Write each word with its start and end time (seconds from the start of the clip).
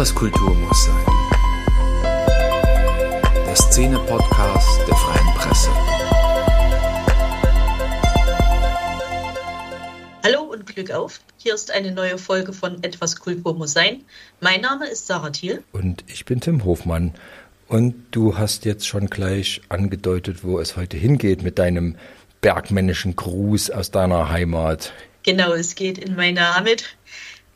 Etwas 0.00 0.14
Kultur 0.14 0.54
muss 0.54 0.86
sein. 0.86 1.04
Der 3.44 3.54
Szene-Podcast 3.54 4.80
der 4.88 4.96
Freien 4.96 5.34
Presse. 5.34 5.68
Hallo 10.24 10.44
und 10.44 10.64
Glück 10.64 10.90
auf. 10.92 11.20
Hier 11.36 11.54
ist 11.54 11.70
eine 11.70 11.92
neue 11.92 12.16
Folge 12.16 12.54
von 12.54 12.82
Etwas 12.82 13.16
Kultur 13.16 13.52
muss 13.52 13.74
sein. 13.74 14.06
Mein 14.40 14.62
Name 14.62 14.88
ist 14.88 15.06
Sarah 15.06 15.28
Thiel. 15.28 15.62
Und 15.72 16.02
ich 16.06 16.24
bin 16.24 16.40
Tim 16.40 16.64
Hofmann. 16.64 17.12
Und 17.68 17.94
du 18.10 18.38
hast 18.38 18.64
jetzt 18.64 18.88
schon 18.88 19.10
gleich 19.10 19.60
angedeutet, 19.68 20.44
wo 20.44 20.60
es 20.60 20.78
heute 20.78 20.96
hingeht 20.96 21.42
mit 21.42 21.58
deinem 21.58 21.96
bergmännischen 22.40 23.16
Gruß 23.16 23.68
aus 23.68 23.90
deiner 23.90 24.30
Heimat. 24.30 24.94
Genau, 25.24 25.52
es 25.52 25.74
geht 25.74 25.98
in 25.98 26.16
meine 26.16 26.54
Heimat. 26.54 26.84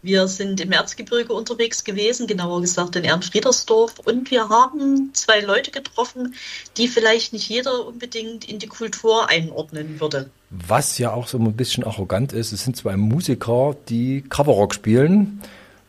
Wir 0.05 0.29
sind 0.29 0.61
im 0.61 0.71
Erzgebirge 0.71 1.33
unterwegs 1.33 1.83
gewesen, 1.83 2.27
genauer 2.27 2.61
gesagt 2.61 2.95
in 2.95 3.05
Ehrenfriedersdorf. 3.05 4.01
Und 4.01 4.31
wir 4.31 4.51
haben 4.51 5.09
zwei 5.15 5.41
Leute 5.41 5.71
getroffen, 5.71 6.35
die 6.77 6.89
vielleicht 6.89 7.33
nicht 7.33 7.49
jeder 7.49 7.87
unbedingt 7.87 8.47
in 8.47 8.59
die 8.59 8.67
Kultur 8.67 9.31
einordnen 9.31 9.99
würde. 9.99 10.29
Was 10.51 10.99
ja 10.99 11.11
auch 11.11 11.27
so 11.27 11.39
ein 11.39 11.51
bisschen 11.55 11.85
arrogant 11.85 12.35
ist, 12.35 12.53
es 12.53 12.65
sind 12.65 12.77
zwei 12.77 12.99
Musiker, 12.99 13.75
die 13.89 14.21
Coverrock 14.29 14.75
spielen, 14.75 15.41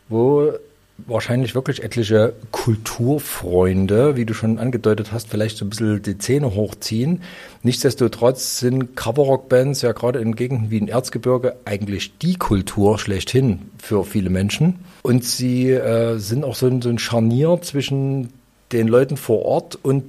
wo 0.08 0.50
wahrscheinlich 0.98 1.54
wirklich 1.54 1.82
etliche 1.82 2.32
Kulturfreunde, 2.50 4.16
wie 4.16 4.24
du 4.24 4.34
schon 4.34 4.58
angedeutet 4.58 5.12
hast, 5.12 5.28
vielleicht 5.28 5.56
so 5.58 5.64
ein 5.64 5.70
bisschen 5.70 6.02
die 6.02 6.18
Zähne 6.18 6.54
hochziehen. 6.54 7.22
Nichtsdestotrotz 7.62 8.58
sind 8.58 8.96
Coverrock-Bands 8.96 9.82
ja 9.82 9.92
gerade 9.92 10.20
in 10.20 10.34
Gegenden 10.34 10.70
wie 10.70 10.78
in 10.78 10.88
Erzgebirge 10.88 11.56
eigentlich 11.64 12.18
die 12.18 12.36
Kultur 12.36 12.98
schlechthin 12.98 13.70
für 13.78 14.04
viele 14.04 14.30
Menschen. 14.30 14.80
Und 15.02 15.24
sie 15.24 15.70
äh, 15.70 16.18
sind 16.18 16.44
auch 16.44 16.54
so 16.54 16.66
ein, 16.66 16.80
so 16.82 16.88
ein 16.88 16.98
Scharnier 16.98 17.58
zwischen 17.62 18.32
den 18.72 18.88
Leuten 18.88 19.16
vor 19.16 19.44
Ort 19.44 19.78
und 19.80 20.04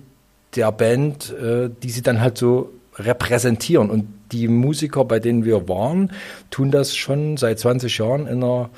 der 0.56 0.72
Band, 0.72 1.34
äh, 1.34 1.70
die 1.84 1.90
sie 1.90 2.02
dann 2.02 2.22
halt 2.22 2.38
so 2.38 2.72
repräsentieren. 2.96 3.90
Und 3.90 4.08
die 4.32 4.48
Musiker, 4.48 5.06
bei 5.06 5.20
denen 5.20 5.46
wir 5.46 5.68
waren, 5.70 6.12
tun 6.50 6.72
das 6.72 6.96
schon 6.96 7.38
seit 7.38 7.60
20 7.60 7.98
Jahren 7.98 8.28
in 8.28 8.44
einer 8.44 8.70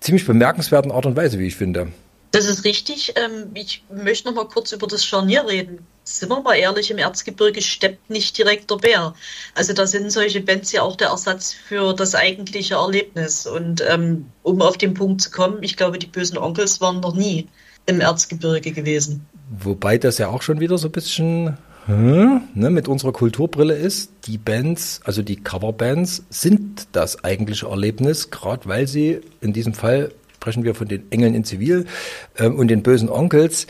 ziemlich 0.00 0.26
bemerkenswerten 0.26 0.90
Art 0.90 1.06
und 1.06 1.16
Weise, 1.16 1.38
wie 1.38 1.46
ich 1.46 1.56
finde. 1.56 1.88
Das 2.32 2.44
ist 2.46 2.64
richtig. 2.64 3.14
Ähm, 3.16 3.50
ich 3.54 3.82
möchte 3.90 4.28
noch 4.28 4.34
mal 4.34 4.48
kurz 4.48 4.72
über 4.72 4.86
das 4.86 5.04
Scharnier 5.04 5.46
reden. 5.46 5.86
Sind 6.04 6.28
wir 6.28 6.40
mal 6.40 6.54
ehrlich, 6.54 6.90
im 6.90 6.98
Erzgebirge 6.98 7.62
steppt 7.62 8.10
nicht 8.10 8.36
direkt 8.38 8.70
der 8.70 8.76
Bär. 8.76 9.14
Also 9.54 9.72
da 9.72 9.86
sind 9.86 10.12
solche 10.12 10.40
Bands 10.40 10.70
ja 10.70 10.82
auch 10.82 10.96
der 10.96 11.08
Ersatz 11.08 11.52
für 11.52 11.94
das 11.94 12.14
eigentliche 12.14 12.74
Erlebnis. 12.74 13.46
Und 13.46 13.82
ähm, 13.88 14.26
um 14.42 14.60
auf 14.62 14.76
den 14.76 14.94
Punkt 14.94 15.22
zu 15.22 15.30
kommen, 15.30 15.62
ich 15.62 15.76
glaube, 15.76 15.98
die 15.98 16.06
bösen 16.06 16.38
Onkels 16.38 16.80
waren 16.80 17.00
noch 17.00 17.14
nie 17.14 17.48
im 17.86 18.00
Erzgebirge 18.00 18.72
gewesen. 18.72 19.26
Wobei 19.50 19.96
das 19.96 20.18
ja 20.18 20.28
auch 20.28 20.42
schon 20.42 20.60
wieder 20.60 20.76
so 20.76 20.88
ein 20.88 20.92
bisschen 20.92 21.56
hm, 21.86 22.42
ne, 22.54 22.70
mit 22.70 22.88
unserer 22.88 23.12
Kulturbrille 23.12 23.74
ist, 23.74 24.10
die 24.26 24.38
Bands, 24.38 25.00
also 25.04 25.22
die 25.22 25.36
Coverbands, 25.36 26.24
sind 26.30 26.88
das 26.92 27.22
eigentliche 27.22 27.68
Erlebnis, 27.68 28.30
gerade 28.30 28.66
weil 28.66 28.88
sie 28.88 29.20
in 29.40 29.52
diesem 29.52 29.72
Fall 29.72 30.12
sprechen 30.34 30.64
wir 30.64 30.74
von 30.74 30.88
den 30.88 31.10
Engeln 31.10 31.34
in 31.34 31.44
Zivil 31.44 31.86
ähm, 32.38 32.56
und 32.56 32.68
den 32.68 32.82
bösen 32.82 33.08
Onkels, 33.08 33.66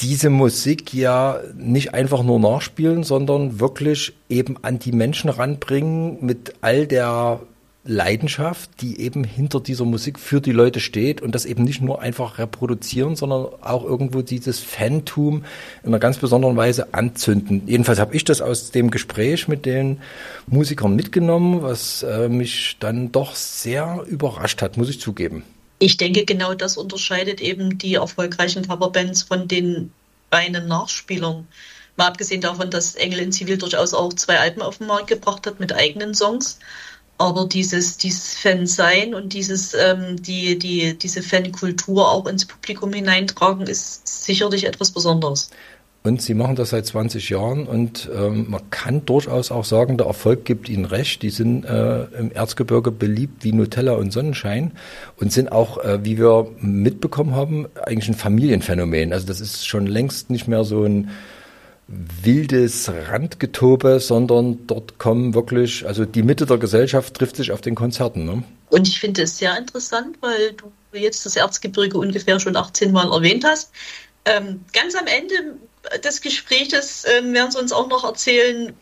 diese 0.00 0.30
Musik 0.30 0.92
ja 0.92 1.40
nicht 1.56 1.94
einfach 1.94 2.24
nur 2.24 2.40
nachspielen, 2.40 3.04
sondern 3.04 3.60
wirklich 3.60 4.12
eben 4.28 4.56
an 4.62 4.78
die 4.78 4.92
Menschen 4.92 5.30
ranbringen 5.30 6.18
mit 6.20 6.54
all 6.60 6.86
der 6.86 7.40
Leidenschaft, 7.84 8.70
die 8.80 9.00
eben 9.00 9.24
hinter 9.24 9.58
dieser 9.58 9.84
Musik 9.84 10.20
für 10.20 10.40
die 10.40 10.52
Leute 10.52 10.78
steht 10.78 11.20
und 11.20 11.34
das 11.34 11.44
eben 11.44 11.64
nicht 11.64 11.80
nur 11.80 12.00
einfach 12.00 12.38
reproduzieren, 12.38 13.16
sondern 13.16 13.46
auch 13.60 13.84
irgendwo 13.84 14.22
dieses 14.22 14.60
Fantum 14.60 15.44
in 15.82 15.88
einer 15.88 15.98
ganz 15.98 16.18
besonderen 16.18 16.56
Weise 16.56 16.94
anzünden. 16.94 17.62
Jedenfalls 17.66 17.98
habe 17.98 18.14
ich 18.14 18.24
das 18.24 18.40
aus 18.40 18.70
dem 18.70 18.92
Gespräch 18.92 19.48
mit 19.48 19.66
den 19.66 20.00
Musikern 20.46 20.94
mitgenommen, 20.94 21.62
was 21.62 22.04
äh, 22.04 22.28
mich 22.28 22.76
dann 22.78 23.10
doch 23.10 23.34
sehr 23.34 24.04
überrascht 24.06 24.62
hat, 24.62 24.76
muss 24.76 24.88
ich 24.88 25.00
zugeben. 25.00 25.42
Ich 25.80 25.96
denke, 25.96 26.24
genau 26.24 26.54
das 26.54 26.76
unterscheidet 26.76 27.40
eben 27.40 27.78
die 27.78 27.94
erfolgreichen 27.94 28.64
Coverbands 28.64 29.24
von 29.24 29.48
den 29.48 29.90
reinen 30.30 30.68
Nachspielern. 30.68 31.48
Mal 31.96 32.06
abgesehen 32.06 32.40
davon, 32.40 32.70
dass 32.70 32.94
Engel 32.94 33.18
in 33.18 33.32
Zivil 33.32 33.58
durchaus 33.58 33.92
auch 33.92 34.12
zwei 34.12 34.38
Alben 34.38 34.62
auf 34.62 34.78
den 34.78 34.86
Markt 34.86 35.08
gebracht 35.08 35.46
hat 35.46 35.58
mit 35.58 35.72
eigenen 35.72 36.14
Songs. 36.14 36.58
Aber 37.22 37.46
dieses, 37.46 37.98
dieses 37.98 38.34
Fan-Sein 38.34 39.14
und 39.14 39.32
dieses, 39.32 39.74
ähm, 39.74 40.20
die, 40.20 40.58
die, 40.58 40.98
diese 40.98 41.22
Fankultur 41.22 42.10
auch 42.10 42.26
ins 42.26 42.44
Publikum 42.44 42.92
hineintragen, 42.92 43.68
ist 43.68 44.24
sicherlich 44.24 44.66
etwas 44.66 44.90
Besonderes. 44.90 45.48
Und 46.02 46.20
sie 46.20 46.34
machen 46.34 46.56
das 46.56 46.70
seit 46.70 46.84
20 46.84 47.30
Jahren 47.30 47.68
und 47.68 48.10
ähm, 48.12 48.46
man 48.50 48.70
kann 48.70 49.06
durchaus 49.06 49.52
auch 49.52 49.64
sagen, 49.64 49.98
der 49.98 50.08
Erfolg 50.08 50.44
gibt 50.44 50.68
ihnen 50.68 50.84
recht. 50.84 51.22
Die 51.22 51.30
sind 51.30 51.64
äh, 51.64 52.06
im 52.18 52.32
Erzgebirge 52.32 52.90
beliebt 52.90 53.44
wie 53.44 53.52
Nutella 53.52 53.92
und 53.92 54.12
Sonnenschein 54.12 54.72
und 55.20 55.32
sind 55.32 55.52
auch, 55.52 55.78
äh, 55.78 56.04
wie 56.04 56.18
wir 56.18 56.48
mitbekommen 56.58 57.36
haben, 57.36 57.68
eigentlich 57.84 58.08
ein 58.08 58.14
Familienphänomen. 58.14 59.12
Also 59.12 59.28
das 59.28 59.40
ist 59.40 59.64
schon 59.68 59.86
längst 59.86 60.28
nicht 60.28 60.48
mehr 60.48 60.64
so 60.64 60.82
ein 60.82 61.10
wildes 61.88 62.90
Randgetobe, 62.90 64.00
sondern 64.00 64.66
dort 64.66 64.98
kommen 64.98 65.34
wirklich, 65.34 65.86
also 65.86 66.04
die 66.04 66.22
Mitte 66.22 66.46
der 66.46 66.58
Gesellschaft 66.58 67.14
trifft 67.14 67.36
sich 67.36 67.52
auf 67.52 67.60
den 67.60 67.74
Konzerten. 67.74 68.24
Ne? 68.24 68.42
Und 68.70 68.88
ich 68.88 69.00
finde 69.00 69.22
es 69.22 69.38
sehr 69.38 69.56
interessant, 69.58 70.16
weil 70.20 70.54
du 70.54 70.72
jetzt 70.98 71.26
das 71.26 71.36
Erzgebirge 71.36 71.98
ungefähr 71.98 72.40
schon 72.40 72.56
18 72.56 72.92
Mal 72.92 73.12
erwähnt 73.12 73.44
hast. 73.44 73.72
Ähm, 74.24 74.64
ganz 74.72 74.94
am 74.94 75.06
Ende 75.06 75.56
des 76.04 76.20
Gesprächs 76.20 77.04
äh, 77.04 77.22
werden 77.32 77.50
sie 77.50 77.58
uns 77.58 77.72
auch 77.72 77.88
noch 77.88 78.04
erzählen, 78.04 78.72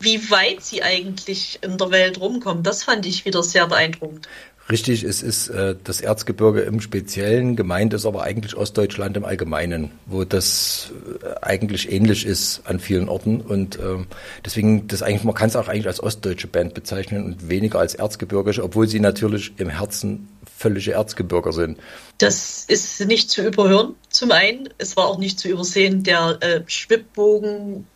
wie 0.00 0.30
weit 0.30 0.62
sie 0.62 0.82
eigentlich 0.82 1.58
in 1.62 1.76
der 1.78 1.90
Welt 1.90 2.20
rumkommen. 2.20 2.62
Das 2.62 2.84
fand 2.84 3.06
ich 3.06 3.24
wieder 3.24 3.42
sehr 3.42 3.66
beeindruckend. 3.66 4.28
Richtig, 4.70 5.02
es 5.02 5.22
ist 5.22 5.48
äh, 5.48 5.74
das 5.82 6.00
Erzgebirge 6.00 6.60
im 6.60 6.80
Speziellen, 6.80 7.56
gemeint 7.56 7.92
ist 7.92 8.06
aber 8.06 8.22
eigentlich 8.22 8.56
Ostdeutschland 8.56 9.16
im 9.16 9.24
Allgemeinen, 9.24 9.90
wo 10.06 10.22
das 10.22 10.92
äh, 11.22 11.44
eigentlich 11.44 11.90
ähnlich 11.90 12.24
ist 12.24 12.62
an 12.64 12.78
vielen 12.78 13.08
Orten 13.08 13.40
und 13.40 13.78
ähm, 13.80 14.06
deswegen 14.44 14.86
das 14.86 15.02
eigentlich 15.02 15.24
man 15.24 15.34
kann 15.34 15.48
es 15.48 15.56
auch 15.56 15.66
eigentlich 15.66 15.88
als 15.88 16.00
ostdeutsche 16.00 16.46
Band 16.46 16.74
bezeichnen 16.74 17.24
und 17.24 17.48
weniger 17.48 17.80
als 17.80 17.94
erzgebirgische, 17.94 18.62
obwohl 18.62 18.86
sie 18.86 19.00
natürlich 19.00 19.52
im 19.56 19.70
Herzen 19.70 20.28
völlige 20.56 20.92
Erzgebirger 20.92 21.52
sind. 21.52 21.78
Das 22.18 22.64
ist 22.68 23.04
nicht 23.06 23.30
zu 23.30 23.44
überhören. 23.44 23.94
Zum 24.10 24.30
einen, 24.30 24.68
es 24.78 24.96
war 24.96 25.06
auch 25.06 25.18
nicht 25.18 25.40
zu 25.40 25.48
übersehen, 25.48 26.04
der 26.04 26.38
äh, 26.42 26.60
Schwibbogen 26.66 27.86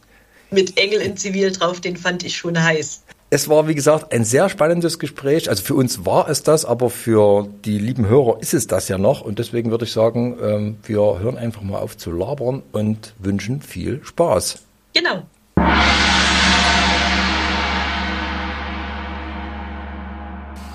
mit 0.51 0.77
Engel 0.79 1.01
in 1.03 1.17
Zivil 1.17 1.53
drauf, 1.53 1.81
den 1.81 1.97
fand 1.97 2.25
ich 2.25 2.37
schon 2.37 2.61
heiß. 2.61 3.04
Es 3.35 3.49
war, 3.49 3.67
wie 3.67 3.75
gesagt, 3.75 4.13
ein 4.13 4.23
sehr 4.23 4.49
spannendes 4.49 5.01
Gespräch. 5.01 5.49
Also 5.49 5.65
für 5.65 5.75
uns 5.75 6.07
war 6.07 6.29
es 6.29 6.45
das, 6.45 6.65
aber 6.65 6.89
für 6.89 7.49
die 7.65 7.81
lieben 7.81 8.07
Hörer 8.07 8.41
ist 8.41 8.55
es 8.55 8.69
das 8.69 8.87
ja 8.87 8.97
noch. 8.97 9.23
Und 9.23 9.41
deswegen 9.41 9.73
würde 9.73 9.87
ich 9.87 9.93
sagen, 9.93 10.39
ähm, 10.41 10.77
wir 10.85 11.19
hören 11.19 11.37
einfach 11.37 11.63
mal 11.63 11.81
auf 11.81 11.97
zu 11.97 12.13
labern 12.13 12.63
und 12.71 13.13
wünschen 13.19 13.61
viel 13.61 14.01
Spaß. 14.05 14.61
Genau. 14.95 15.25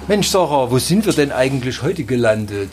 Mensch, 0.10 0.28
Sarah, 0.28 0.70
wo 0.70 0.80
sind 0.80 1.06
wir 1.06 1.14
denn 1.14 1.32
eigentlich 1.32 1.82
heute 1.82 2.04
gelandet? 2.04 2.72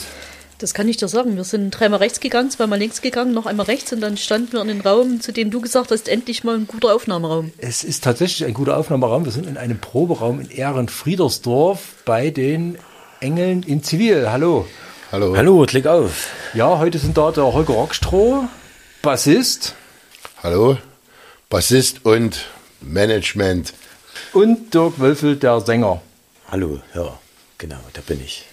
Das 0.59 0.73
kann 0.73 0.89
ich 0.89 0.97
dir 0.97 1.09
sagen. 1.09 1.37
Wir 1.37 1.45
sind 1.45 1.71
dreimal 1.71 1.99
rechts 1.99 2.21
gegangen, 2.21 2.51
zweimal 2.51 2.79
links 2.79 3.03
gegangen, 3.03 3.35
noch 3.35 3.45
einmal 3.45 3.67
rechts 3.67 3.93
und 3.93 4.01
dann 4.01 4.17
standen 4.17 4.53
wir 4.53 4.63
in 4.63 4.69
den 4.69 4.81
Raum, 4.81 5.21
zu 5.21 5.33
dem 5.33 5.51
du 5.51 5.61
gesagt 5.61 5.91
hast, 5.91 6.09
endlich 6.09 6.45
mal 6.45 6.57
ein 6.57 6.67
guter 6.67 6.95
Aufnahmeraum. 6.95 7.53
Es 7.59 7.85
ist 7.85 8.05
tatsächlich 8.05 8.47
ein 8.47 8.55
guter 8.55 8.77
Aufnahmeraum. 8.79 9.27
Wir 9.27 9.33
sind 9.33 9.47
in 9.47 9.59
einem 9.59 9.79
Proberaum 9.79 10.41
in 10.41 10.51
Ehrenfriedersdorf 10.51 11.97
bei 12.07 12.31
den 12.31 12.79
Engeln 13.21 13.63
in 13.65 13.83
Zivil. 13.83 14.31
Hallo. 14.31 14.67
Hallo. 15.13 15.37
Hallo, 15.37 15.65
klick 15.67 15.87
auf. 15.87 16.31
Ja, 16.55 16.79
heute 16.79 16.99
sind 16.99 17.17
da 17.17 17.31
der 17.31 17.53
Holger 17.53 17.75
Rockstroh, 17.75 18.45
Bassist. 19.03 19.75
Hallo. 20.43 20.79
Bassist 21.49 22.05
und 22.05 22.47
Management. 22.81 23.73
Und 24.33 24.75
Dirk 24.75 24.99
Wölfel, 24.99 25.37
der 25.37 25.61
Sänger. 25.61 26.01
Hallo, 26.49 26.81
ja, 26.95 27.19
genau, 27.59 27.79
da 27.93 28.01
bin 28.07 28.21
ich. 28.25 28.47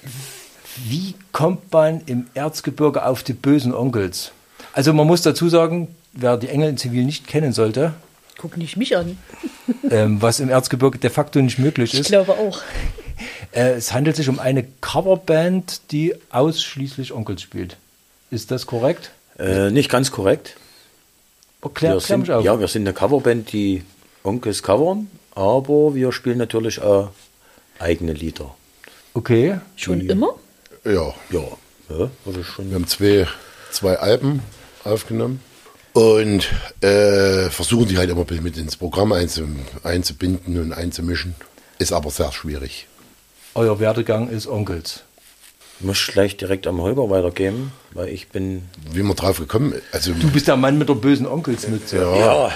Wie 0.85 1.15
kommt 1.31 1.71
man 1.71 2.01
im 2.05 2.27
Erzgebirge 2.33 3.05
auf 3.05 3.23
die 3.23 3.33
bösen 3.33 3.73
Onkels? 3.73 4.31
Also 4.73 4.93
man 4.93 5.05
muss 5.07 5.21
dazu 5.21 5.49
sagen, 5.49 5.93
wer 6.13 6.37
die 6.37 6.49
Engel 6.49 6.69
in 6.69 6.77
Zivil 6.77 7.05
nicht 7.05 7.27
kennen 7.27 7.53
sollte, 7.53 7.93
Guck 8.37 8.57
nicht 8.57 8.77
mich 8.77 8.97
an. 8.97 9.17
ähm, 9.89 10.21
was 10.21 10.39
im 10.39 10.49
Erzgebirge 10.49 10.97
de 10.97 11.09
facto 11.09 11.41
nicht 11.41 11.59
möglich 11.59 11.93
ist. 11.93 11.99
Ich 12.01 12.07
glaube 12.07 12.33
auch. 12.33 12.61
Äh, 13.51 13.73
es 13.73 13.93
handelt 13.93 14.15
sich 14.15 14.27
um 14.27 14.39
eine 14.39 14.63
Coverband, 14.81 15.91
die 15.91 16.15
ausschließlich 16.31 17.13
Onkels 17.13 17.43
spielt. 17.43 17.77
Ist 18.31 18.49
das 18.49 18.65
korrekt? 18.65 19.11
Äh, 19.37 19.69
nicht 19.69 19.91
ganz 19.91 20.09
korrekt. 20.09 20.55
Erklär, 21.61 21.93
wir 21.93 21.99
klär 21.99 21.99
sind, 21.99 22.21
mich 22.21 22.31
auf. 22.31 22.43
Ja, 22.43 22.59
wir 22.59 22.67
sind 22.67 22.81
eine 22.87 22.93
Coverband, 22.93 23.53
die 23.53 23.83
Onkels 24.23 24.63
covern, 24.63 25.07
aber 25.35 25.93
wir 25.93 26.11
spielen 26.11 26.39
natürlich 26.39 26.81
auch 26.81 27.11
eigene 27.77 28.13
Lieder. 28.13 28.55
Okay. 29.13 29.59
Schon 29.75 29.99
Die- 29.99 30.07
immer? 30.07 30.33
Ja, 30.85 31.13
Ja, 31.29 31.41
Ja. 31.89 32.09
Wir 32.57 32.75
haben 32.75 32.87
zwei, 32.87 33.27
zwei 33.71 33.97
Alben 33.97 34.41
aufgenommen 34.83 35.39
und 35.93 36.49
äh, 36.81 37.49
versuchen 37.49 37.87
die 37.87 37.97
halt 37.97 38.09
immer 38.09 38.21
ein 38.21 38.25
bisschen 38.25 38.43
mit 38.43 38.57
ins 38.57 38.75
Programm 38.75 39.11
einzu, 39.11 39.47
einzubinden 39.83 40.59
und 40.59 40.73
einzumischen. 40.73 41.35
Ist 41.79 41.93
aber 41.93 42.09
sehr 42.09 42.31
schwierig. 42.31 42.87
Euer 43.55 43.79
Werdegang 43.79 44.29
ist 44.29 44.47
Onkels. 44.47 45.03
Ich 45.79 45.85
muss 45.85 46.05
gleich 46.07 46.37
direkt 46.37 46.67
am 46.67 46.81
Holger 46.81 47.09
weitergeben, 47.09 47.71
weil 47.93 48.09
ich 48.09 48.29
bin. 48.29 48.63
Wie 48.91 49.03
wir 49.03 49.13
drauf 49.15 49.37
gekommen, 49.39 49.73
also 49.91 50.13
Du 50.13 50.31
bist 50.31 50.47
der 50.47 50.55
Mann 50.57 50.77
mit 50.77 50.89
der 50.89 50.95
bösen 50.95 51.25
Onkelsmütze. 51.27 51.97
ja, 51.97 52.51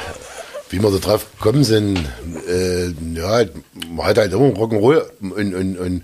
wie 0.69 0.81
wir 0.81 0.91
da 0.91 0.97
drauf 0.97 1.25
gekommen 1.37 1.63
sind, 1.63 1.99
äh, 2.47 2.87
ja, 3.13 3.45
man 3.89 4.05
hat 4.05 4.17
halt 4.17 4.33
immer 4.33 4.47
Rock'n'Roll 4.47 5.03
und, 5.21 5.33
und, 5.55 5.77
und, 5.77 6.03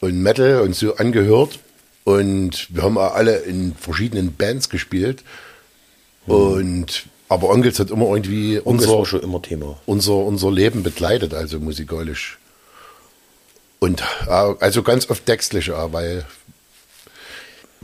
und 0.00 0.22
Metal 0.22 0.60
und 0.60 0.74
so 0.74 0.96
angehört. 0.96 1.58
Und 2.04 2.68
wir 2.74 2.82
haben 2.82 2.96
auch 2.98 3.14
alle 3.14 3.38
in 3.38 3.74
verschiedenen 3.74 4.34
Bands 4.34 4.68
gespielt. 4.70 5.22
Und 6.26 7.06
aber 7.28 7.50
Onkels 7.50 7.78
hat 7.78 7.90
immer 7.90 8.06
irgendwie 8.06 8.56
Das 8.56 8.64
unser, 8.64 9.04
schon 9.06 9.20
immer 9.20 9.42
Thema. 9.42 9.78
unser, 9.86 10.14
unser 10.14 10.50
Leben 10.50 10.82
begleitet, 10.82 11.34
also 11.34 11.60
musikalisch. 11.60 12.38
Und 13.80 14.02
äh, 14.26 14.30
also 14.30 14.82
ganz 14.82 15.08
oft 15.10 15.24
textlich, 15.26 15.70
weil 15.70 16.24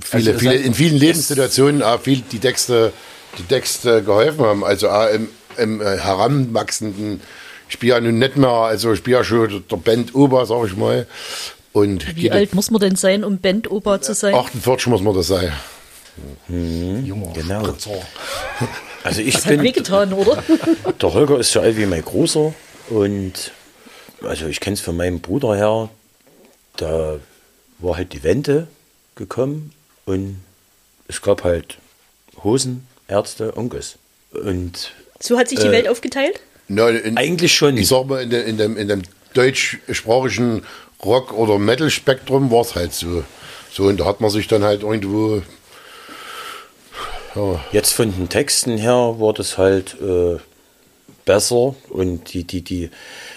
viele, 0.00 0.32
Also, 0.32 0.40
viele, 0.40 0.54
in 0.56 0.74
vielen 0.74 0.96
Lebenssituationen 0.96 1.82
auch 1.82 2.00
viel 2.00 2.22
die 2.32 2.38
Texte, 2.38 2.92
die 3.38 3.44
Texte 3.44 4.02
geholfen 4.02 4.44
haben. 4.44 4.64
Also 4.64 4.88
im, 4.88 5.28
im 5.58 5.80
äh, 5.80 5.98
heranwachsenden, 5.98 7.20
ich 7.68 7.74
spiele 7.74 7.94
ja 7.94 8.00
nun 8.00 8.18
nicht 8.18 8.36
mehr, 8.36 8.48
also 8.48 8.92
ich 8.92 8.98
spiele 8.98 9.18
ja 9.18 9.24
schon 9.24 9.64
der 9.70 9.76
Band 9.76 10.14
Ober, 10.14 10.46
sag 10.46 10.66
ich 10.66 10.76
mal. 10.76 11.06
Und 11.74 12.14
Wie 12.16 12.30
alt 12.30 12.54
muss 12.54 12.70
man 12.70 12.80
denn 12.80 12.94
sein, 12.94 13.24
um 13.24 13.38
Band-Opa 13.38 14.00
zu 14.00 14.14
sein? 14.14 14.32
48 14.34 14.86
muss 14.86 15.02
man 15.02 15.12
das 15.14 15.26
sein. 15.26 15.52
Junger 16.48 17.32
Genau. 17.34 17.64
Spritzer. 17.64 17.90
Also 19.02 19.20
ich 19.20 19.34
Das 19.34 19.44
hat 19.46 19.50
bin. 19.50 19.62
wehgetan, 19.62 20.12
oder? 20.12 20.42
Der 21.02 21.12
Holger 21.12 21.38
ist 21.40 21.50
so 21.50 21.60
alt 21.60 21.76
wie 21.76 21.86
mein 21.86 22.04
Großer 22.04 22.54
und 22.90 23.32
also 24.22 24.46
ich 24.46 24.60
kenne 24.60 24.74
es 24.74 24.80
von 24.80 24.96
meinem 24.96 25.18
Bruder 25.20 25.56
her, 25.56 25.90
da 26.76 27.18
war 27.80 27.96
halt 27.96 28.12
die 28.12 28.22
Wende 28.22 28.68
gekommen 29.16 29.72
und 30.06 30.40
es 31.08 31.20
gab 31.22 31.42
halt 31.42 31.78
Hosen, 32.44 32.86
Ärzte, 33.08 33.56
Onkels. 33.56 33.96
Und 34.32 34.92
So 35.18 35.36
hat 35.38 35.48
sich 35.48 35.58
die 35.58 35.66
Äh, 35.66 35.72
Welt 35.72 35.88
aufgeteilt? 35.88 36.40
Na, 36.68 36.88
in, 36.88 37.16
eigentlich 37.18 37.52
schon. 37.52 37.76
Ich 37.76 37.88
sag 37.88 38.06
mal, 38.06 38.22
in, 38.22 38.30
der, 38.30 38.44
in, 38.46 38.56
dem, 38.58 38.76
in 38.76 38.86
dem 38.88 39.02
deutschsprachigen 39.34 40.62
Rock- 41.04 41.32
oder 41.32 41.58
Metal-Spektrum 41.58 42.50
war 42.50 42.62
es 42.62 42.74
halt 42.74 42.92
so. 42.92 43.24
So, 43.72 43.84
und 43.84 43.98
da 43.98 44.04
hat 44.04 44.20
man 44.20 44.30
sich 44.30 44.46
dann 44.46 44.62
halt 44.62 44.82
irgendwo. 44.82 45.42
Ja, 47.34 47.64
Jetzt 47.72 47.92
von 47.92 48.12
den 48.12 48.28
Texten 48.28 48.78
her 48.78 49.16
war 49.18 49.32
das 49.32 49.58
halt 49.58 49.96
äh, 50.00 50.38
besser 51.24 51.74
und 51.90 52.32
die, 52.32 52.44
die, 52.44 52.62
die, 52.62 52.90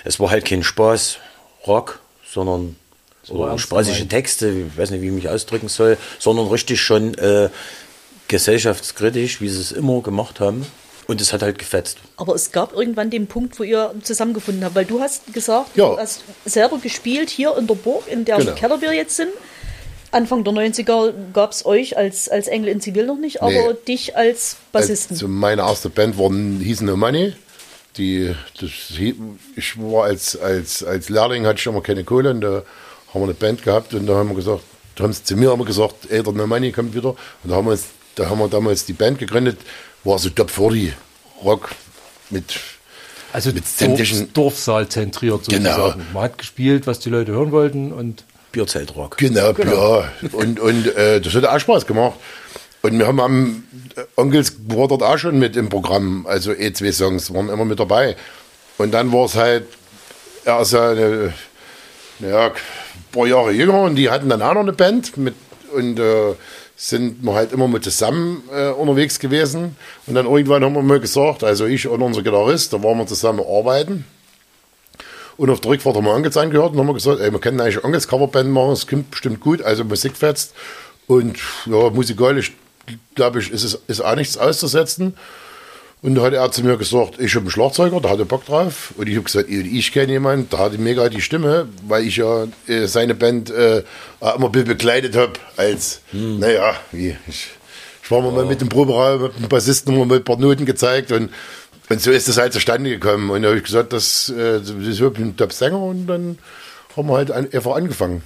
es 0.03 0.19
war 0.19 0.29
halt 0.29 0.45
kein 0.45 0.63
Spaß 0.63 1.17
Rock, 1.65 1.99
sondern 2.31 2.75
oder 3.29 3.57
spaßige. 3.57 4.07
Texte, 4.07 4.49
ich 4.49 4.77
weiß 4.77 4.91
nicht, 4.91 5.01
wie 5.01 5.07
ich 5.07 5.13
mich 5.13 5.29
ausdrücken 5.29 5.67
soll, 5.67 5.97
sondern 6.19 6.47
richtig 6.47 6.79
schon 6.81 7.15
äh, 7.15 7.49
gesellschaftskritisch, 8.27 9.41
wie 9.41 9.49
sie 9.49 9.59
es 9.59 9.71
immer 9.71 10.01
gemacht 10.01 10.39
haben. 10.39 10.65
Und 11.07 11.21
es 11.21 11.31
hat 11.31 11.41
halt 11.41 11.57
gefetzt. 11.57 11.97
Aber 12.17 12.35
es 12.35 12.51
gab 12.51 12.73
irgendwann 12.73 13.09
den 13.09 13.27
Punkt, 13.27 13.57
wo 13.59 13.63
ihr 13.63 13.93
zusammengefunden 14.03 14.63
habt, 14.65 14.75
weil 14.75 14.85
du 14.85 14.99
hast 14.99 15.33
gesagt, 15.33 15.75
Ja. 15.77 15.91
du 15.91 15.97
hast 15.97 16.21
selber 16.45 16.77
gespielt 16.79 17.29
hier 17.29 17.55
in 17.57 17.65
der 17.67 17.75
Burg, 17.75 18.03
in 18.11 18.25
der 18.25 18.37
Genau. 18.37 18.51
Keller 18.53 18.81
wir 18.81 18.93
jetzt 18.93 19.15
sind. 19.15 19.29
Anfang 20.11 20.43
der 20.43 20.53
90er 20.53 21.13
gab 21.33 21.51
es 21.51 21.65
euch 21.65 21.97
als, 21.97 22.29
als 22.29 22.47
Engel 22.47 22.69
in 22.69 22.81
Zivil 22.81 23.05
noch 23.05 23.17
nicht, 23.17 23.41
aber 23.41 23.51
Nee. 23.51 23.75
dich 23.87 24.15
als 24.15 24.57
Bassisten. 24.71 25.15
Also 25.15 25.27
meine 25.27 25.61
erste 25.63 25.89
Band 25.89 26.17
war, 26.17 26.29
hieß 26.31 26.81
No 26.81 26.95
Money. 26.95 27.33
Die, 27.97 28.33
das, 28.59 28.69
ich 29.55 29.77
war 29.81 30.05
als, 30.05 30.39
als, 30.39 30.83
als 30.83 31.09
Lehrling, 31.09 31.45
hatte 31.45 31.59
ich 31.59 31.65
immer 31.65 31.81
keine 31.81 32.03
Kohle 32.03 32.29
und 32.31 32.41
da 32.41 32.63
haben 33.13 33.21
wir 33.21 33.23
eine 33.23 33.33
Band 33.33 33.63
gehabt 33.63 33.93
und 33.93 34.05
da 34.07 34.15
haben 34.15 34.29
wir 34.29 34.35
gesagt, 34.35 34.61
da 34.95 35.03
haben 35.03 35.13
sie 35.13 35.23
zu 35.23 35.35
mir 35.35 35.51
immer 35.51 35.65
gesagt, 35.65 36.09
ey, 36.09 36.21
der 36.21 36.33
No 36.33 36.45
Money 36.47 36.71
kommt 36.71 36.93
wieder. 36.93 37.09
Und 37.43 37.49
da 37.49 37.55
haben 37.55 37.67
wir, 37.67 37.77
da 38.15 38.29
haben 38.29 38.39
wir 38.39 38.47
damals 38.49 38.85
die 38.85 38.93
Band 38.93 39.19
gegründet, 39.19 39.57
war 40.03 40.19
so 40.19 40.29
Top 40.29 40.49
40 40.51 40.93
Rock 41.43 41.69
mit 42.29 42.43
Also 43.33 43.49
Mit 43.51 43.63
Dorf, 43.63 43.75
sämtlichen- 43.77 44.33
Dorfsaal 44.33 44.87
zentriert 44.89 45.47
Genau. 45.47 45.69
sozusagen. 45.75 46.07
Man 46.13 46.23
hat 46.23 46.37
gespielt, 46.37 46.87
was 46.87 46.99
die 46.99 47.09
Leute 47.09 47.31
hören 47.33 47.51
wollten 47.51 47.91
und 47.91 48.23
Bierzeltrock. 48.51 49.17
Genau, 49.17 49.51
ja. 49.51 50.11
Und, 50.31 50.59
und 50.59 50.95
äh, 50.95 51.19
das 51.21 51.33
hat 51.35 51.45
auch 51.45 51.59
Spaß 51.59 51.85
gemacht. 51.85 52.13
Und 52.81 52.97
wir 52.97 53.05
haben 53.07 53.19
am 53.19 53.63
äh, 53.95 54.01
Onkels 54.15 54.53
war 54.67 54.87
dort 54.87 55.03
auch 55.03 55.17
schon 55.17 55.37
mit 55.37 55.55
im 55.57 55.67
Programm, 55.69 56.25
also 56.27 56.53
eh 56.53 56.71
zwei 56.73 56.91
Songs 56.91 57.33
waren 57.33 57.49
immer 57.49 57.65
mit 57.65 57.79
dabei. 57.79 58.15
Und 58.77 58.91
dann 58.93 59.11
war 59.11 59.25
es 59.25 59.35
halt, 59.35 59.65
er 60.45 60.61
ist 60.61 60.71
ja 60.71 60.91
eine, 60.91 61.33
ja, 62.19 62.45
ein 62.47 62.51
paar 63.11 63.27
Jahre 63.27 63.51
jünger 63.51 63.81
und 63.81 63.95
die 63.95 64.09
hatten 64.09 64.29
dann 64.29 64.41
auch 64.41 64.53
noch 64.53 64.61
eine 64.61 64.73
Band 64.73 65.17
mit 65.17 65.35
und 65.73 65.99
äh, 65.99 66.33
sind 66.79 67.23
wir 67.23 67.33
halt 67.33 67.51
immer 67.51 67.67
mit 67.67 67.83
zusammen 67.83 68.43
äh, 68.53 68.69
unterwegs 68.69 69.17
gewesen. 69.17 69.75
Und 70.05 70.13
dann 70.13 70.27
irgendwann 70.27 70.63
haben 70.63 70.73
wir 70.73 70.83
mal 70.83 70.99
gesagt, 70.99 71.43
also 71.43 71.65
ich 71.65 71.87
und 71.87 72.03
unser 72.03 72.21
Gitarrist, 72.21 72.71
da 72.71 72.83
waren 72.83 72.99
wir 72.99 73.07
zusammen 73.07 73.39
arbeiten. 73.41 74.05
Und 75.37 75.49
auf 75.49 75.59
der 75.59 75.71
Rückfahrt 75.71 75.95
haben 75.95 76.05
wir 76.05 76.13
Onkels 76.13 76.37
angehört 76.37 76.73
und 76.73 76.79
haben 76.79 76.93
gesagt, 76.93 77.19
ey, 77.19 77.31
wir 77.31 77.39
können 77.39 77.59
eigentlich 77.59 77.83
Onkels 77.83 78.07
Coverband 78.07 78.51
machen, 78.51 78.73
es 78.73 78.85
klingt 78.85 79.09
bestimmt 79.09 79.39
gut, 79.39 79.63
also 79.63 79.83
Musik 79.83 80.15
fetzt. 80.15 80.53
Und 81.07 81.39
ja, 81.65 81.89
musikalisch, 81.89 82.53
glaube 83.15 83.39
ich, 83.39 83.51
ist 83.51 83.63
es 83.63 83.79
ist 83.87 84.01
auch 84.01 84.15
nichts 84.15 84.37
auszusetzen. 84.37 85.15
Und 86.03 86.15
da 86.15 86.21
hat 86.21 86.33
er 86.33 86.51
zu 86.51 86.63
mir 86.63 86.77
gesagt, 86.77 87.19
ich 87.19 87.33
habe 87.33 87.43
einen 87.43 87.49
Schlagzeuger, 87.49 87.99
der 87.99 88.11
hatte 88.11 88.25
Bock 88.25 88.45
drauf. 88.45 88.93
Und 88.97 89.09
ich 89.09 89.15
habe 89.15 89.23
gesagt, 89.23 89.49
ich, 89.49 89.91
kenne 89.91 90.11
jemanden, 90.13 90.47
der 90.49 90.59
hatte 90.59 90.77
mega 90.77 91.09
die 91.09 91.21
Stimme, 91.21 91.67
weil 91.87 92.05
ich 92.05 92.17
ja 92.17 92.45
äh, 92.67 92.85
seine 92.85 93.15
Band 93.15 93.49
äh, 93.49 93.83
immer 94.35 94.49
begleitet 94.49 95.15
habe. 95.15 95.33
Als, 95.55 96.01
naja, 96.11 96.75
wie, 96.91 97.17
ich, 97.27 97.47
ich 98.03 98.11
war 98.11 98.21
mal 98.21 98.45
mit 98.45 98.61
dem 98.61 98.69
Proberaum, 98.69 99.23
mit 99.23 99.39
dem 99.39 99.49
Bassisten 99.49 99.97
mal 99.97 100.17
ein 100.17 100.23
paar 100.23 100.37
Noten 100.37 100.65
gezeigt 100.65 101.11
und, 101.11 101.31
und 101.89 102.01
so 102.01 102.11
ist 102.11 102.27
das 102.27 102.37
halt 102.37 102.53
zustande 102.53 102.91
gekommen. 102.91 103.31
Und 103.31 103.41
da 103.41 103.49
habe 103.49 103.57
ich 103.57 103.63
gesagt, 103.63 103.91
das, 103.91 104.29
äh, 104.29 104.59
das 104.59 104.69
ist 104.69 104.99
wirklich 104.99 105.25
ein 105.25 105.35
Top-Sänger 105.35 105.79
und 105.81 106.05
dann 106.05 106.37
haben 106.95 107.09
wir 107.09 107.17
halt 107.17 107.31
einfach 107.31 107.75
angefangen. 107.75 108.21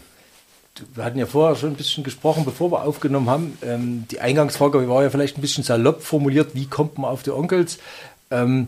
Wir 0.95 1.03
hatten 1.03 1.19
ja 1.19 1.25
vorher 1.25 1.55
schon 1.55 1.71
ein 1.71 1.75
bisschen 1.75 2.03
gesprochen, 2.03 2.45
bevor 2.45 2.71
wir 2.71 2.83
aufgenommen 2.83 3.29
haben. 3.29 3.57
Ähm, 3.61 4.05
die 4.09 4.19
Eingangsfrage 4.19 4.87
war 4.87 5.03
ja 5.03 5.09
vielleicht 5.09 5.37
ein 5.37 5.41
bisschen 5.41 5.63
salopp 5.63 6.01
formuliert, 6.01 6.55
wie 6.55 6.65
kommt 6.65 6.97
man 6.97 7.11
auf 7.11 7.23
die 7.23 7.31
Onkels? 7.31 7.77
Ähm, 8.29 8.67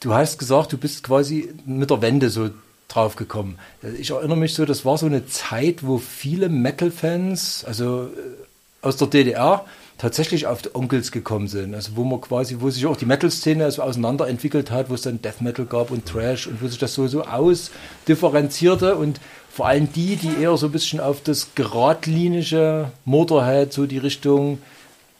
du 0.00 0.14
hast 0.14 0.38
gesagt, 0.38 0.72
du 0.72 0.78
bist 0.78 1.02
quasi 1.02 1.52
mit 1.64 1.90
der 1.90 2.02
Wende 2.02 2.30
so 2.30 2.50
drauf 2.88 3.16
gekommen. 3.16 3.58
Ich 3.98 4.10
erinnere 4.10 4.36
mich 4.36 4.54
so, 4.54 4.66
das 4.66 4.84
war 4.84 4.98
so 4.98 5.06
eine 5.06 5.26
Zeit, 5.26 5.86
wo 5.86 5.98
viele 5.98 6.48
Metal-Fans, 6.48 7.64
also 7.64 8.04
äh, 8.04 8.86
aus 8.86 8.98
der 8.98 9.08
DDR, 9.08 9.64
tatsächlich 10.02 10.48
auf 10.48 10.60
die 10.62 10.74
Onkels 10.74 11.12
gekommen 11.12 11.46
sind. 11.46 11.76
Also 11.76 11.92
wo 11.94 12.02
man 12.02 12.20
quasi, 12.20 12.56
wo 12.58 12.68
sich 12.70 12.84
auch 12.86 12.96
die 12.96 13.06
Metal-Szene 13.06 13.64
also 13.64 13.82
auseinanderentwickelt 13.82 14.72
hat, 14.72 14.90
wo 14.90 14.94
es 14.94 15.02
dann 15.02 15.22
Death 15.22 15.40
Metal 15.40 15.64
gab 15.64 15.92
und 15.92 16.06
Trash 16.06 16.48
und 16.48 16.60
wo 16.60 16.66
sich 16.66 16.78
das 16.78 16.94
so, 16.94 17.06
so 17.06 17.22
ausdifferenzierte 17.22 18.96
und 18.96 19.20
vor 19.48 19.68
allem 19.68 19.92
die, 19.92 20.16
die 20.16 20.42
eher 20.42 20.56
so 20.56 20.66
ein 20.66 20.72
bisschen 20.72 20.98
auf 20.98 21.22
das 21.22 21.54
geradlinige 21.54 22.90
Motorhead, 23.04 23.72
so 23.72 23.86
die 23.86 23.98
Richtung 23.98 24.58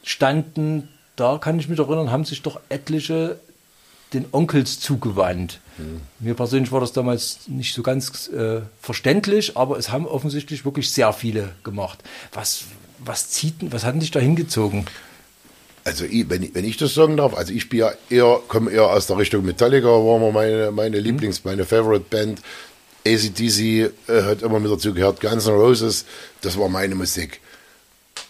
standen, 0.03 0.89
da 1.15 1.37
kann 1.37 1.57
ich 1.59 1.69
mich 1.69 1.79
erinnern, 1.79 2.11
haben 2.11 2.25
sich 2.25 2.41
doch 2.41 2.59
etliche 2.67 3.39
den 4.11 4.25
Onkels 4.33 4.81
zugewandt. 4.81 5.61
Mir 6.19 6.33
persönlich 6.33 6.73
war 6.73 6.81
das 6.81 6.91
damals 6.91 7.47
nicht 7.47 7.73
so 7.73 7.83
ganz 7.83 8.27
äh, 8.27 8.61
verständlich, 8.81 9.55
aber 9.55 9.77
es 9.77 9.91
haben 9.91 10.05
offensichtlich 10.05 10.65
wirklich 10.65 10.91
sehr 10.91 11.13
viele 11.13 11.51
gemacht. 11.63 12.03
Was, 12.33 12.65
was 13.05 13.29
zieht, 13.29 13.55
was 13.61 13.83
hat 13.83 14.01
dich 14.01 14.11
da 14.11 14.19
hingezogen? 14.19 14.85
Also 15.85 16.05
ich, 16.05 16.29
wenn, 16.29 16.43
ich, 16.43 16.55
wenn 16.55 16.65
ich 16.65 16.77
das 16.77 16.93
sagen 16.93 17.17
darf, 17.17 17.33
also 17.35 17.51
ich 17.53 17.67
bin 17.69 17.79
ja 17.79 17.91
eher, 18.09 18.39
komme 18.47 18.71
eher 18.71 18.89
aus 18.89 19.07
der 19.07 19.17
Richtung 19.17 19.43
Metallica, 19.45 19.87
war 19.87 20.19
mal 20.19 20.31
meine, 20.31 20.71
meine 20.71 20.99
Lieblings-, 20.99 21.41
meine 21.43 21.65
Favorite 21.65 22.05
Band. 22.09 22.41
ACDC 23.05 23.59
äh, 23.59 23.91
hat 24.07 24.43
immer 24.43 24.61
mit 24.61 24.71
dazu 24.71 24.93
gehört, 24.93 25.19
Guns 25.19 25.45
N' 25.45 25.55
Roses, 25.55 26.05
das 26.39 26.57
war 26.57 26.69
meine 26.69 26.95
Musik. 26.95 27.41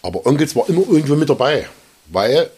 Aber 0.02 0.26
Onkels 0.26 0.56
war 0.56 0.68
immer 0.68 0.82
irgendwo 0.88 1.14
mit 1.14 1.30
dabei, 1.30 1.68
weil 2.06 2.50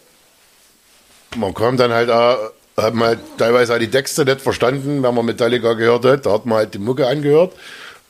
man 1.35 1.53
kam 1.53 1.77
dann 1.77 1.91
halt 1.91 2.09
auch, 2.09 2.51
hat 2.75 2.95
man 2.95 3.09
halt 3.09 3.19
teilweise 3.37 3.75
auch 3.75 3.79
die 3.79 3.91
Texte 3.91 4.25
nicht 4.25 4.41
verstanden, 4.41 5.03
wenn 5.03 5.13
man 5.13 5.25
Metallica 5.25 5.73
gehört 5.73 6.05
hat, 6.05 6.25
da 6.25 6.31
hat 6.31 6.47
man 6.47 6.57
halt 6.57 6.73
die 6.73 6.79
Mucke 6.79 7.07
angehört, 7.07 7.53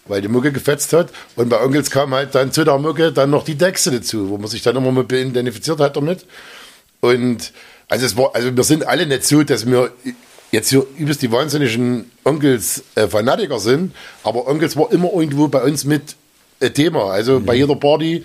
weil 0.07 0.21
die 0.21 0.27
Mucke 0.27 0.51
gefetzt 0.51 0.93
hat. 0.93 1.09
Und 1.35 1.49
bei 1.49 1.61
Onkels 1.61 1.89
kam 1.91 2.13
halt 2.13 2.33
dann 2.35 2.51
zu 2.51 2.63
der 2.63 2.77
Mucke 2.77 3.11
dann 3.11 3.29
noch 3.29 3.43
die 3.43 3.57
Texte 3.57 3.91
dazu, 3.91 4.29
wo 4.29 4.37
man 4.37 4.47
sich 4.47 4.61
dann 4.61 4.75
immer 4.75 4.91
mit 4.91 5.11
identifiziert 5.11 5.79
hat 5.79 5.95
damit. 5.95 6.25
Und 7.01 7.51
also 7.89 8.05
es 8.05 8.17
war, 8.17 8.35
also 8.35 8.55
wir 8.55 8.63
sind 8.63 8.87
alle 8.87 9.05
nicht 9.05 9.23
so, 9.25 9.43
dass 9.43 9.65
wir 9.65 9.91
jetzt 10.51 10.69
hier 10.69 10.85
übelst 10.97 11.21
die 11.21 11.31
wahnsinnigen 11.31 12.09
Onkels 12.23 12.83
äh, 12.95 13.07
Fanatiker 13.07 13.59
sind, 13.59 13.93
aber 14.23 14.47
Onkels 14.47 14.75
war 14.77 14.91
immer 14.91 15.11
irgendwo 15.13 15.47
bei 15.47 15.61
uns 15.61 15.83
mit 15.85 16.15
äh, 16.59 16.69
Thema. 16.69 17.11
Also 17.11 17.39
bei 17.39 17.55
jeder 17.55 17.75
Party 17.75 18.23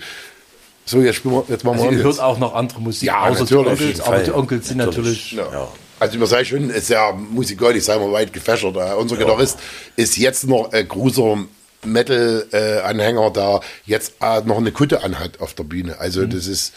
So, 0.85 0.99
jetzt, 1.01 1.17
spielen 1.17 1.35
wir, 1.35 1.45
jetzt 1.49 1.63
machen 1.63 1.77
wir 1.79 1.83
Also 1.85 1.91
ihr 1.95 1.99
Onkels. 1.99 2.17
hört 2.17 2.25
auch 2.25 2.39
noch 2.39 2.55
andere 2.55 2.81
Musik, 2.81 3.03
Ja, 3.07 3.23
außer 3.25 3.45
die 3.45 3.53
natürlich, 3.55 3.71
Onkels, 3.81 4.01
aber 4.01 4.19
die 4.19 4.31
Onkels 4.31 4.67
sind 4.67 4.77
natürlich, 4.77 5.31
Ja. 5.33 5.47
Ja. 5.51 5.67
Also 5.99 6.17
man 6.17 6.27
sagt 6.27 6.47
schon, 6.47 6.69
ist 6.69 6.89
ja 6.89 7.13
musikalisch, 7.13 7.83
sagen 7.85 8.03
wir 8.03 8.11
weit 8.11 8.33
gefächert. 8.33 8.75
Äh, 8.75 8.93
unser 8.95 9.15
Gitarrist 9.15 9.57
ist 9.95 10.17
jetzt 10.17 10.45
noch 10.45 10.73
ein 10.73 10.85
großer 10.87 11.37
Metal-Anhänger, 11.83 13.31
der 13.31 13.61
jetzt 13.85 14.13
äh, 14.21 14.41
noch 14.41 14.57
eine 14.57 14.71
Kutte 14.71 15.03
anhat 15.03 15.39
auf 15.39 15.53
der 15.53 15.63
Bühne. 15.63 15.99
Also 15.99 16.21
Mhm. 16.21 16.29
das 16.31 16.47
ist, 16.47 16.73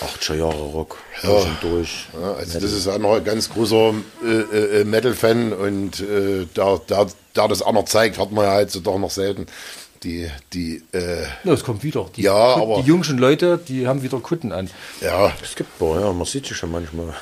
80er 0.00 0.34
Jahre 0.36 0.56
Rock. 0.62 0.98
Durch 1.22 1.44
und 1.44 1.56
durch. 1.62 2.06
ja, 2.20 2.32
also 2.34 2.60
das 2.60 2.72
ist 2.72 2.88
auch 2.88 2.98
noch 2.98 3.16
ein 3.16 3.24
ganz 3.24 3.50
großer 3.50 3.94
äh, 4.24 4.80
äh, 4.80 4.84
Metal-Fan 4.84 5.52
und 5.52 6.00
äh, 6.00 6.46
da, 6.54 6.80
da, 6.86 7.06
da 7.34 7.48
das 7.48 7.62
auch 7.62 7.72
noch 7.72 7.84
zeigt, 7.84 8.18
hat 8.18 8.32
man 8.32 8.44
ja 8.44 8.52
halt 8.52 8.70
so 8.70 8.80
doch 8.80 8.98
noch 8.98 9.10
selten. 9.10 9.46
Die, 10.02 10.30
die, 10.54 10.82
äh, 10.92 11.24
ja, 11.44 11.52
es 11.52 11.62
kommt 11.62 11.82
wieder. 11.84 12.06
Die, 12.16 12.22
Ja, 12.22 12.54
Kut- 12.54 12.62
aber- 12.62 12.80
die 12.82 12.88
jungen 12.88 13.18
Leute, 13.18 13.60
die 13.68 13.86
haben 13.86 14.02
wieder 14.02 14.18
Kutten 14.20 14.50
an. 14.50 14.70
ja, 15.02 15.30
Es 15.42 15.54
gibt 15.54 15.78
boah, 15.78 16.00
ja, 16.00 16.10
man 16.10 16.24
sieht 16.24 16.46
sie 16.46 16.54
schon 16.54 16.70
manchmal. 16.72 17.12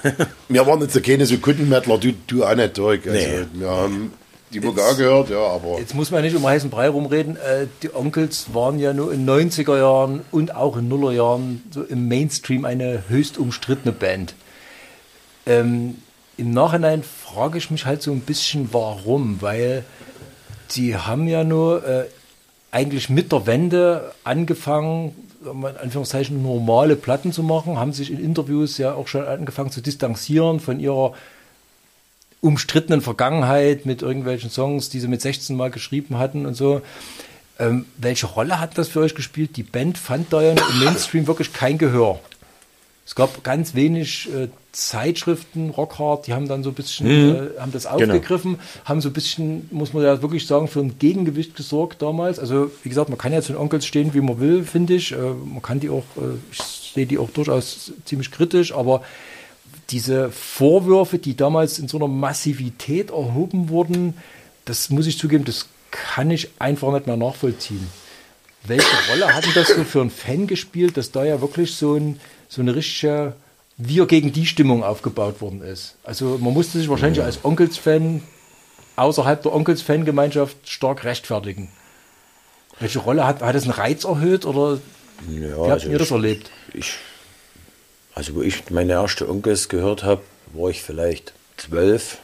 wir 0.48 0.64
waren 0.64 0.80
jetzt 0.82 1.02
keine 1.02 1.26
so 1.26 1.36
Kuttenmettler, 1.38 1.98
du, 1.98 2.12
du 2.28 2.44
auch 2.44 2.54
nicht, 2.54 2.76
Dirk. 2.76 3.04
Also, 3.08 3.18
Nee. 3.28 3.46
wir 3.54 3.68
haben 3.68 4.12
die 4.52 4.60
Mucke 4.60 4.82
auch 4.82 4.96
gehört, 4.96 5.30
ja, 5.30 5.40
aber 5.40 5.78
Jetzt 5.78 5.94
muss 5.94 6.10
man 6.10 6.22
nicht 6.22 6.36
um 6.36 6.46
heißen 6.46 6.70
Brei 6.70 6.88
rumreden. 6.88 7.36
Äh, 7.36 7.66
die 7.82 7.94
Onkels 7.94 8.54
waren 8.54 8.78
ja 8.78 8.92
nur 8.92 9.12
in 9.12 9.28
90er 9.28 9.78
Jahren 9.78 10.20
und 10.30 10.54
auch 10.54 10.76
in 10.76 10.88
Nuller 10.88 11.12
Jahren 11.12 11.62
so 11.70 11.82
im 11.82 12.08
Mainstream 12.08 12.64
eine 12.64 13.04
höchst 13.08 13.38
umstrittene 13.38 13.92
Band. 13.92 14.34
Ähm, 15.46 15.96
Im 16.36 16.52
Nachhinein 16.52 17.02
frage 17.02 17.58
ich 17.58 17.70
mich 17.70 17.84
halt 17.84 18.02
so 18.02 18.12
ein 18.12 18.20
bisschen, 18.20 18.68
warum, 18.72 19.40
weil 19.40 19.84
die 20.72 20.96
haben 20.96 21.28
ja 21.28 21.44
nur 21.44 21.86
äh, 21.86 22.04
eigentlich 22.70 23.08
mit 23.08 23.32
der 23.32 23.46
Wende 23.46 24.12
angefangen, 24.24 25.14
in 25.44 25.64
Anführungszeichen 25.64 26.42
normale 26.42 26.96
Platten 26.96 27.32
zu 27.32 27.42
machen, 27.42 27.78
haben 27.78 27.92
sich 27.92 28.10
in 28.10 28.22
Interviews 28.22 28.76
ja 28.78 28.94
auch 28.94 29.08
schon 29.08 29.24
angefangen 29.24 29.70
zu 29.70 29.80
distanzieren 29.80 30.60
von 30.60 30.80
ihrer 30.80 31.14
umstrittenen 32.40 33.00
Vergangenheit 33.00 33.86
mit 33.86 34.02
irgendwelchen 34.02 34.50
Songs, 34.50 34.88
die 34.88 35.00
sie 35.00 35.08
mit 35.08 35.20
16 35.20 35.56
Mal 35.56 35.70
geschrieben 35.70 36.18
hatten 36.18 36.46
und 36.46 36.54
so. 36.54 36.82
Ähm, 37.58 37.86
welche 37.96 38.26
Rolle 38.26 38.60
hat 38.60 38.78
das 38.78 38.88
für 38.88 39.00
euch 39.00 39.14
gespielt? 39.14 39.56
Die 39.56 39.64
Band 39.64 39.98
fand 39.98 40.32
da 40.32 40.40
ja 40.42 40.52
im 40.52 40.78
Mainstream 40.84 41.26
wirklich 41.26 41.52
kein 41.52 41.76
Gehör. 41.76 42.20
Es 43.04 43.14
gab 43.14 43.42
ganz 43.42 43.74
wenig 43.74 44.28
äh, 44.32 44.48
Zeitschriften, 44.70 45.70
Rockhard, 45.70 46.26
die 46.26 46.34
haben 46.34 46.46
dann 46.46 46.62
so 46.62 46.68
ein 46.68 46.74
bisschen, 46.74 47.06
äh, 47.56 47.58
haben 47.58 47.72
das 47.72 47.86
aufgegriffen, 47.86 48.58
haben 48.84 49.00
so 49.00 49.08
ein 49.08 49.14
bisschen, 49.14 49.66
muss 49.72 49.94
man 49.94 50.04
ja 50.04 50.20
wirklich 50.20 50.46
sagen, 50.46 50.68
für 50.68 50.80
ein 50.80 50.98
Gegengewicht 50.98 51.56
gesorgt 51.56 52.02
damals. 52.02 52.38
Also 52.38 52.70
wie 52.82 52.90
gesagt, 52.90 53.08
man 53.08 53.16
kann 53.16 53.32
ja 53.32 53.40
zu 53.40 53.52
den 53.52 53.60
Onkels 53.60 53.86
stehen, 53.86 54.12
wie 54.12 54.20
man 54.20 54.38
will, 54.40 54.62
finde 54.62 54.94
ich. 54.94 55.12
Äh, 55.12 55.16
man 55.16 55.62
kann 55.62 55.80
die 55.80 55.88
auch, 55.88 56.04
äh, 56.16 56.36
ich 56.52 56.58
sehe 56.94 57.06
die 57.06 57.16
auch 57.16 57.30
durchaus 57.30 57.92
ziemlich 58.04 58.30
kritisch, 58.30 58.74
aber 58.74 59.02
diese 59.90 60.30
Vorwürfe, 60.30 61.18
die 61.18 61.36
damals 61.36 61.78
in 61.78 61.88
so 61.88 61.96
einer 61.96 62.08
Massivität 62.08 63.10
erhoben 63.10 63.68
wurden, 63.68 64.14
das 64.64 64.90
muss 64.90 65.06
ich 65.06 65.18
zugeben, 65.18 65.44
das 65.44 65.66
kann 65.90 66.30
ich 66.30 66.50
einfach 66.58 66.92
nicht 66.92 67.06
mehr 67.06 67.16
nachvollziehen. 67.16 67.88
Welche 68.64 68.86
Rolle 69.10 69.34
hat 69.34 69.44
denn 69.46 69.54
das 69.54 69.68
so 69.68 69.84
für 69.84 70.00
einen 70.02 70.10
Fan 70.10 70.46
gespielt, 70.46 70.96
dass 70.96 71.10
da 71.10 71.24
ja 71.24 71.40
wirklich 71.40 71.74
so, 71.74 71.94
ein, 71.94 72.20
so 72.48 72.60
eine 72.60 72.74
richtige 72.74 73.34
Wir 73.78 74.06
gegen 74.06 74.32
die 74.32 74.44
Stimmung 74.46 74.82
aufgebaut 74.84 75.40
worden 75.40 75.62
ist? 75.62 75.94
Also 76.04 76.36
man 76.38 76.52
musste 76.52 76.78
sich 76.78 76.88
wahrscheinlich 76.90 77.22
als 77.22 77.44
Onkels-Fan 77.44 78.22
außerhalb 78.96 79.42
der 79.42 79.54
Onkels-Fangemeinschaft 79.54 80.56
stark 80.68 81.04
rechtfertigen. 81.04 81.70
Welche 82.80 82.98
Rolle 82.98 83.24
hat, 83.26 83.40
hat 83.40 83.54
das 83.54 83.62
einen 83.62 83.72
Reiz 83.72 84.04
erhöht 84.04 84.44
oder 84.44 84.80
Ja, 85.28 85.40
wie 85.40 85.52
habt 85.54 85.70
also 85.70 85.88
ihr 85.88 85.98
das 85.98 86.10
erlebt? 86.10 86.50
ich, 86.74 86.94
also 88.18 88.34
wo 88.34 88.42
ich 88.42 88.68
meine 88.70 88.94
erste 88.94 89.28
Onkels 89.28 89.68
gehört 89.68 90.02
habe, 90.02 90.22
war 90.52 90.70
ich 90.70 90.82
vielleicht 90.82 91.34
zwölf. 91.56 92.18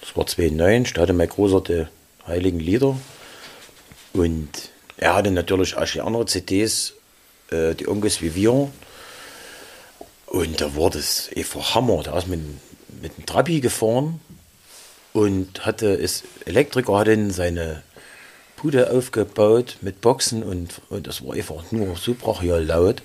Das 0.00 0.16
war 0.16 0.26
2009, 0.26 0.84
da 0.94 1.02
hatte 1.02 1.12
mein 1.12 1.28
Großer 1.28 1.60
die 1.60 1.86
Heiligen 2.26 2.58
Lieder. 2.58 2.98
Und 4.14 4.48
er 4.96 5.14
hatte 5.14 5.30
natürlich 5.30 5.76
auch 5.76 5.84
die 5.84 6.00
andere 6.00 6.24
CDs, 6.24 6.94
äh, 7.50 7.74
die 7.74 7.86
Onkels 7.86 8.22
wie 8.22 8.34
wir. 8.34 8.70
Und 10.24 10.60
da 10.62 10.74
war 10.74 10.88
das 10.88 11.28
einfach 11.36 11.74
Hammer. 11.74 12.02
Da 12.02 12.16
ist 12.16 12.26
mit, 12.26 12.40
mit 13.02 13.18
dem 13.18 13.26
Trabi 13.26 13.60
gefahren 13.60 14.22
und 15.12 15.66
hatte, 15.66 15.88
ist 15.88 16.24
Elektriker, 16.46 16.98
hat 16.98 17.08
dann 17.08 17.30
seine 17.30 17.82
Bude 18.56 18.90
aufgebaut 18.90 19.76
mit 19.82 20.00
Boxen 20.00 20.42
und, 20.42 20.80
und 20.88 21.06
das 21.06 21.22
war 21.26 21.34
einfach 21.34 21.70
nur 21.72 21.94
so 21.96 22.14
brachial 22.14 22.64
laut. 22.64 23.02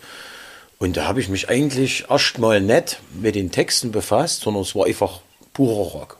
Und 0.78 0.98
da 0.98 1.06
habe 1.08 1.22
ich 1.22 1.30
mich 1.30 1.50
eigentlich 1.50 2.10
erstmal 2.10 2.60
nicht 2.62 3.00
mit 3.14 3.36
den 3.36 3.52
Texten 3.52 3.92
befasst, 3.92 4.42
sondern 4.42 4.64
es 4.64 4.76
war 4.76 4.86
einfach 4.86 5.22
purer 5.54 5.92
Rock, 5.92 6.18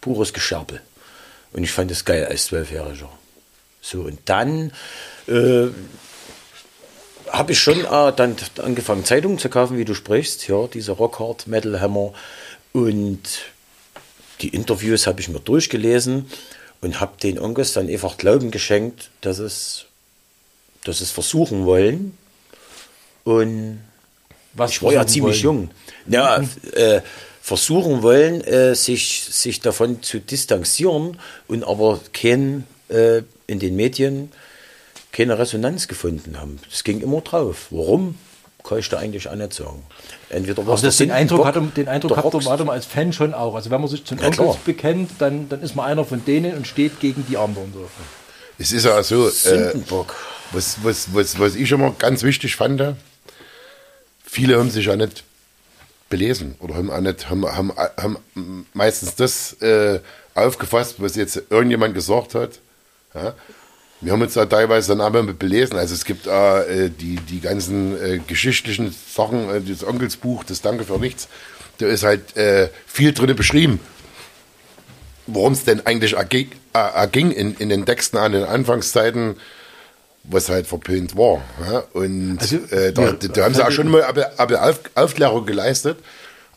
pures 0.00 0.32
Gescherbel. 0.32 0.80
Und 1.52 1.64
ich 1.64 1.72
fand 1.72 1.90
es 1.90 2.04
geil 2.04 2.26
als 2.26 2.46
Zwölfjähriger. 2.46 3.08
So, 3.80 4.02
und 4.02 4.18
dann 4.26 4.72
äh, 5.28 5.68
habe 7.30 7.52
ich 7.52 7.58
schon 7.58 7.84
äh, 7.84 8.12
dann 8.14 8.36
angefangen, 8.62 9.04
Zeitungen 9.04 9.38
zu 9.38 9.48
kaufen, 9.48 9.78
wie 9.78 9.84
du 9.84 9.94
sprichst, 9.94 10.46
ja, 10.48 10.66
diese 10.66 10.92
Rockhard, 10.92 11.46
Metal 11.46 11.80
Hammer. 11.80 12.12
Und 12.72 13.20
die 14.42 14.48
Interviews 14.48 15.06
habe 15.06 15.20
ich 15.20 15.28
mir 15.28 15.40
durchgelesen 15.40 16.30
und 16.80 17.00
habe 17.00 17.12
den 17.22 17.38
Onkels 17.38 17.72
dann 17.72 17.88
einfach 17.88 18.18
Glauben 18.18 18.50
geschenkt, 18.50 19.10
dass 19.22 19.38
es, 19.38 19.86
dass 20.84 21.00
es 21.00 21.10
versuchen 21.10 21.64
wollen. 21.64 22.16
Und 23.26 23.80
Was 24.54 24.70
ich 24.70 24.82
war 24.82 24.92
ja 24.92 25.00
versuchen 25.00 25.12
ziemlich 25.32 25.44
wollen? 25.44 25.70
jung. 26.06 26.12
Ja, 26.14 26.40
äh, 26.74 27.00
versuchen 27.42 28.02
wollen, 28.02 28.40
äh, 28.42 28.74
sich, 28.76 29.24
sich 29.30 29.60
davon 29.60 30.00
zu 30.02 30.20
distanzieren 30.20 31.18
und 31.48 31.64
aber 31.64 31.98
kein, 32.12 32.64
äh, 32.88 33.22
in 33.48 33.58
den 33.58 33.74
Medien 33.74 34.30
keine 35.10 35.38
Resonanz 35.38 35.88
gefunden 35.88 36.38
haben. 36.40 36.60
Das 36.70 36.84
ging 36.84 37.00
immer 37.00 37.20
drauf. 37.20 37.66
Warum? 37.70 38.16
Kann 38.62 38.78
ich 38.78 38.88
da 38.88 38.98
eigentlich 38.98 39.28
auch 39.28 39.34
nicht 39.34 39.54
sagen. 39.54 39.82
Entweder 40.28 40.64
war 40.64 40.74
Also 40.74 40.86
das, 40.86 40.96
den 40.98 41.10
Eindruck, 41.10 41.44
hatte, 41.46 41.62
den 41.76 41.88
Eindruck 41.88 42.16
Rock, 42.22 42.44
hatte 42.46 42.64
man 42.64 42.74
als 42.74 42.86
Fan 42.86 43.12
schon 43.12 43.34
auch. 43.34 43.54
Also 43.56 43.70
wenn 43.70 43.80
man 43.80 43.90
sich 43.90 44.04
zu 44.04 44.14
den 44.14 44.22
Ja, 44.22 44.28
Onkels 44.28 44.56
bekennt, 44.64 45.10
dann, 45.18 45.48
dann 45.48 45.62
ist 45.62 45.74
man 45.74 45.86
einer 45.86 46.04
von 46.04 46.24
denen 46.24 46.56
und 46.56 46.66
steht 46.68 47.00
gegen 47.00 47.26
die 47.28 47.36
anderen. 47.36 47.72
So. 47.72 47.88
es 48.58 48.70
ist 48.72 48.84
ja 48.84 49.02
so, 49.02 49.28
äh, 49.28 49.72
was, 50.52 50.78
was, 50.84 51.12
was, 51.12 51.38
was 51.40 51.54
ich 51.56 51.72
immer 51.72 51.92
ganz 51.98 52.22
wichtig 52.22 52.54
fand, 52.54 52.80
viele 54.36 54.58
haben 54.58 54.68
sich 54.68 54.84
ja 54.84 54.96
nicht 54.96 55.24
belesen 56.10 56.56
oder 56.58 56.74
haben, 56.74 56.90
auch 56.90 57.00
nicht, 57.00 57.30
haben, 57.30 57.46
haben, 57.46 57.72
haben 57.74 58.66
meistens 58.74 59.14
das 59.14 59.54
äh, 59.62 60.00
aufgefasst, 60.34 60.96
was 60.98 61.16
jetzt 61.16 61.42
irgendjemand 61.48 61.94
gesagt 61.94 62.34
hat. 62.34 62.60
Ja? 63.14 63.34
Wir 64.02 64.12
haben 64.12 64.20
uns 64.20 64.34
da 64.34 64.44
teilweise 64.44 64.88
dann 64.88 65.00
aber 65.00 65.22
mit 65.22 65.38
belesen. 65.38 65.78
Also 65.78 65.94
es 65.94 66.04
gibt 66.04 66.26
äh, 66.26 66.90
die, 66.90 67.16
die 67.16 67.40
ganzen 67.40 67.96
äh, 67.96 68.18
geschichtlichen 68.18 68.94
Sachen, 69.08 69.48
äh, 69.48 69.62
das 69.62 69.82
Onkelsbuch, 69.82 70.44
das 70.44 70.60
Danke 70.60 70.84
für 70.84 70.98
nichts, 70.98 71.28
da 71.78 71.86
ist 71.86 72.04
halt 72.04 72.36
äh, 72.36 72.68
viel 72.86 73.14
drin 73.14 73.34
beschrieben 73.34 73.80
worum 75.26 75.54
es 75.54 75.64
denn 75.64 75.84
eigentlich 75.86 76.14
erging, 76.14 76.50
äh, 76.72 77.34
in, 77.34 77.54
in 77.54 77.68
den 77.68 77.84
Texten 77.84 78.16
an 78.16 78.32
den 78.32 78.44
Anfangszeiten, 78.44 79.36
was 80.28 80.48
halt 80.48 80.66
verpönt 80.66 81.16
war. 81.16 81.42
Ja? 81.70 81.84
Und 81.92 82.38
Also, 82.40 82.56
äh, 82.70 82.92
da, 82.92 83.02
ja, 83.02 83.12
da 83.12 83.44
haben 83.44 83.54
sie 83.54 83.64
auch 83.64 83.70
schon 83.70 83.88
mal 83.88 84.04
aber 84.04 84.62
Auf, 84.62 84.80
Aufklärung 84.94 85.46
geleistet, 85.46 85.98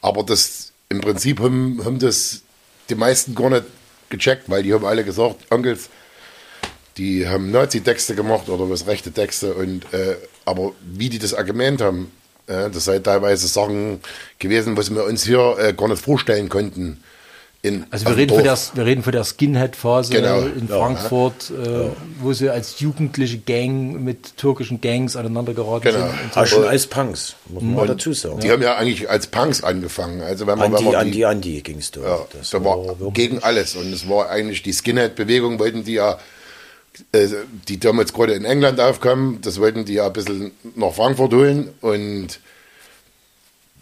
aber 0.01 0.23
das 0.23 0.71
im 0.89 1.01
Prinzip 1.01 1.39
haben, 1.39 1.83
haben 1.85 1.99
das 1.99 2.41
die 2.89 2.95
meisten 2.95 3.35
gar 3.35 3.49
nicht 3.49 3.65
gecheckt, 4.09 4.49
weil 4.49 4.63
die 4.63 4.73
haben 4.73 4.85
alle 4.85 5.03
gesagt, 5.03 5.51
Onkels, 5.51 5.89
die 6.97 7.27
haben 7.27 7.51
Nazi-Texte 7.51 8.15
gemacht 8.15 8.49
oder 8.49 8.69
was 8.69 8.87
rechte 8.87 9.11
Texte 9.11 9.53
und 9.53 9.91
äh, 9.93 10.17
aber 10.45 10.73
wie 10.81 11.09
die 11.09 11.19
das 11.19 11.33
Argument 11.33 11.81
haben, 11.81 12.11
äh, 12.47 12.69
das 12.69 12.85
sei 12.85 12.99
teilweise 12.99 13.47
Sachen 13.47 14.01
gewesen, 14.39 14.75
was 14.75 14.93
wir 14.93 15.05
uns 15.05 15.23
hier 15.23 15.57
äh, 15.59 15.73
gar 15.73 15.87
nicht 15.87 16.01
vorstellen 16.01 16.49
konnten. 16.49 17.03
In, 17.61 17.85
Also 17.91 18.05
wir 18.05 18.15
reden, 18.15 18.33
von 18.35 18.43
der, 18.43 18.53
Dorf. 18.53 18.71
wir 18.73 18.85
reden 18.85 19.03
von 19.03 19.11
der 19.11 19.25
Skinhead-Phase 19.25 20.13
Genau. 20.13 20.39
in 20.43 20.69
Ja. 20.69 20.77
Frankfurt, 20.77 21.51
äh, 21.51 21.89
wo 22.21 22.31
sie 22.31 22.49
als 22.49 22.79
jugendliche 22.79 23.37
Gang 23.39 24.01
mit 24.01 24.37
türkischen 24.37 24.79
Gangs 24.79 25.17
aneinander 25.17 25.53
geraten 25.53 25.83
Genau. 25.83 26.07
sind. 26.07 26.09
Und 26.23 26.33
so. 26.35 26.45
Schon 26.45 26.63
als 26.65 26.87
Punks, 26.87 27.35
muss 27.49 27.61
man 27.61 27.75
mal 27.75 27.87
dazu 27.87 28.13
sagen. 28.13 28.39
Die 28.39 28.49
haben 28.49 28.61
ja 28.61 28.77
eigentlich 28.77 29.09
als 29.09 29.27
Punks 29.27 29.61
angefangen. 29.61 30.21
Also 30.21 30.47
wenn 30.47 30.57
man, 30.57 30.71
wenn 30.71 30.77
Andi, 30.77 30.85
man 30.85 30.95
Andi, 30.95 31.11
die, 31.11 31.25
Andi 31.25 31.61
ging 31.61 31.79
es 31.79 31.91
da. 31.91 31.99
ja, 31.99 32.19
Das 32.31 32.51
da 32.51 32.63
war 32.63 32.77
wirklich- 32.87 33.13
gegen 33.13 33.39
alles 33.43 33.75
und 33.75 33.91
es 33.91 34.07
war 34.07 34.29
eigentlich 34.29 34.63
die 34.63 34.71
Skinhead-Bewegung 34.71 35.59
wollten 35.59 35.83
die 35.83 35.95
ja, 35.95 36.17
äh, 37.11 37.27
die 37.67 37.77
damals 37.77 38.13
gerade 38.13 38.33
in 38.35 38.45
England 38.45 38.79
aufkam, 38.79 39.39
das 39.41 39.59
wollten 39.59 39.83
die 39.83 39.95
ja 39.95 40.07
ein 40.07 40.13
bisschen 40.13 40.51
nach 40.75 40.93
Frankfurt 40.93 41.33
holen 41.33 41.69
und 41.81 42.39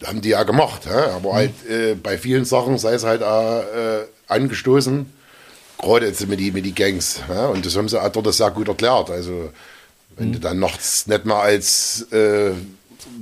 haben 0.06 0.22
die 0.22 0.30
ja 0.30 0.44
gemacht. 0.44 0.86
Ja? 0.86 1.12
Aber 1.16 1.34
halt 1.34 1.54
äh, 1.70 1.96
bei 1.96 2.18
vielen 2.18 2.46
Sachen 2.46 2.77
sei 2.77 2.94
es 2.94 3.04
halt 3.04 3.24
auch, 3.24 3.62
äh, 3.62 4.06
angestoßen, 4.27 5.12
gerade 5.80 6.08
jetzt 6.08 6.27
mit 6.27 6.39
die, 6.39 6.51
mit 6.51 6.66
die 6.66 6.75
Gangs. 6.75 7.22
Ja? 7.30 7.48
Und 7.48 7.66
das 7.66 7.75
haben 7.75 7.89
sie 7.89 8.01
auch 8.01 8.10
dort 8.10 8.34
sehr 8.34 8.51
gut 8.51 8.68
erklärt. 8.68 9.10
Also 9.10 9.50
Wenn 10.18 10.34
du 10.34 10.39
dann 10.39 10.60
nachts 10.60 11.06
nicht 11.08 11.25
mal 11.25 11.42
als, 11.42 12.08
äh, 12.12 12.51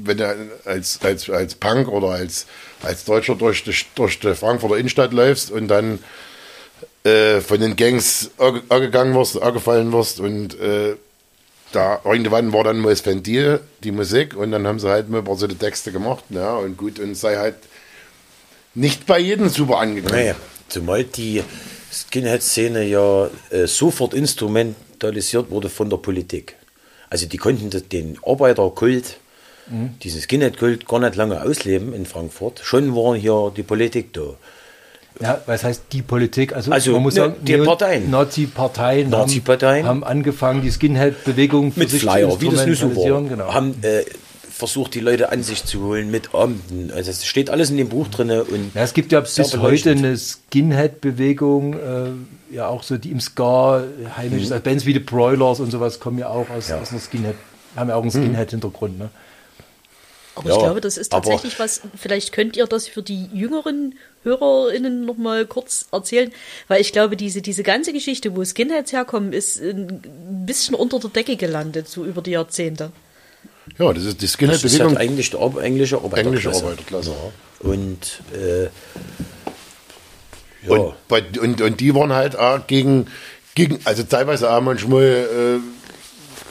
wenn 0.04 0.18
du 0.18 0.50
als, 0.64 1.00
als, 1.04 1.30
als 1.30 1.56
Punk 1.56 1.90
oder 1.90 2.10
als, 2.10 2.46
als 2.84 3.04
Deutscher 3.04 3.36
durch 3.36 3.64
die, 3.64 3.76
durch 3.96 4.20
die 4.20 4.34
Frankfurter 4.34 4.78
Innenstadt 4.78 5.12
läufst 5.12 5.52
und 5.52 5.68
dann 5.68 6.00
äh, 7.04 7.42
von 7.42 7.60
den 7.60 7.76
Gangs 7.76 8.32
ange- 8.38 8.64
angegangen 8.70 9.14
wirst, 9.14 9.42
angefallen 9.42 9.92
wirst 9.92 10.20
und 10.22 10.60
äh, 10.60 10.96
da 11.76 12.02
irgendwann 12.06 12.54
war 12.54 12.64
dann 12.64 12.80
mal 12.80 12.90
das 12.90 13.06
Ventil, 13.06 13.60
die 13.84 13.92
Musik 13.92 14.36
und 14.36 14.52
dann 14.52 14.66
haben 14.66 14.80
sie 14.80 14.90
halt 14.90 15.10
mal 15.10 15.20
ein 15.20 15.24
paar 15.26 15.36
so 15.36 15.48
die 15.48 15.56
Texte 15.56 15.92
gemacht, 15.92 16.24
ja, 16.30 16.56
und 16.56 16.78
gut, 16.78 17.00
und 17.00 17.16
sei 17.16 17.36
halt 17.36 17.56
nicht 18.74 19.06
bei 19.06 19.20
jedem 19.20 19.50
super 19.50 19.78
angekommen. 19.80 20.16
Naja, 20.16 20.36
zumal 20.70 21.04
die 21.04 21.44
Skinhead-Szene 21.92 22.84
ja 22.84 23.30
äh, 23.52 23.68
sofort 23.68 24.14
instrumentalisiert 24.14 25.50
wurde 25.50 25.70
von 25.70 25.90
der 25.90 25.98
Politik. 25.98 26.56
Also 27.10 27.26
die 27.26 27.38
konnten 27.38 27.70
das- 27.70 27.88
den 27.88 28.18
Arbeiterkult, 28.26 29.18
diesen 30.04 30.22
Skinhead-Kult 30.22 30.88
gar 30.88 31.00
nicht 31.00 31.16
lange 31.16 31.42
ausleben 31.42 31.94
in 31.94 32.06
Frankfurt. 32.06 32.60
Schon 32.64 32.96
war 32.96 33.16
hier 33.16 33.52
die 33.56 33.64
Politik 33.64 34.14
da. 34.14 34.36
Ja, 35.22 35.40
was 35.46 35.64
heißt 35.64 35.84
die 35.92 36.02
Politik? 36.02 36.54
Also, 36.56 36.72
Also, 36.72 36.92
man 36.92 37.04
muss 37.04 37.16
ne, 37.16 37.22
sagen, 37.22 37.36
die 37.42 37.58
Parteien. 37.58 38.10
Nazi-Parteien 38.10 39.10
Nazi-Parteien. 39.10 39.86
haben, 39.86 40.02
haben 40.02 40.04
angefangen, 40.04 40.62
die 40.62 40.72
Skinhead-Bewegung 40.72 41.72
Mit 41.76 41.90
sich 41.90 42.02
Flyer, 42.02 42.30
zu 42.32 42.42
wie 42.42 42.50
das 42.50 42.80
so 42.80 42.96
war. 42.96 43.22
Genau. 43.22 43.54
Haben 43.54 43.76
äh, 43.82 44.04
versucht, 44.52 44.94
die 44.94 45.00
Leute 45.00 45.32
an 45.32 45.44
sich 45.44 45.66
zu 45.66 45.82
holen 45.84 46.12
mit 46.12 46.34
Amten. 46.34 46.92
Also 46.94 47.12
es 47.12 47.26
steht 47.26 47.50
alles 47.50 47.70
in 47.70 47.78
dem 47.78 47.90
Buch 47.90 48.08
drin. 48.10 48.30
Und 48.32 48.72
Ja, 48.74 48.84
es 48.84 48.94
gibt 48.94 49.12
ja 49.12 49.22
bis 49.22 49.58
heute 49.58 49.92
eine 49.92 50.18
Skinhead-Bewegung, 50.18 51.74
äh, 51.74 52.56
ja 52.56 52.68
auch 52.68 52.84
so 52.84 52.98
die 52.98 53.12
im 53.12 53.20
Ska 53.20 53.84
heimisch 54.18 54.44
ist. 54.44 54.52
Also 54.52 54.64
Bands 54.64 54.86
wie 54.86 54.94
die 54.94 55.00
Broilers 55.00 55.60
und 55.60 55.72
sowas 55.72 56.00
kommen 56.00 56.18
ja 56.20 56.30
auch 56.30 56.50
aus, 56.50 56.66
Mhm. 56.68 56.70
Ja. 56.72 56.76
Mhm. 56.78 56.82
aus 56.84 56.92
einer 56.92 57.00
Skinhead, 57.02 57.36
haben 57.76 57.90
ja 57.90 57.96
auch 57.96 58.02
einen 58.02 58.12
Skinhead-Hintergrund. 58.12 58.98
Ne? 59.00 59.10
Aber 60.36 60.50
Ja, 60.50 60.56
ich 60.56 60.62
glaube, 60.64 60.82
das 60.82 60.98
ist 60.98 61.10
tatsächlich 61.12 61.58
was, 61.60 61.82
vielleicht 61.98 62.32
könnt 62.34 62.58
ihr 62.58 62.68
das 62.68 62.88
für 62.88 63.02
die 63.02 63.28
jüngeren 63.34 63.96
HörerInnen 64.24 65.06
noch 65.06 65.18
mal 65.18 65.46
kurz 65.46 65.86
erzählen, 65.92 66.32
weil 66.68 66.82
ich 66.82 66.92
glaube, 66.92 67.16
diese, 67.16 67.42
diese 67.42 67.64
ganze 67.64 67.94
Geschichte, 67.94 68.36
wo 68.36 68.44
Skinheads 68.44 68.92
herkommen, 68.92 69.34
ist 69.34 69.62
ein 69.62 70.02
bisschen 70.46 70.76
unter 70.76 71.00
der 71.00 71.10
Decke 71.12 71.38
gelandet, 71.38 71.88
so 71.88 72.04
über 72.06 72.22
die 72.22 72.32
Jahrzehnte. 72.32 72.92
Ja, 73.80 73.94
das 73.94 74.04
ist 74.04 74.22
die 74.22 74.22
das 74.22 74.24
ist 74.24 74.34
Skinhead-Bewegung. 74.34 74.88
halt 74.90 74.98
eigentlich 74.98 75.30
die 75.32 75.38
Ar 75.38 75.58
englische 75.58 75.98
Arbeiterklasse. 75.98 76.50
Englische 76.50 76.66
Arbeiterklasse. 76.66 77.16
Und 77.60 78.22
äh, 78.34 78.64
ja, 78.64 78.70
Und, 80.68 80.94
bei, 81.08 81.24
und, 81.42 81.62
und 81.62 81.80
die 81.80 81.96
waren 81.96 82.12
halt 82.14 82.38
auch 82.38 82.66
gegen, 82.68 83.08
gegen 83.56 83.80
also 83.86 84.04
teilweise 84.04 84.52
auch 84.52 84.62
manchmal 84.62 85.04
äh, 85.04 85.60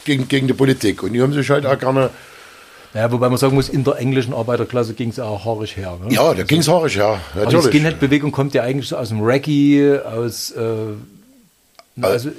gegen, 0.05 0.27
gegen 0.27 0.47
die 0.47 0.53
Politik. 0.53 1.03
Und 1.03 1.13
die 1.13 1.21
haben 1.21 1.33
sich 1.33 1.49
halt 1.49 1.65
auch 1.65 1.77
gerne, 1.77 2.09
Ja, 2.95 3.11
wobei 3.11 3.27
man 3.27 3.37
sagen 3.37 3.55
muss, 3.55 3.67
in 3.67 3.83
der 3.83 3.97
englischen 3.97 4.33
Arbeiterklasse 4.33 4.93
ging 4.93 5.09
es 5.09 5.17
ja 5.17 5.25
auch 5.25 5.43
haarig 5.43 5.75
her. 5.75 5.99
Ne? 6.01 6.13
ja, 6.13 6.33
da 6.33 6.43
ging 6.43 6.61
es 6.61 6.69
haarig, 6.69 6.95
ja, 6.95 7.19
Aber 7.33 7.45
die 7.45 7.55
natürlich. 7.55 7.65
Skinhead-Bewegung 7.65 8.31
kommt 8.31 8.53
ja 8.53 8.63
eigentlich 8.63 8.87
so 8.87 8.95
aus 8.95 9.09
dem 9.09 9.21
Reggae, 9.21 9.99
aus, 9.99 10.51
äh, 10.51 10.93
also 12.01 12.29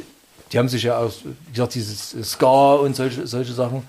die 0.50 0.58
haben 0.58 0.70
sich 0.70 0.84
ja 0.84 0.96
aus, 0.96 1.20
wie 1.24 1.52
gesagt, 1.52 1.74
dieses 1.74 2.16
Ska 2.22 2.72
und 2.72 2.96
solche, 2.96 3.26
solche 3.26 3.52
Sachen 3.52 3.82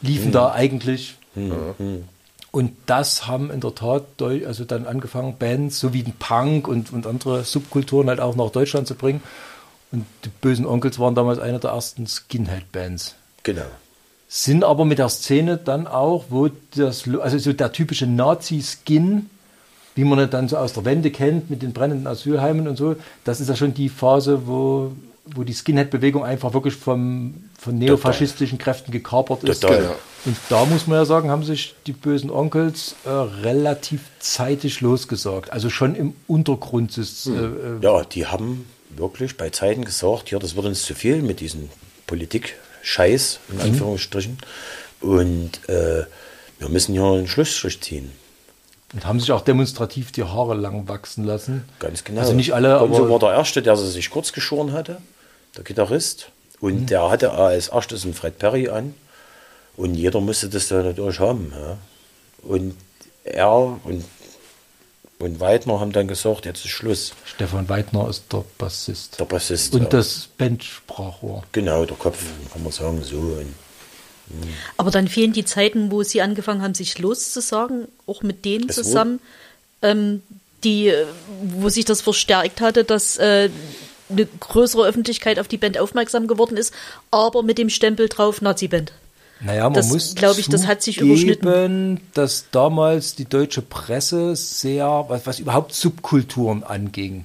liefen 0.00 0.32
da 0.32 0.50
eigentlich. 0.50 1.14
Und 2.50 2.72
das 2.86 3.28
haben 3.28 3.52
in 3.52 3.60
der 3.60 3.74
Tat 3.76 4.04
also 4.20 4.64
dann 4.64 4.86
angefangen, 4.86 5.36
Bands 5.38 5.78
so 5.78 5.92
wie 5.92 6.02
den 6.02 6.14
Punk 6.14 6.66
und, 6.66 6.92
und 6.92 7.06
andere 7.06 7.44
Subkulturen 7.44 8.08
halt 8.08 8.18
auch 8.18 8.34
nach 8.34 8.50
Deutschland 8.50 8.88
zu 8.88 8.96
bringen. 8.96 9.22
Und 9.92 10.04
die 10.24 10.30
bösen 10.40 10.66
Onkels 10.66 10.98
waren 10.98 11.14
damals 11.14 11.38
eine 11.38 11.60
der 11.60 11.70
ersten 11.70 12.08
Skinhead-Bands 12.08 13.14
genau. 13.44 13.62
Sind 14.34 14.64
aber 14.64 14.86
mit 14.86 14.98
der 14.98 15.10
Szene 15.10 15.58
dann 15.58 15.86
auch, 15.86 16.24
wo 16.30 16.48
das, 16.74 17.04
also 17.20 17.36
so 17.36 17.52
der 17.52 17.70
typische 17.70 18.06
Nazi-Skin, 18.06 19.28
wie 19.94 20.04
man 20.04 20.20
ihn 20.20 20.30
dann 20.30 20.48
so 20.48 20.56
aus 20.56 20.72
der 20.72 20.86
Wende 20.86 21.10
kennt, 21.10 21.50
mit 21.50 21.60
den 21.60 21.74
brennenden 21.74 22.06
Asylheimen 22.06 22.66
und 22.66 22.76
so, 22.76 22.96
das 23.24 23.42
ist 23.42 23.48
ja 23.48 23.56
schon 23.56 23.74
die 23.74 23.90
Phase, 23.90 24.46
wo, 24.46 24.92
wo 25.26 25.42
die 25.44 25.52
Skinhead-Bewegung 25.52 26.24
einfach 26.24 26.54
wirklich 26.54 26.74
vom, 26.74 27.44
von 27.60 27.76
neofaschistischen 27.76 28.56
Kräften 28.56 28.90
gekapert 28.90 29.44
ist. 29.44 29.60
Total, 29.60 29.82
ja. 29.82 29.94
Und 30.24 30.36
da 30.48 30.64
muss 30.64 30.86
man 30.86 30.96
ja 30.96 31.04
sagen, 31.04 31.28
haben 31.28 31.44
sich 31.44 31.74
die 31.86 31.92
bösen 31.92 32.30
Onkels 32.30 32.94
äh, 33.04 33.10
relativ 33.10 34.00
zeitig 34.18 34.80
losgesagt. 34.80 35.52
Also 35.52 35.68
schon 35.68 35.94
im 35.94 36.14
Untergrund. 36.26 36.96
Ist, 36.96 37.26
äh, 37.26 37.32
äh, 37.32 37.50
Ja, 37.82 38.02
die 38.04 38.26
haben 38.26 38.64
wirklich 38.96 39.36
bei 39.36 39.50
Zeiten 39.50 39.84
gesagt, 39.84 40.30
ja, 40.30 40.38
das 40.38 40.56
wird 40.56 40.64
uns 40.64 40.84
zu 40.84 40.94
viel 40.94 41.20
mit 41.20 41.40
diesem 41.40 41.68
Politik-Scheiß, 42.82 43.40
in 43.50 43.60
Anführungsstrichen. 43.60 44.38
Und 45.00 45.68
äh, 45.68 46.04
wir 46.58 46.68
müssen 46.68 46.92
hier 46.92 47.04
einen 47.04 47.28
Schlussstrich 47.28 47.80
ziehen. 47.80 48.12
und 48.92 49.06
haben 49.06 49.20
sich 49.20 49.32
auch 49.32 49.40
demonstrativ 49.40 50.12
die 50.12 50.24
Haare 50.24 50.54
lang 50.54 50.88
wachsen 50.88 51.24
lassen. 51.24 51.64
Ganz 51.78 52.04
genau. 52.04 52.20
Also 52.20 52.34
nicht 52.34 52.52
alle, 52.52 52.78
Gonzo 52.78 53.04
aber 53.04 53.10
war 53.10 53.18
der 53.18 53.32
Erste, 53.32 53.62
der 53.62 53.76
sich 53.76 54.10
kurz 54.10 54.32
geschoren 54.32 54.72
hatte, 54.72 54.98
der 55.56 55.64
Gitarrist. 55.64 56.30
Und 56.60 56.90
der 56.90 57.10
hatte 57.10 57.32
als 57.32 57.68
erstes 57.68 58.04
einen 58.04 58.14
Fred 58.14 58.38
Perry 58.38 58.68
an. 58.68 58.94
Und 59.76 59.94
jeder 59.94 60.20
musste 60.20 60.48
das 60.48 60.68
dann 60.68 60.84
natürlich 60.84 61.18
haben. 61.18 61.52
Ja. 61.52 61.78
Und 62.42 62.76
er 63.24 63.50
und, 63.50 64.04
und 65.22 65.38
Weidner 65.38 65.78
haben 65.78 65.92
dann 65.92 66.08
gesagt, 66.08 66.46
jetzt 66.46 66.64
ist 66.64 66.72
Schluss. 66.72 67.12
Stefan 67.24 67.68
Weidner 67.68 68.08
ist 68.08 68.32
der 68.32 68.44
Bassist. 68.58 69.20
Der 69.20 69.24
Bassist. 69.24 69.72
Und 69.72 69.84
ja. 69.84 69.88
das 69.88 70.28
Bandsprachrohr. 70.36 71.44
Genau, 71.52 71.84
der 71.84 71.96
Kopf, 71.96 72.24
kann 72.52 72.64
man 72.64 72.72
sagen, 72.72 73.00
so. 73.04 73.18
Und 73.18 73.54
Aber 74.76 74.90
dann 74.90 75.06
fehlen 75.06 75.32
die 75.32 75.44
Zeiten, 75.44 75.92
wo 75.92 76.02
sie 76.02 76.22
angefangen 76.22 76.60
haben, 76.60 76.74
sich 76.74 76.98
loszusagen, 76.98 77.86
auch 78.08 78.22
mit 78.22 78.44
denen 78.44 78.68
Es 78.68 78.74
zusammen, 78.74 79.20
ähm, 79.80 80.22
die, 80.64 80.88
äh, 80.88 81.06
wo 81.54 81.68
sich 81.68 81.84
das 81.84 82.00
verstärkt 82.00 82.60
hatte, 82.60 82.82
dass 82.82 83.16
äh, 83.18 83.48
eine 84.08 84.26
größere 84.26 84.84
Öffentlichkeit 84.84 85.38
auf 85.38 85.46
die 85.46 85.56
Band 85.56 85.78
aufmerksam 85.78 86.26
geworden 86.26 86.56
ist, 86.56 86.74
aber 87.12 87.44
mit 87.44 87.58
dem 87.58 87.70
Stempel 87.70 88.08
drauf 88.08 88.40
Nazi-Band. 88.40 88.92
Naja, 89.44 89.64
man 89.64 89.74
Das, 89.74 89.88
muss 89.88 90.14
glaub 90.14 90.38
ich, 90.38 90.48
das 90.48 90.66
hat 90.66 90.82
sich 90.82 90.98
zugeben, 90.98 91.10
überschnitten. 91.12 92.00
dass 92.14 92.46
damals 92.50 93.14
die 93.16 93.24
deutsche 93.24 93.62
Presse 93.62 94.36
sehr, 94.36 95.06
was, 95.08 95.26
was 95.26 95.38
überhaupt 95.40 95.74
Subkulturen 95.74 96.62
anging, 96.62 97.24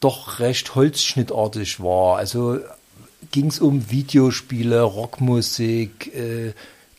doch 0.00 0.40
recht 0.40 0.74
holzschnittartig 0.74 1.80
war. 1.80 2.16
Also 2.16 2.58
ging 3.32 3.46
es 3.46 3.60
um 3.60 3.90
Videospiele, 3.90 4.82
Rockmusik, 4.82 6.14
äh, 6.14 6.52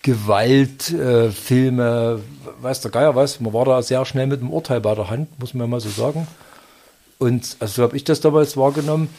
Gewalt, 0.04 0.92
äh, 0.92 1.30
weiß 2.62 2.82
der 2.82 2.92
Geier 2.92 3.16
was. 3.16 3.40
Man 3.40 3.54
war 3.54 3.66
da 3.66 3.82
sehr 3.82 4.06
schnell 4.06 4.28
mit 4.28 4.42
dem 4.42 4.52
Urteil 4.52 4.80
bei 4.82 4.96
der 4.96 5.10
Hand, 5.10 5.40
muss 5.40 5.54
man 5.54 5.70
mal 5.70 5.82
so 5.82 5.90
sagen. 5.90 6.28
Und 7.18 7.58
also 7.60 7.74
so 7.74 7.84
habe 7.84 7.98
ich 7.98 8.04
das 8.04 8.22
damals 8.22 8.56
wahrgenommen. 8.56 9.10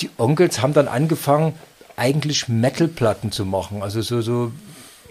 Die 0.00 0.10
Onkels 0.16 0.62
haben 0.62 0.72
dann 0.72 0.88
angefangen, 0.88 1.52
eigentlich 1.96 2.48
Metal-Platten 2.48 3.32
zu 3.32 3.44
machen. 3.44 3.82
Also 3.82 4.02
so, 4.02 4.20
so 4.20 4.52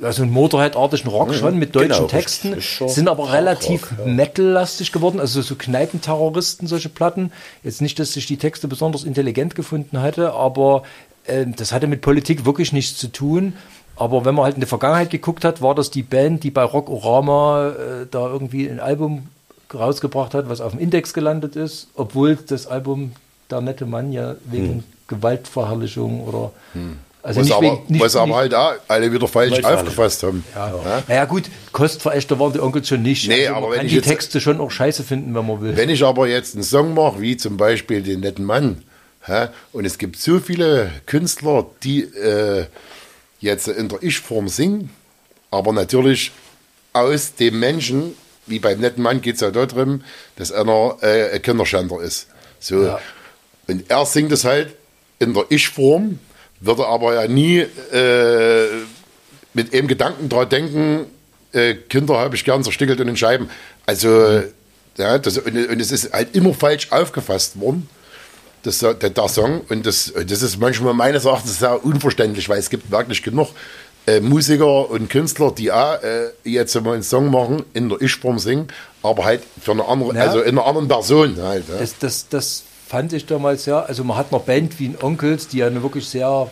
also 0.02 0.24
einen 0.24 0.32
Motorhead-artigen 0.32 1.10
Rock 1.10 1.34
schon 1.36 1.58
mit 1.58 1.76
deutschen 1.76 1.90
genau, 1.90 2.08
Texten, 2.08 2.56
sind 2.60 3.08
aber 3.08 3.32
relativ 3.32 3.94
ja. 3.98 4.06
Metal-lastig 4.06 4.92
geworden, 4.92 5.20
also 5.20 5.42
so 5.42 5.56
Kneipenterroristen, 5.56 6.68
solche 6.68 6.90
Platten. 6.90 7.32
Jetzt 7.64 7.82
nicht, 7.82 8.00
dass 8.00 8.16
ich 8.16 8.26
die 8.26 8.38
Texte 8.38 8.68
besonders 8.68 9.04
intelligent 9.04 9.56
gefunden 9.56 10.02
hatte, 10.02 10.34
aber 10.34 10.84
äh, 11.26 11.46
das 11.46 11.72
hatte 11.72 11.88
mit 11.88 12.02
Politik 12.02 12.46
wirklich 12.46 12.74
nichts 12.74 12.98
zu 12.98 13.12
tun. 13.12 13.54
Aber 13.96 14.26
wenn 14.26 14.34
man 14.34 14.46
halt 14.46 14.56
in 14.56 14.62
die 14.62 14.68
Vergangenheit 14.68 15.12
geguckt 15.12 15.46
hat, 15.46 15.62
war 15.62 15.76
das 15.76 15.92
die 15.92 16.04
Band, 16.04 16.44
die 16.44 16.50
bei 16.50 16.64
Rockorama 16.64 17.70
äh, 17.70 18.08
da 18.10 18.28
irgendwie 18.28 18.68
ein 18.68 18.80
Album 18.80 19.28
rausgebracht 19.74 20.34
hat, 20.34 20.50
was 20.50 20.62
auf 20.62 20.72
dem 20.72 20.80
Index 20.80 21.14
gelandet 21.14 21.56
ist, 21.56 21.88
obwohl 21.96 22.36
das 22.36 22.68
Album 22.68 23.12
Der 23.50 23.62
nette 23.62 23.86
Mann 23.86 24.12
ja 24.12 24.36
wegen 24.46 24.76
Hm. 24.76 24.84
Gewaltverherrlichung 25.12 26.22
oder 26.28 26.52
also 27.24 27.40
was 27.40 27.46
nicht 27.46 27.56
aber, 27.56 27.62
wegen, 27.64 27.84
nicht, 27.88 28.02
was 28.02 28.16
aber 28.16 28.36
halt 28.36 28.56
auch 28.56 28.74
alle 28.88 29.12
wieder 29.14 29.28
falsch 29.28 29.64
aufgefasst 29.64 30.24
haben. 30.24 30.44
ja. 30.56 31.04
Naja 31.08 31.26
gut, 31.26 31.44
Kostverächter 31.72 32.40
waren 32.40 32.52
die 32.54 32.60
Onkels 32.60 32.88
schon 32.88 33.04
nicht. 33.04 33.28
Nee, 33.28 33.46
also 33.46 33.54
aber 33.58 33.62
man 33.62 33.72
wenn 33.72 33.78
kann 33.78 33.86
ich 33.86 33.92
die 33.92 33.98
jetzt- 33.98 34.08
Texte 34.08 34.42
schon 34.42 34.60
auch 34.60 34.72
scheiße 34.72 35.04
finden, 35.04 35.36
wenn 35.36 35.46
man 35.46 35.62
will. 35.62 35.78
Wenn 35.78 35.90
ich 35.90 36.04
aber 36.04 36.28
jetzt 36.28 36.56
einen 36.56 36.64
Song 36.64 36.96
mache, 36.96 37.22
wie 37.22 37.38
zum 37.38 37.58
Beispiel 37.58 38.02
den 38.02 38.22
netten 38.22 38.44
Mann, 38.46 38.84
hä, 39.26 39.50
und 39.72 39.86
es 39.86 40.00
gibt 40.00 40.18
so 40.18 40.40
viele 40.40 40.92
Künstler, 41.06 41.68
die 41.84 42.02
äh, 42.02 42.66
jetzt 43.40 43.68
in 43.68 43.88
der 43.90 44.02
Ich-Form 44.02 44.48
singen, 44.48 44.90
aber 45.52 45.74
natürlich 45.74 46.32
aus 46.94 47.36
dem 47.36 47.60
Menschen, 47.60 48.16
wie 48.48 48.58
beim 48.58 48.80
netten 48.80 49.04
Mann 49.04 49.22
geht 49.22 49.36
es 49.36 49.42
ja 49.42 49.52
darum, 49.52 50.02
dass 50.38 50.52
einer 50.52 50.98
äh, 51.02 51.36
ein 51.36 51.42
Kinderschänder 51.44 52.02
ist. 52.02 52.28
So. 52.60 52.84
Ja. 52.84 53.00
Und 53.68 53.90
er 53.90 54.06
singt 54.08 54.32
es 54.32 54.44
halt 54.44 54.76
in 55.22 55.34
der 55.34 55.46
Ich-Form, 55.50 56.20
würde 56.60 56.86
aber 56.88 57.14
ja 57.14 57.28
nie 57.28 57.60
äh, 57.60 58.66
mit 59.54 59.74
einem 59.74 59.88
Gedanken 59.88 60.30
dran 60.30 60.50
denken, 60.50 61.06
äh, 61.54 61.76
Kinder 61.76 62.18
habe 62.18 62.36
ich 62.36 62.44
gern 62.46 62.64
zerstückelt 62.64 63.00
in 63.00 63.08
den 63.08 63.18
Scheiben. 63.18 63.50
Also, 63.86 64.42
ja, 64.98 65.18
das, 65.18 65.38
und, 65.38 65.56
und 65.56 65.80
es 65.82 65.92
ist 65.92 66.12
halt 66.14 66.36
immer 66.36 66.54
falsch 66.54 66.92
aufgefasst 66.92 67.60
worden. 67.60 67.88
das, 68.64 68.80
der, 68.80 68.94
der 68.96 69.28
Song. 69.28 69.62
Und 69.70 69.86
das, 69.86 70.14
das 70.28 70.42
ist 70.42 70.60
manchmal 70.60 70.94
meines 70.94 71.26
Erachtens 71.26 71.60
sehr 71.60 71.84
unverständlich, 71.84 72.48
weil 72.50 72.60
es 72.60 72.70
gibt 72.70 72.92
wirklich 72.92 73.24
genug 73.24 73.50
äh, 74.08 74.20
Musiker 74.20 74.90
und 74.90 75.10
Künstler, 75.10 75.52
die 75.52 75.72
auch 75.72 76.02
äh, 76.02 76.30
jetzt 76.44 76.74
mal 76.82 76.94
einen 76.94 77.04
Song 77.04 77.30
machen, 77.32 77.64
in 77.74 77.90
der 77.90 78.02
Ich-Form 78.02 78.40
singen, 78.40 78.68
aber 79.04 79.26
halt 79.26 79.42
für 79.62 79.72
eine 79.72 79.86
andere, 79.88 80.16
Ja. 80.16 80.22
also 80.24 80.42
in 80.42 80.58
einer 80.58 80.66
anderen 80.66 80.88
Person 80.88 81.38
halt. 81.42 81.66
Ja. 81.70 81.78
Das, 81.80 81.98
das, 82.00 82.28
das 82.30 82.64
fand 82.92 83.14
ich 83.14 83.26
damals 83.26 83.66
ja, 83.68 83.80
also 83.80 84.04
man 84.04 84.18
hat 84.18 84.34
einer 84.34 84.42
Band 84.42 84.78
wie 84.78 84.88
ein 84.88 84.98
Onkels, 85.02 85.48
die 85.48 85.60
ja 85.60 85.74
wirklich 85.82 86.06
sehr 86.10 86.50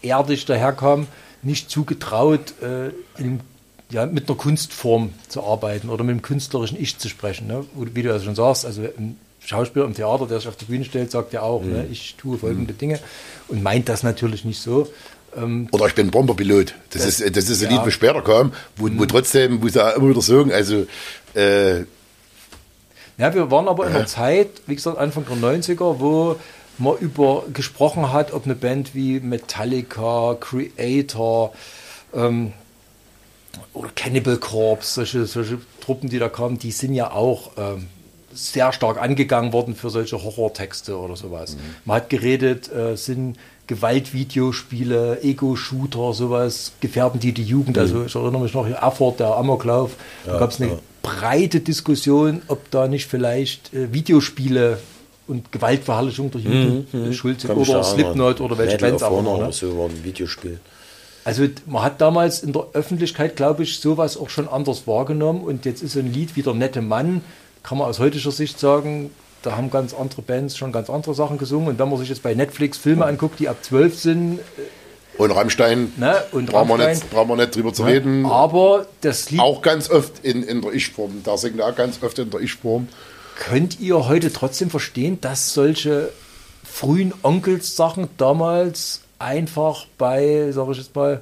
erdig 0.00 0.46
daherkam, 0.46 1.06
nicht 1.42 1.70
zugetraut, 1.70 2.54
äh, 2.62 2.88
in, 3.20 3.40
ja, 3.90 4.06
mit 4.06 4.26
einer 4.26 4.38
Kunstform 4.38 5.10
zu 5.28 5.44
arbeiten 5.44 5.90
oder 5.90 6.02
mit 6.02 6.16
dem 6.16 6.22
künstlerischen 6.22 6.80
Ich 6.80 6.96
zu 6.96 7.10
sprechen. 7.10 7.46
Ne? 7.46 7.66
Wie 7.74 8.02
du 8.02 8.08
ja 8.08 8.18
schon 8.18 8.34
sagst, 8.34 8.64
also 8.64 8.80
ein 8.80 9.18
Schauspieler 9.44 9.84
im 9.84 9.92
Theater, 9.92 10.26
der 10.26 10.38
sich 10.38 10.48
auf 10.48 10.56
die 10.56 10.64
Bühne 10.64 10.86
stellt, 10.86 11.10
sagt 11.10 11.34
ja 11.34 11.42
auch, 11.42 11.62
ne, 11.62 11.86
ich 11.92 12.14
tue 12.16 12.38
folgende 12.38 12.72
Dinge 12.72 12.98
und 13.48 13.62
meint 13.62 13.90
das 13.90 14.02
natürlich 14.02 14.46
nicht 14.46 14.62
so. 14.62 14.88
Ähm, 15.36 15.68
Oder 15.72 15.88
ich 15.88 15.94
bin 15.94 16.10
Bomberpilot. 16.10 16.74
Das, 16.90 17.02
Das- 17.04 17.20
ist, 17.20 17.36
das 17.36 17.50
ist 17.50 17.62
ein 17.62 17.70
ja. 17.70 17.76
Lied, 17.76 17.86
was 17.86 17.92
später 17.92 18.22
kam, 18.22 18.54
wo, 18.76 18.88
wo 18.96 19.04
trotzdem, 19.04 19.62
wo 19.62 19.68
sie 19.68 19.84
auch 19.84 19.94
immer 19.96 20.08
wieder 20.08 20.22
sagen, 20.22 20.52
also 20.52 20.86
äh, 21.34 21.84
Ja, 23.22 23.32
wir 23.34 23.52
waren 23.52 23.68
aber 23.68 23.86
in 23.86 23.94
einer 23.94 24.06
Zeit, 24.06 24.48
wie 24.66 24.74
gesagt, 24.74 24.98
Anfang 24.98 25.24
der 25.24 25.36
90er, 25.36 26.00
wo 26.00 26.34
man 26.78 26.98
über 26.98 27.44
gesprochen 27.52 28.12
hat, 28.12 28.32
ob 28.32 28.46
eine 28.46 28.56
Band 28.56 28.96
wie 28.96 29.20
Metallica, 29.20 30.36
Creator 30.40 31.52
ähm, 32.12 32.52
oder 33.74 33.90
Cannibal 33.94 34.38
Corpse, 34.38 34.94
solche, 34.94 35.26
solche 35.26 35.58
Truppen, 35.80 36.08
die 36.08 36.18
da 36.18 36.28
kamen, 36.28 36.58
die 36.58 36.72
sind 36.72 36.94
ja 36.94 37.12
auch 37.12 37.52
ähm, 37.56 37.86
sehr 38.32 38.72
stark 38.72 39.00
angegangen 39.00 39.52
worden 39.52 39.76
für 39.76 39.90
solche 39.90 40.20
Horrortexte 40.20 40.98
oder 40.98 41.14
sowas. 41.14 41.56
Man 41.84 41.98
hat 41.98 42.10
geredet, 42.10 42.72
äh, 42.72 42.96
sind 42.96 43.38
Gewaltvideospiele, 43.72 45.22
Ego-Shooter, 45.22 46.12
sowas, 46.12 46.72
gefährden 46.80 47.20
die 47.20 47.32
die 47.32 47.42
Jugend. 47.42 47.78
Also 47.78 48.04
ich 48.04 48.14
erinnere 48.14 48.42
mich 48.42 48.52
noch, 48.52 48.68
Erfurt, 48.68 49.20
der 49.20 49.36
Amoklauf, 49.36 49.92
da 50.26 50.38
gab 50.38 50.50
es 50.50 50.60
eine 50.60 50.72
ja. 50.72 50.78
breite 51.00 51.60
Diskussion, 51.60 52.42
ob 52.48 52.70
da 52.70 52.86
nicht 52.86 53.06
vielleicht 53.06 53.72
äh, 53.72 53.90
Videospiele 53.92 54.78
und 55.26 55.50
Gewaltverherrlichung 55.52 56.30
der 56.30 56.40
Jugend 56.42 56.92
äh, 56.92 57.12
schuld 57.14 57.40
sind 57.40 57.50
oder. 57.50 57.82
Slipknot 57.82 58.42
oder 58.42 58.58
welche 58.58 58.76
Bands 58.76 59.02
auch 59.02 59.18
immer. 59.18 59.38
Ne? 59.38 59.52
so 59.52 59.78
war 59.78 59.88
ein 59.88 60.04
Videospiel. 60.04 60.60
Also 61.24 61.46
man 61.66 61.82
hat 61.82 62.00
damals 62.00 62.42
in 62.42 62.52
der 62.52 62.66
Öffentlichkeit, 62.74 63.36
glaube 63.36 63.62
ich, 63.62 63.78
sowas 63.78 64.18
auch 64.18 64.28
schon 64.28 64.48
anders 64.48 64.86
wahrgenommen 64.86 65.42
und 65.42 65.64
jetzt 65.64 65.82
ist 65.82 65.92
so 65.92 66.00
ein 66.00 66.12
Lied 66.12 66.36
wie 66.36 66.42
der 66.42 66.52
nette 66.52 66.82
Mann, 66.82 67.22
kann 67.62 67.78
man 67.78 67.88
aus 67.88 68.00
heutiger 68.00 68.32
Sicht 68.32 68.58
sagen, 68.58 69.10
da 69.42 69.56
haben 69.56 69.70
ganz 69.70 69.94
andere 69.94 70.22
Bands 70.22 70.56
schon 70.56 70.72
ganz 70.72 70.88
andere 70.88 71.14
Sachen 71.14 71.38
gesungen 71.38 71.68
und 71.68 71.78
wenn 71.78 71.88
man 71.88 71.98
sich 71.98 72.08
jetzt 72.08 72.22
bei 72.22 72.34
Netflix 72.34 72.78
Filme 72.78 73.04
anguckt, 73.06 73.40
die 73.40 73.48
ab 73.48 73.56
12 73.62 73.98
sind, 73.98 74.40
und 75.18 75.30
Rammstein, 75.30 75.92
ne, 75.98 76.22
und 76.32 76.46
brauchen, 76.46 76.68
wir 76.68 76.74
Rammstein, 76.74 76.94
nicht, 76.94 77.10
brauchen 77.10 77.28
wir 77.28 77.36
nicht 77.36 77.54
drüber 77.54 77.74
zu 77.74 77.84
reden. 77.84 78.24
aber 78.24 78.86
das 79.02 79.30
Lied 79.30 79.40
Auch 79.40 79.60
ganz 79.60 79.90
oft 79.90 80.24
in, 80.24 80.42
in 80.42 80.62
der 80.62 80.72
Ich-Form. 80.72 81.20
Da 81.22 81.36
singt 81.36 81.58
er 81.58 81.66
auch 81.66 81.76
ganz 81.76 82.02
oft 82.02 82.18
in 82.18 82.30
der 82.30 82.40
Ich-Form. 82.40 82.88
Könnt 83.36 83.78
ihr 83.78 84.08
heute 84.08 84.32
trotzdem 84.32 84.70
verstehen, 84.70 85.20
dass 85.20 85.52
solche 85.52 86.10
frühen 86.64 87.12
Onkels-Sachen 87.22 88.08
damals 88.16 89.02
einfach 89.18 89.86
bei, 89.98 90.50
sag 90.52 90.70
ich 90.70 90.78
jetzt 90.78 90.94
mal, 90.94 91.20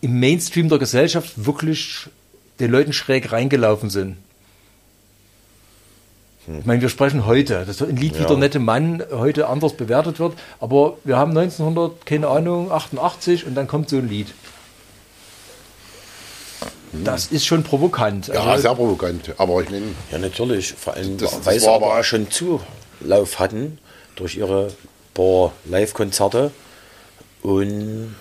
im 0.00 0.20
Mainstream 0.20 0.68
der 0.68 0.78
Gesellschaft 0.78 1.44
wirklich 1.44 2.08
den 2.60 2.70
Leuten 2.70 2.92
schräg 2.92 3.32
reingelaufen 3.32 3.90
sind? 3.90 4.16
Ich 6.46 6.66
meine, 6.66 6.80
wir 6.80 6.88
sprechen 6.88 7.26
heute, 7.26 7.64
dass 7.66 7.80
ein 7.82 7.96
Lied 7.96 8.16
wie 8.18 8.22
Ja. 8.22 8.28
der 8.28 8.36
nette 8.38 8.58
Mann 8.58 9.02
heute 9.12 9.46
anders 9.48 9.74
bewertet 9.74 10.18
wird, 10.18 10.32
aber 10.58 10.96
wir 11.04 11.16
haben 11.16 11.32
1900, 11.32 12.04
keine 12.06 12.28
Ahnung, 12.28 12.72
88 12.72 13.46
und 13.46 13.54
dann 13.54 13.66
kommt 13.68 13.88
so 13.90 13.96
ein 13.96 14.08
Lied. 14.08 14.28
Das 16.92 17.26
ist 17.26 17.46
schon 17.46 17.62
provokant. 17.62 18.28
Ja, 18.28 18.42
Also- 18.42 18.62
sehr 18.62 18.74
provokant. 18.74 19.32
Aber 19.38 19.62
ich 19.62 19.70
meine, 19.70 19.86
Ja, 20.10 20.18
natürlich. 20.18 20.72
Vor 20.72 20.94
allem, 20.94 21.18
Das- 21.18 21.30
das 21.30 21.46
weil 21.46 21.60
sie 21.60 21.66
war 21.66 21.74
aber 21.74 21.86
aber- 21.92 22.00
auch 22.00 22.04
schon 22.04 22.26
Zulauf 22.30 23.38
hatten 23.38 23.78
durch 24.16 24.36
ihre 24.36 24.72
paar 25.14 25.52
Live-Konzerte. 25.66 26.50
Und 27.42 28.14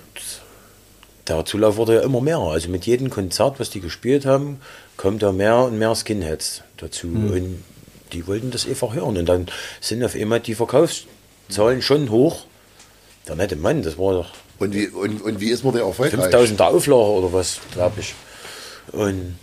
der 1.28 1.46
Zulauf 1.46 1.78
wurde 1.78 1.96
ja 1.96 2.02
immer 2.02 2.22
mehr. 2.22 2.38
Also 2.38 2.70
mit 2.70 2.86
jedem 2.86 3.10
Konzert, 3.10 3.60
was 3.60 3.70
die 3.72 3.82
gespielt 3.82 4.26
haben, 4.26 4.62
kommt 4.98 5.24
da 5.24 5.32
mehr 5.32 5.58
und 5.64 5.80
mehr 5.80 5.96
Skinheads 5.96 6.62
dazu. 6.78 7.08
Hm. 7.08 7.32
Und 7.32 7.64
die 8.14 8.28
wollten 8.28 8.52
das 8.52 8.68
einfach 8.68 8.94
hören. 8.94 9.18
Und 9.18 9.26
dann 9.26 9.48
sind 9.82 10.04
auf 10.04 10.16
einmal 10.16 10.40
die 10.40 10.56
Verkaufszahlen 10.56 11.82
schon 11.82 12.10
hoch. 12.10 12.46
Der 13.28 13.36
nette 13.36 13.56
Mann, 13.56 13.84
das 13.84 13.98
war 13.98 14.14
doch 14.14 14.30
und 14.60 14.74
wie, 14.74 14.88
und, 14.88 15.22
und 15.22 15.40
wie 15.40 15.50
ist 15.52 15.64
man 15.64 15.74
der 15.74 15.84
erfolgreich? 15.84 16.34
5000er 16.34 16.64
Auflage 16.64 17.02
oder 17.12 17.32
was, 17.34 17.60
glaube 17.72 18.02
ich. 18.02 18.14
Und 18.92 19.38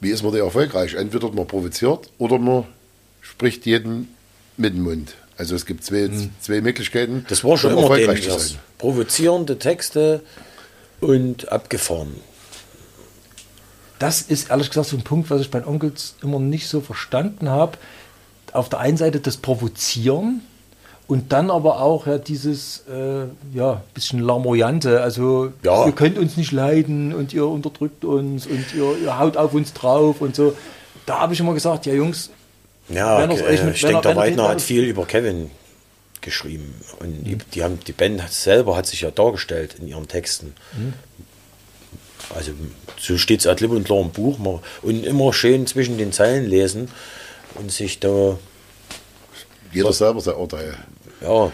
Wie 0.00 0.10
ist 0.10 0.22
man 0.22 0.32
der 0.32 0.44
erfolgreich? 0.44 0.94
Entweder 0.94 1.30
man 1.32 1.46
provoziert 1.46 2.10
oder 2.18 2.38
man 2.38 2.64
spricht 3.22 3.64
jeden 3.64 4.14
mit 4.58 4.74
dem 4.74 4.82
Mund. 4.82 5.14
Also 5.38 5.54
es 5.54 5.64
gibt 5.64 5.82
zwei, 5.84 6.10
zwei 6.40 6.60
Möglichkeiten, 6.60 7.12
Hm. 7.14 7.26
Das 7.28 7.42
war 7.42 7.56
schon 7.56 7.72
um 7.72 7.84
immer 7.84 7.98
erfolgreich 7.98 8.22
zu 8.28 8.38
sein. 8.38 8.58
provozierende 8.76 9.58
Texte 9.58 10.20
und 11.00 11.50
abgefahren. 11.50 12.14
das 13.98 14.20
ist 14.20 14.50
ehrlich 14.50 14.68
gesagt 14.68 14.88
so 14.88 14.96
ein 14.98 15.02
Punkt, 15.04 15.30
was 15.30 15.40
ich 15.40 15.50
bei 15.50 15.66
Onkels 15.66 16.16
immer 16.22 16.38
nicht 16.38 16.68
so 16.68 16.82
verstanden 16.82 17.48
habe. 17.48 17.78
Auf 18.52 18.68
der 18.68 18.80
einen 18.80 18.96
Seite 18.96 19.20
das 19.20 19.36
Provozieren 19.36 20.40
und 21.06 21.32
dann 21.32 21.50
aber 21.50 21.80
auch 21.82 22.06
ja, 22.06 22.18
dieses 22.18 22.84
äh, 22.92 23.24
ja, 23.56 23.82
bisschen 23.94 24.20
Lamoyante. 24.20 25.00
Also 25.02 25.52
Ja. 25.62 25.86
ihr 25.86 25.92
könnt 25.92 26.18
uns 26.18 26.36
nicht 26.36 26.52
leiden 26.52 27.12
und 27.14 27.32
ihr 27.32 27.46
unterdrückt 27.46 28.04
uns 28.04 28.46
und 28.46 28.64
ihr, 28.74 28.96
ihr 29.04 29.18
haut 29.18 29.36
auf 29.36 29.52
uns 29.54 29.72
drauf 29.72 30.20
und 30.20 30.34
so. 30.36 30.54
Da 31.06 31.18
habe 31.20 31.34
ich 31.34 31.40
immer 31.40 31.54
gesagt, 31.54 31.86
ja 31.86 31.92
Jungs, 31.94 32.30
Ja, 32.88 33.18
Wenn 33.20 33.30
er's 33.30 33.42
euch 33.42 33.60
äh, 33.60 33.64
mit- 33.64 33.74
ich 33.76 33.80
denke, 33.82 33.96
er- 33.98 34.02
der 34.02 34.10
er- 34.12 34.16
Weidner 34.16 34.48
hat 34.48 34.60
viel 34.60 34.82
über 34.84 35.04
Kevin 35.06 35.50
geschrieben. 36.20 36.74
Und 36.98 37.24
die, 37.24 37.36
die, 37.54 37.62
haben, 37.62 37.78
die 37.86 37.92
Band 37.92 38.22
selber 38.30 38.76
hat 38.76 38.86
sich 38.86 39.00
ja 39.02 39.10
dargestellt 39.10 39.76
in 39.80 39.86
ihren 39.88 40.06
Texten. 40.08 40.54
Also 42.34 42.52
so 42.98 43.16
steht 43.18 43.40
es 43.40 43.46
ad 43.46 43.62
lib 43.62 43.70
und 43.72 43.84
klar 43.84 44.00
im 44.00 44.10
Buch. 44.10 44.38
Und 44.82 45.04
immer 45.04 45.32
schön 45.32 45.66
zwischen 45.66 45.98
den 45.98 46.12
Zeilen 46.12 46.46
lesen 46.46 46.88
und 47.54 47.70
sich 47.70 48.00
da, 48.00 48.38
Jeder 49.72 49.92
selber 49.92 50.20
sein 50.20 50.34
Urteil. 50.34 50.74
ja. 51.20 51.52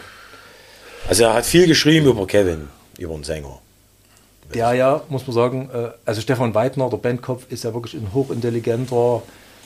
Also 1.07 1.23
er 1.23 1.35
hat 1.35 1.45
viel 1.45 1.67
geschrieben 1.67 2.07
über 2.07 2.27
Kevin, 2.27 2.67
über 2.97 3.13
den 3.13 3.23
Sänger. 3.23 3.59
der 4.53 4.73
ja, 4.73 5.01
muss 5.09 5.25
man 5.25 5.33
sagen, 5.33 5.69
äh, 5.73 5.89
also 6.05 6.19
Stefan 6.19 6.53
Weidner, 6.53 6.89
der 6.89 6.97
Bandkopf, 6.97 7.49
ist 7.49 7.63
ja 7.63 7.73
wirklich 7.73 7.93
ein 7.93 8.13
hochintelligenter, 8.13 9.21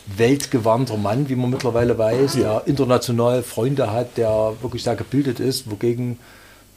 weltgewandter 0.05 0.97
Mann, 0.97 1.29
wie 1.29 1.35
man 1.35 1.49
mittlerweile 1.49 1.97
weiß, 1.97 2.33
der 2.33 2.63
international 2.65 3.43
Freunde 3.43 3.91
hat, 3.91 4.17
der 4.17 4.53
wirklich 4.61 4.83
sehr 4.83 4.95
gebildet 4.95 5.39
ist, 5.39 5.69
wogegen 5.69 6.19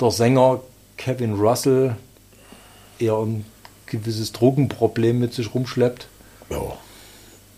der 0.01 0.11
Sänger 0.11 0.61
Kevin 0.97 1.35
Russell 1.35 1.97
eher 2.99 3.17
ein 3.19 3.45
gewisses 3.87 4.33
Drogenproblem 4.33 5.19
mit 5.19 5.35
sich 5.35 5.55
rumschleppt. 5.55 6.07
Ja. 6.51 6.77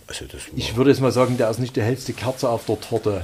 Also 0.09 0.25
Ich 0.55 0.77
würde 0.77 0.91
jetzt 0.91 1.01
mal 1.01 1.11
sagen, 1.13 1.37
der 1.37 1.51
ist 1.51 1.59
nicht 1.59 1.75
die 1.77 1.83
hellste 1.83 2.13
Kerze 2.13 2.49
auf 2.49 2.65
der 2.67 2.81
Torte. 2.81 3.23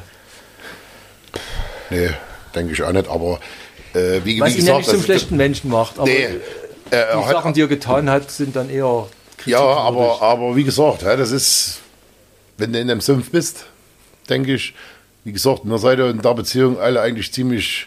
Nee, 1.91 2.11
denke 2.55 2.73
ich 2.73 2.83
auch 2.83 2.93
nicht. 2.93 3.09
Aber 3.09 3.39
äh, 3.95 4.21
wie, 4.25 4.41
Was 4.41 4.55
wie 4.55 4.61
ihn 4.61 4.67
ja 4.67 4.79
gesagt, 4.79 4.79
nicht 4.79 4.89
zum 4.89 4.97
das- 4.99 5.05
schlechten 5.05 5.37
Menschen 5.37 5.71
macht, 5.71 5.99
aber 5.99 6.07
Nee, 6.09 6.25
äh, 6.91 7.17
die 7.17 7.29
Sachen, 7.31 7.55
die 7.55 7.61
er 7.63 7.69
getan 7.69 8.11
hat, 8.11 8.31
sind 8.31 8.57
dann 8.57 8.69
eher 8.71 9.07
Ja, 9.47 9.61
aber, 9.61 10.21
aber 10.23 10.57
wie 10.57 10.65
gesagt, 10.65 11.03
ja, 11.03 11.17
das 11.17 11.31
ist, 11.31 11.81
wenn 12.59 12.73
du 12.73 12.81
in 12.81 12.91
einem 12.91 13.01
Sumpf 13.01 13.31
bist, 13.31 13.67
denke 14.29 14.55
ich, 14.55 14.75
wie 15.25 15.33
gesagt, 15.33 15.61
wir 15.65 15.79
seid 15.79 15.99
ja 16.01 16.11
in 16.11 16.21
der 16.21 16.35
Beziehung 16.35 16.81
alle 16.81 17.01
eigentlich 17.01 17.33
ziemlich 17.33 17.87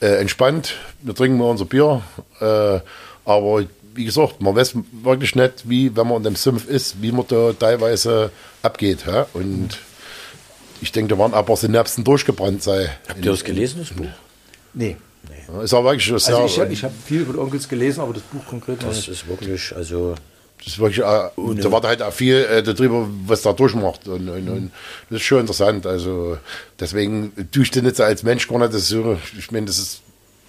äh, 0.00 0.06
entspannt. 0.20 0.74
Wir 1.02 1.14
trinken 1.14 1.36
mal 1.38 1.50
unser 1.50 1.64
Bier. 1.64 2.02
Äh, 2.40 2.80
aber 3.24 3.64
wie 4.00 4.06
gesagt, 4.06 4.40
man 4.40 4.56
weiß 4.56 4.76
wirklich 5.02 5.34
nicht, 5.34 5.68
wie, 5.68 5.94
wenn 5.94 6.08
man 6.08 6.16
in 6.18 6.22
dem 6.22 6.36
Sumpf 6.36 6.66
ist, 6.66 7.02
wie 7.02 7.12
man 7.12 7.26
da 7.28 7.52
teilweise 7.52 8.30
abgeht. 8.62 9.04
Ja? 9.06 9.26
Und 9.34 9.78
ich 10.80 10.90
denke, 10.90 11.14
da 11.14 11.18
waren 11.18 11.34
aber 11.34 11.54
Synapsen 11.54 12.02
durchgebrannt 12.02 12.62
sei. 12.62 12.88
Habt 13.08 13.22
ihr 13.22 13.30
das 13.30 13.44
gelesen, 13.44 13.80
das 13.80 13.90
Buch? 13.90 14.06
Nee. 14.72 14.96
Ja, 15.48 15.60
Ist 15.62 15.74
aber 15.74 15.90
wirklich 15.90 16.04
schon 16.06 16.18
sehr, 16.18 16.34
Also 16.38 16.64
ich, 16.64 16.70
ich 16.70 16.82
habe 16.82 16.94
viel 17.04 17.20
über 17.20 17.42
Onkels 17.42 17.68
gelesen, 17.68 18.00
aber 18.00 18.14
das 18.14 18.22
Buch 18.22 18.40
konkret 18.46 18.82
Das 18.82 18.96
nicht. 18.96 19.08
ist 19.08 19.28
wirklich, 19.28 19.76
also 19.76 20.14
Das 20.58 20.68
ist 20.68 20.78
wirklich, 20.78 21.00
äh, 21.00 21.02
da 21.62 21.72
war 21.72 21.82
halt 21.82 22.00
auch 22.00 22.12
viel 22.12 22.36
äh, 22.36 22.62
darüber, 22.62 23.06
was 23.26 23.42
da 23.42 23.52
durchmacht. 23.52 24.08
Und, 24.08 24.30
und, 24.30 24.48
und 24.48 24.72
das 25.10 25.18
ist 25.20 25.26
schon 25.26 25.40
interessant. 25.40 25.86
Also 25.86 26.38
deswegen 26.78 27.32
tue 27.52 27.64
ich 27.64 27.70
den 27.70 27.84
jetzt 27.84 28.00
als 28.00 28.22
Mensch 28.22 28.48
gar 28.48 28.58
nicht. 28.60 28.72
Das 28.72 28.90
ich 28.90 29.52
meine, 29.52 29.66
das 29.66 29.78
ist. 29.78 30.00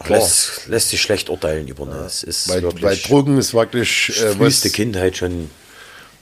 Lässt, 0.10 0.68
lässt 0.68 0.90
sich 0.90 1.02
schlecht 1.02 1.30
urteilen 1.30 1.68
über 1.68 1.86
das. 1.86 2.24
Es 2.24 2.24
ist 2.24 2.50
Weil, 2.50 2.62
wirklich 2.64 2.84
weil 2.84 2.98
Drogen 2.98 3.38
ist 3.38 3.54
wirklich 3.54 4.10
äh, 4.10 4.32
früheste 4.34 4.70
was, 4.70 4.74
Kindheit 4.74 5.18
schon. 5.18 5.50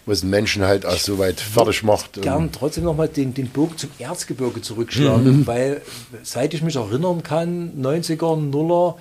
was 0.05 0.21
einen 0.21 0.31
Menschen 0.31 0.63
halt 0.63 0.85
auch 0.85 0.97
so 0.97 1.17
weit 1.17 1.39
fertig 1.39 1.83
macht. 1.83 2.21
Gern 2.21 2.51
trotzdem 2.51 2.83
nochmal 2.83 3.07
den, 3.07 3.33
den 3.33 3.49
Bogen 3.49 3.77
zum 3.77 3.89
Erzgebirge 3.99 4.61
zurückschlagen, 4.61 5.45
weil 5.47 5.81
seit 6.23 6.53
ich 6.53 6.61
mich 6.61 6.75
erinnern 6.75 7.23
kann, 7.23 7.73
90er, 7.81 8.35
Nuller, 8.35 8.97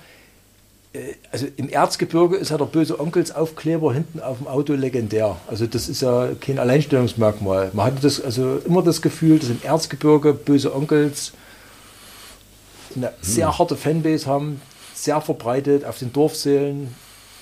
äh, 0.93 1.13
also 1.31 1.47
im 1.57 1.69
Erzgebirge 1.69 2.37
ist 2.37 2.51
ja 2.51 2.57
der 2.57 2.65
böse 2.65 2.99
Onkelsaufkleber 2.99 3.93
hinten 3.93 4.19
auf 4.19 4.37
dem 4.37 4.47
Auto 4.47 4.73
legendär. 4.73 5.37
Also 5.47 5.67
das 5.67 5.89
ist 5.89 6.01
ja 6.01 6.29
kein 6.39 6.59
Alleinstellungsmerkmal. 6.59 7.71
Man 7.73 7.85
hatte 7.85 8.01
das 8.01 8.21
also 8.21 8.59
immer 8.65 8.81
das 8.81 9.01
Gefühl, 9.01 9.39
dass 9.39 9.49
im 9.49 9.59
Erzgebirge 9.63 10.33
böse 10.33 10.75
Onkels 10.75 11.33
eine 12.95 13.13
sehr 13.21 13.57
harte 13.57 13.75
Fanbase 13.75 14.25
haben, 14.25 14.61
sehr 14.93 15.21
verbreitet 15.21 15.85
auf 15.85 15.99
den 15.99 16.11
Dorfsälen 16.13 16.93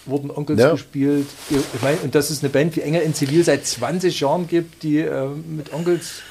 wurden 0.05 0.31
Onkels 0.31 0.59
Ja. 0.59 0.71
gespielt. 0.71 1.27
Ich 1.49 1.81
meine, 1.81 1.97
und 1.97 2.15
das 2.15 2.31
ist 2.31 2.41
eine 2.43 2.49
Band 2.49 2.75
wie 2.75 2.81
Engel 2.81 3.01
in 3.01 3.13
Zivil 3.13 3.43
seit 3.43 3.65
20 3.67 4.21
Jahren 4.21 4.47
gibt, 4.47 4.83
die 4.83 4.99
äh, 4.99 5.27
mit 5.27 5.73
Onkels 5.73 6.21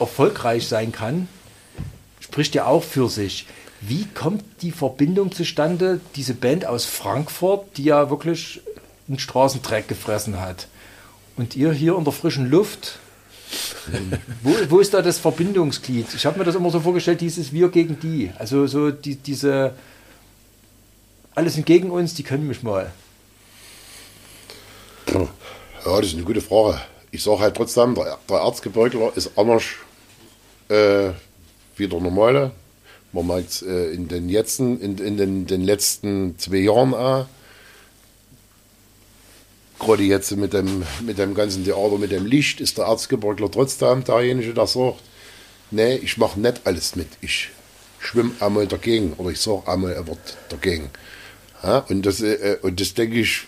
erfolgreich 0.00 0.66
sein 0.66 0.90
kann, 0.92 1.28
spricht 2.20 2.54
ja 2.54 2.66
auch 2.66 2.82
für 2.82 3.08
sich. 3.08 3.46
Wie 3.80 4.06
kommt 4.06 4.42
die 4.62 4.72
Verbindung 4.72 5.32
zustande, 5.32 6.00
diese 6.16 6.34
Band 6.34 6.66
aus 6.66 6.84
Frankfurt, 6.86 7.76
die 7.76 7.84
ja 7.84 8.10
wirklich 8.10 8.60
einen 9.08 9.18
Straßendreck 9.18 9.86
gefressen 9.86 10.40
hat? 10.40 10.66
Und 11.36 11.54
ihr 11.54 11.72
hier 11.72 11.96
in 11.96 12.04
der 12.04 12.12
frischen 12.14 12.50
Luft, 12.50 12.98
wo, 14.42 14.54
wo 14.68 14.80
ist 14.80 14.92
da 14.94 15.02
das 15.02 15.18
Verbindungsglied? 15.18 16.06
Ich 16.14 16.26
habe 16.26 16.38
mir 16.38 16.44
das 16.44 16.54
immer 16.54 16.70
so 16.70 16.80
vorgestellt, 16.80 17.20
dieses 17.20 17.52
Wir 17.52 17.68
gegen 17.68 17.98
die. 18.00 18.30
Also 18.38 18.66
so 18.66 18.90
die, 18.90 19.16
diese, 19.16 19.72
alle 21.34 21.50
sind 21.50 21.66
gegen 21.66 21.90
uns, 21.90 22.14
die 22.14 22.22
können 22.22 22.46
mich 22.46 22.62
mal. 22.62 22.90
Ja, 25.12 25.28
das 26.00 26.06
ist 26.06 26.14
eine 26.14 26.24
gute 26.24 26.40
Frage. 26.40 26.80
Ich 27.10 27.22
sage 27.22 27.40
halt 27.40 27.56
trotzdem, 27.56 27.94
der, 27.94 28.18
der 28.28 28.38
Erzgebirgler 28.38 29.12
ist 29.14 29.30
anders 29.36 29.62
äh, 30.68 31.10
wie 31.76 31.88
der 31.88 32.00
normale. 32.00 32.50
Man 33.12 33.28
merkt 33.28 33.50
es 33.50 33.62
äh, 33.62 33.92
in, 33.92 34.08
den, 34.08 34.28
jetzen, 34.28 34.80
in, 34.80 34.98
in 34.98 35.16
den, 35.16 35.46
den 35.46 35.62
letzten 35.62 36.38
zwei 36.38 36.58
Jahren 36.58 36.92
auch. 36.92 37.26
Gerade 39.78 40.02
jetzt 40.04 40.30
mit 40.36 40.52
dem, 40.52 40.84
mit 41.02 41.18
dem 41.18 41.34
ganzen 41.34 41.64
Theater, 41.64 41.98
mit 41.98 42.10
dem 42.10 42.24
Licht, 42.26 42.60
ist 42.60 42.78
der 42.78 42.86
Erzgebirgler 42.86 43.50
trotzdem 43.50 44.04
derjenige, 44.04 44.54
der 44.54 44.66
sagt, 44.66 45.00
nee, 45.70 45.96
ich 45.96 46.16
mache 46.16 46.40
nicht 46.40 46.62
alles 46.64 46.96
mit. 46.96 47.08
Ich 47.20 47.50
schwimme 47.98 48.32
einmal 48.40 48.66
dagegen 48.66 49.12
oder 49.18 49.30
ich 49.30 49.40
sage 49.40 49.68
einmal 49.68 49.94
ein 49.96 50.06
Wort 50.06 50.36
dagegen. 50.48 50.90
Ja, 51.62 51.78
und, 51.88 52.06
das, 52.06 52.20
äh, 52.20 52.58
und 52.62 52.80
das 52.80 52.94
denke 52.94 53.18
ich, 53.20 53.42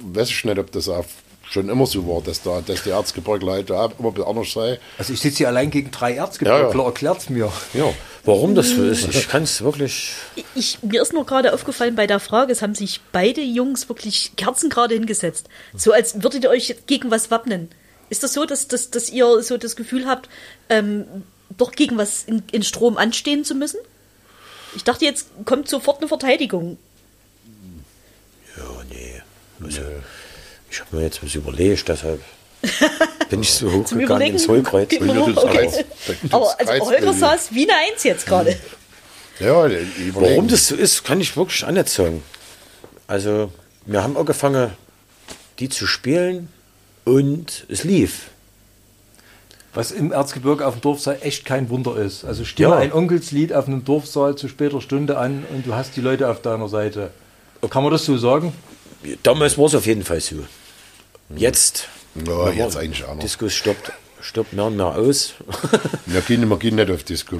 weiß 0.00 0.28
ich 0.30 0.44
nicht, 0.44 0.58
ob 0.58 0.70
das 0.72 0.88
auch 0.88 1.04
schon 1.50 1.68
immer 1.68 1.86
so 1.86 2.06
war, 2.06 2.20
dass, 2.22 2.42
da, 2.42 2.60
dass 2.60 2.82
die 2.84 2.90
Erzgebirgler 2.90 3.52
halt 3.52 3.70
auch 3.70 3.92
immer 3.98 4.26
anders 4.26 4.52
sei. 4.52 4.78
Also 4.98 5.12
ich 5.12 5.20
sitze 5.20 5.38
hier 5.38 5.48
allein 5.48 5.70
gegen 5.70 5.90
drei 5.90 6.14
Erzgebirgler, 6.14 6.70
Ja, 6.70 6.78
ja. 6.78 6.84
erklärt's 6.86 7.30
mir. 7.30 7.52
Ja, 7.74 7.92
warum 8.24 8.54
das 8.54 8.70
so 8.70 8.84
ist, 8.84 9.08
ich 9.08 9.28
kann 9.28 9.42
es 9.42 9.62
wirklich. 9.62 10.12
Ich, 10.54 10.82
mir 10.82 11.02
ist 11.02 11.12
nur 11.12 11.26
gerade 11.26 11.52
aufgefallen 11.52 11.94
bei 11.94 12.06
der 12.06 12.20
Frage, 12.20 12.52
es 12.52 12.62
haben 12.62 12.74
sich 12.74 13.00
beide 13.12 13.40
Jungs 13.40 13.88
wirklich 13.88 14.32
Kerzen 14.36 14.70
gerade 14.70 14.94
hingesetzt. 14.94 15.48
So 15.76 15.92
als 15.92 16.22
würdet 16.22 16.44
ihr 16.44 16.50
euch 16.50 16.74
gegen 16.86 17.10
was 17.10 17.30
wappnen. 17.30 17.70
Ist 18.10 18.22
das 18.22 18.32
so, 18.34 18.44
dass, 18.44 18.68
dass, 18.68 18.90
dass 18.90 19.10
ihr 19.10 19.42
so 19.42 19.56
das 19.56 19.76
Gefühl 19.76 20.06
habt, 20.06 20.28
ähm, 20.68 21.04
doch 21.56 21.72
gegen 21.72 21.96
was 21.96 22.24
in, 22.24 22.42
in 22.52 22.62
Strom 22.62 22.96
anstehen 22.96 23.44
zu 23.44 23.54
müssen? 23.54 23.78
Ich 24.76 24.84
dachte, 24.84 25.04
jetzt 25.04 25.28
kommt 25.44 25.68
sofort 25.68 25.98
eine 25.98 26.08
Verteidigung. 26.08 26.78
Ja, 28.56 28.64
nee. 28.90 29.22
Also, 29.62 29.80
Ich 30.70 30.80
habe 30.80 30.96
mir 30.96 31.04
jetzt 31.04 31.22
was 31.22 31.34
überlegt, 31.34 31.88
deshalb 31.88 32.20
bin 33.34 33.42
ich 33.42 33.52
so 33.52 33.70
hochgegangen 33.72 34.28
ins 34.28 34.48
Hohlkreuz. 34.48 34.88
Genau, 34.88 35.28
das 35.28 35.44
okay. 35.44 35.56
Kreuz- 35.68 35.84
das 36.06 36.32
Aber 36.32 36.58
also 36.58 36.64
Kreuz 36.72 36.80
Holger 36.82 37.12
saß 37.12 37.48
wie 37.54 37.68
eine 37.70 37.78
Eins 37.92 38.02
jetzt 38.04 38.26
gerade. 38.26 38.56
Ja. 39.40 39.68
Warum 40.12 40.48
das 40.48 40.68
so 40.68 40.76
ist, 40.76 41.04
kann 41.04 41.20
ich 41.20 41.36
wirklich 41.36 41.64
auch 41.64 41.70
nicht 41.70 41.88
sagen. 41.88 42.22
Also, 43.06 43.50
wir 43.86 44.02
haben 44.02 44.16
angefangen, 44.16 44.70
die 45.58 45.68
zu 45.68 45.86
spielen 45.86 46.48
und 47.04 47.66
es 47.68 47.84
lief. 47.84 48.30
Was 49.74 49.90
im 49.90 50.12
Erzgebirge 50.12 50.64
auf 50.66 50.74
dem 50.74 50.80
Dorfsaal 50.82 51.18
echt 51.22 51.44
kein 51.44 51.68
Wunder 51.68 51.96
ist. 51.96 52.24
Also 52.24 52.44
stimme 52.44 52.70
Ja. 52.70 52.76
ein 52.76 52.92
Onkelslied 52.92 53.52
auf 53.52 53.66
einem 53.66 53.84
Dorfsaal 53.84 54.36
zu 54.36 54.46
später 54.48 54.80
Stunde 54.80 55.18
an 55.18 55.44
und 55.52 55.66
du 55.66 55.74
hast 55.74 55.96
die 55.96 56.00
Leute 56.00 56.28
auf 56.28 56.40
deiner 56.42 56.68
Seite. 56.68 57.10
Kann 57.70 57.82
man 57.82 57.90
das 57.90 58.04
so 58.04 58.16
sagen? 58.16 58.52
Damals 59.24 59.58
war 59.58 59.66
es 59.66 59.74
auf 59.74 59.86
jeden 59.86 60.04
Fall 60.04 60.20
so. 60.20 60.36
Jetzt, 61.34 61.88
Ja, 62.26 62.50
jetzt 62.50 62.76
eigentlich 62.76 63.04
auch 63.04 63.14
noch. 63.14 63.20
Diskus 63.22 63.52
stoppt, 63.54 63.92
stoppt 64.20 64.52
mehr 64.52 64.64
und 64.66 64.76
mehr 64.76 64.86
aus. 64.86 65.34
Wir 66.06 66.20
gehen, 66.20 66.48
wir 66.48 66.56
gehen 66.58 66.76
nicht 66.76 66.90
auf 66.90 67.02
Disco. 67.02 67.36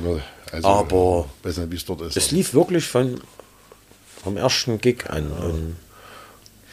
Also, 0.51 0.69
Aber- 0.69 1.27
weiß 1.43 1.59
nicht, 1.59 1.71
wie 1.73 1.77
es 1.77 1.85
dort 1.85 2.01
ist. 2.03 2.17
es 2.17 2.31
lief 2.31 2.55
wirklich 2.55 2.85
von, 2.87 3.21
vom 4.23 4.37
ersten 4.37 4.81
Gig 4.81 5.09
an. 5.11 5.31
Und 5.31 5.77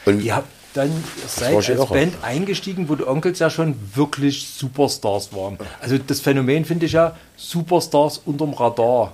Und 0.05 0.21
Ihr 0.23 0.35
habt 0.35 0.47
dann 0.73 0.91
seid 1.27 1.53
als 1.55 1.67
irre. 1.69 1.85
Band 1.85 2.13
eingestiegen, 2.23 2.87
wo 2.89 2.95
die 2.95 3.05
Onkels 3.05 3.39
ja 3.39 3.49
schon 3.49 3.75
wirklich 3.93 4.47
Superstars 4.47 5.33
waren. 5.33 5.57
Also 5.81 5.97
das 5.97 6.21
Phänomen 6.21 6.63
finde 6.65 6.85
ich 6.85 6.93
ja 6.93 7.15
Superstars 7.35 8.21
unterm 8.25 8.53
Radar. 8.53 9.13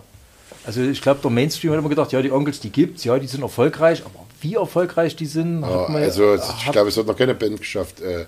Also 0.65 0.81
ich 0.81 1.01
glaube, 1.01 1.19
der 1.21 1.31
Mainstream 1.31 1.71
hat 1.73 1.79
immer 1.79 1.89
gedacht, 1.89 2.11
ja, 2.11 2.21
die 2.21 2.31
Onkels, 2.31 2.59
die 2.59 2.69
gibt's, 2.69 3.03
ja, 3.05 3.17
die 3.17 3.25
sind 3.27 3.41
erfolgreich, 3.41 4.03
aber 4.05 4.25
wie 4.41 4.53
erfolgreich 4.55 5.15
die 5.15 5.25
sind, 5.25 5.61
ja, 5.61 5.67
hat 5.67 5.89
man 5.89 6.03
also, 6.03 6.35
ich 6.35 6.41
hat- 6.67 6.73
glaube, 6.73 6.89
es 6.89 6.97
hat 6.97 7.07
noch 7.07 7.17
keine 7.17 7.33
Band 7.33 7.57
geschafft, 7.59 8.01
äh, 8.01 8.25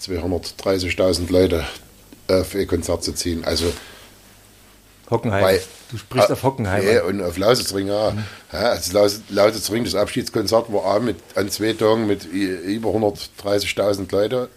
230.000 0.00 1.30
Leute 1.32 1.64
auf 2.28 2.54
ihr 2.54 2.66
Konzert 2.66 3.02
zu 3.04 3.12
ziehen. 3.12 3.44
Also, 3.44 3.72
Hockenheim. 5.10 5.42
Weil- 5.42 5.62
du 5.90 5.96
sprichst 5.96 6.28
Ah, 6.30 6.34
auf 6.34 6.42
Hockenheim. 6.42 6.86
Ja, 6.86 7.00
an. 7.02 7.06
und 7.06 7.22
auf 7.22 7.38
Lausitzring, 7.38 7.88
ja. 7.88 8.12
ja 8.52 8.58
also 8.58 8.92
Laus- 8.92 9.20
Lausitzring, 9.30 9.84
das 9.84 9.94
Abschiedskonzert 9.94 10.70
war 10.72 10.84
auch 10.84 11.00
mit, 11.00 11.16
an 11.34 11.48
zwei 11.50 11.72
Tagen 11.72 12.06
mit 12.06 12.24
über 12.26 12.90
130.000 12.90 14.12
Leute. 14.12 14.48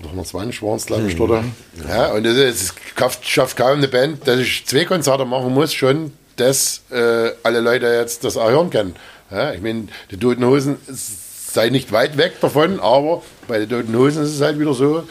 Oder 0.00 0.08
120 0.08 0.62
waren 0.62 0.76
es, 0.76 0.86
glaube 0.86 1.08
ich, 1.10 1.20
oder? 1.20 1.44
Ja, 1.88 2.12
und 2.12 2.24
das, 2.24 2.34
ist, 2.36 2.74
es 2.96 3.18
schafft, 3.28 3.56
kaum 3.56 3.78
eine 3.78 3.86
Band, 3.88 4.26
dass 4.26 4.40
ich 4.40 4.64
zwei 4.66 4.84
Konzerte 4.86 5.24
machen 5.26 5.52
muss, 5.52 5.74
schon, 5.74 6.12
dass 6.36 6.80
äh, 6.90 7.30
alle 7.42 7.60
Leute 7.60 7.86
jetzt 7.86 8.24
das 8.24 8.36
auch 8.38 8.48
hören 8.48 8.70
können. 8.70 8.96
Ja, 9.30 9.52
ich 9.52 9.60
meine, 9.60 9.88
die 10.10 10.16
Toten 10.16 10.44
Hosen 10.44 10.78
es 10.88 11.10
sei 11.52 11.70
nicht 11.70 11.92
weit 11.92 12.16
weg 12.16 12.40
davon, 12.40 12.80
aber 12.80 13.22
bei 13.48 13.58
den 13.58 13.68
Toten 13.68 13.96
Hosen 13.96 14.22
ist 14.22 14.34
es 14.34 14.40
halt 14.40 14.58
wieder 14.58 14.74
so, 14.74 15.06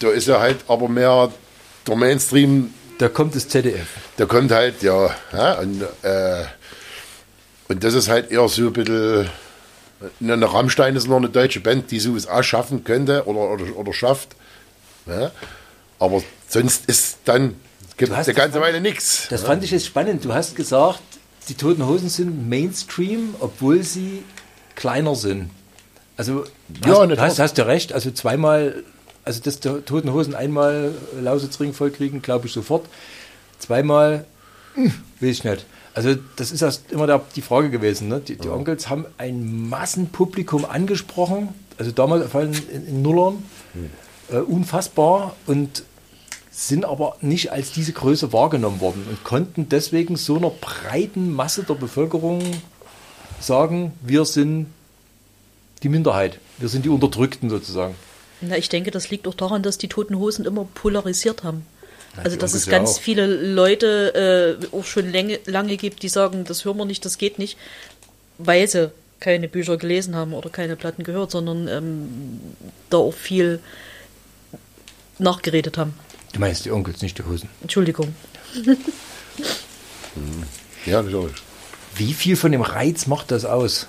da 0.00 0.08
ist 0.10 0.26
ja 0.26 0.40
halt 0.40 0.58
aber 0.68 0.88
mehr 0.88 1.30
der 1.86 1.96
Mainstream 1.96 2.72
Da 2.98 3.08
kommt 3.08 3.34
das 3.34 3.48
ZDF. 3.48 3.86
da 4.16 4.26
kommt 4.26 4.50
halt, 4.50 4.82
ja, 4.82 5.10
ja 5.32 5.58
und, 5.58 5.82
äh, 6.02 6.44
und 7.68 7.84
das 7.84 7.94
ist 7.94 8.08
halt 8.08 8.30
eher 8.30 8.48
so 8.48 8.66
ein 8.66 8.72
bisschen, 8.72 9.30
ne, 10.20 10.32
eine 10.32 10.52
Rammstein 10.52 10.96
ist 10.96 11.08
noch 11.08 11.16
eine 11.16 11.28
deutsche 11.28 11.60
Band, 11.60 11.90
die 11.90 12.00
sowas 12.00 12.26
auch 12.26 12.42
schaffen 12.42 12.84
könnte 12.84 13.26
oder, 13.26 13.50
oder, 13.52 13.76
oder 13.76 13.92
schafft. 13.92 14.36
Ja? 15.06 15.30
Aber 15.98 16.22
sonst 16.48 16.86
ist 16.86 17.18
dann, 17.24 17.56
gibt 17.96 18.12
es 18.12 18.28
eine 18.28 18.34
ganze 18.34 18.60
Weile 18.60 18.80
nichts. 18.80 19.26
Das 19.30 19.42
fand 19.42 19.64
ich 19.64 19.70
jetzt 19.70 19.86
spannend. 19.86 20.24
Du 20.24 20.32
hast 20.32 20.54
gesagt, 20.54 21.00
die 21.48 21.54
Toten 21.54 21.86
Hosen 21.86 22.08
sind 22.08 22.48
Mainstream, 22.48 23.34
obwohl 23.40 23.82
sie 23.82 24.22
kleiner 24.76 25.16
sind. 25.16 25.50
Also 26.18 26.44
Ja, 26.84 27.08
hast, 27.08 27.18
hast, 27.18 27.38
hast 27.38 27.58
du 27.58 27.66
recht. 27.66 27.94
Also 27.94 28.10
zweimal, 28.10 28.82
also 29.24 29.40
dass 29.40 29.60
die 29.60 29.68
Toten 29.68 30.12
Hosen 30.12 30.34
einmal 30.34 30.92
Lausitzring 31.18 31.72
vollkriegen, 31.72 32.20
glaube 32.20 32.48
ich 32.48 32.52
sofort. 32.52 32.86
Zweimal, 33.58 34.26
hm, 34.74 34.92
will 35.20 35.30
ich 35.30 35.44
nicht. 35.44 35.64
Also 35.94 36.16
das 36.36 36.52
ist 36.52 36.60
erst 36.60 36.92
immer 36.92 37.06
der, 37.06 37.22
die 37.34 37.40
Frage 37.40 37.70
gewesen. 37.70 38.08
Ne? 38.08 38.20
Die, 38.20 38.36
die 38.36 38.48
Onkels 38.48 38.88
haben 38.90 39.06
ein 39.16 39.68
Massenpublikum 39.68 40.64
angesprochen. 40.64 41.48
Also 41.78 41.92
damals 41.92 42.30
vor 42.30 42.40
allem 42.40 42.52
in, 42.52 42.86
in 42.86 43.02
Nullern. 43.02 43.42
Äh, 44.30 44.38
unfassbar. 44.38 45.36
Und 45.46 45.84
sind 46.50 46.84
aber 46.84 47.16
nicht 47.20 47.52
als 47.52 47.70
diese 47.70 47.92
Größe 47.92 48.32
wahrgenommen 48.32 48.80
worden 48.80 49.06
und 49.08 49.22
konnten 49.22 49.68
deswegen 49.68 50.16
so 50.16 50.36
einer 50.36 50.50
breiten 50.50 51.32
Masse 51.32 51.62
der 51.62 51.74
Bevölkerung 51.74 52.42
sagen, 53.38 53.92
wir 54.02 54.24
sind 54.24 54.66
die 55.84 55.88
Minderheit, 55.88 56.38
wir 56.58 56.68
sind 56.68 56.84
die 56.84 56.88
Unterdrückten 56.88 57.50
sozusagen. 57.50 57.94
Na, 58.40 58.56
ich 58.56 58.68
denke, 58.68 58.90
das 58.90 59.10
liegt 59.10 59.26
auch 59.26 59.34
daran, 59.34 59.62
dass 59.62 59.78
die 59.78 59.88
Toten 59.88 60.18
Hosen 60.18 60.44
immer 60.44 60.64
polarisiert 60.74 61.42
haben. 61.42 61.66
Also, 62.16 62.36
dass 62.36 62.54
es 62.54 62.66
ganz 62.66 62.96
auch. 62.96 63.00
viele 63.00 63.26
Leute 63.26 64.58
äh, 64.72 64.76
auch 64.76 64.84
schon 64.84 65.12
lange, 65.12 65.38
lange 65.46 65.76
gibt, 65.76 66.02
die 66.02 66.08
sagen, 66.08 66.44
das 66.44 66.64
hören 66.64 66.76
wir 66.76 66.84
nicht, 66.84 67.04
das 67.04 67.18
geht 67.18 67.38
nicht, 67.38 67.58
weil 68.38 68.66
sie 68.68 68.92
keine 69.20 69.48
Bücher 69.48 69.76
gelesen 69.76 70.14
haben 70.14 70.32
oder 70.32 70.50
keine 70.50 70.76
Platten 70.76 71.04
gehört, 71.04 71.30
sondern 71.30 71.68
ähm, 71.68 72.40
da 72.90 72.98
auch 72.98 73.14
viel 73.14 73.60
nachgeredet 75.18 75.76
haben. 75.78 75.94
Du 76.32 76.40
meinst 76.40 76.64
die 76.64 76.70
Onkels, 76.70 77.02
nicht 77.02 77.18
die 77.18 77.24
Hosen. 77.24 77.48
Entschuldigung. 77.62 78.14
Ja, 80.86 81.02
natürlich. 81.02 81.36
Wie 81.96 82.14
viel 82.14 82.36
von 82.36 82.50
dem 82.50 82.62
Reiz 82.62 83.06
macht 83.06 83.30
das 83.30 83.44
aus? 83.44 83.86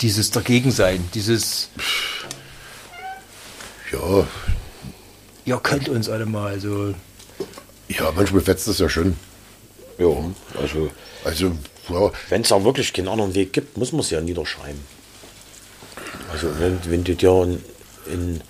Dieses 0.00 0.30
Dagegensein, 0.30 1.08
dieses, 1.14 1.70
Ja, 3.92 4.26
ihr 5.44 5.56
könnt 5.58 5.88
uns 5.88 6.08
alle 6.08 6.26
mal 6.26 6.60
so. 6.60 6.94
ja, 7.88 8.12
manchmal 8.14 8.42
fetzt 8.42 8.68
das 8.68 8.78
ja 8.78 8.88
schon. 8.88 9.16
Ja, 9.98 10.06
also 10.60 10.90
Also, 11.24 11.52
ja, 11.88 12.12
wenn 12.28 12.42
es 12.42 12.52
auch 12.52 12.64
wirklich 12.64 12.92
keinen 12.92 13.08
anderen 13.08 13.34
Weg 13.34 13.52
gibt, 13.52 13.76
muss 13.76 13.92
man 13.92 14.02
es 14.02 14.10
ja 14.10 14.20
niederschreiben. 14.20 14.80
Also 16.30 16.48
wenn, 16.58 16.78
wenn 16.90 17.04
du 17.04 17.14
dir 17.14 17.42
in, 17.42 17.64
in, 18.12 18.40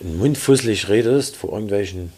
in 0.00 0.08
den 0.08 0.18
Mund 0.18 0.38
fusselig 0.38 0.88
redest 0.88 1.36
vor 1.36 1.52
irgendwelchen 1.52 2.12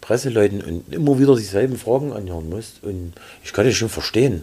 Presseleuten 0.00 0.60
und 0.62 0.92
immer 0.92 1.18
wieder 1.18 1.36
dieselben 1.36 1.78
Fragen 1.78 2.12
anhören 2.12 2.48
musst. 2.48 2.82
Und 2.82 3.12
ich 3.44 3.52
kann 3.52 3.66
das 3.66 3.74
schon 3.76 3.88
verstehen, 3.88 4.42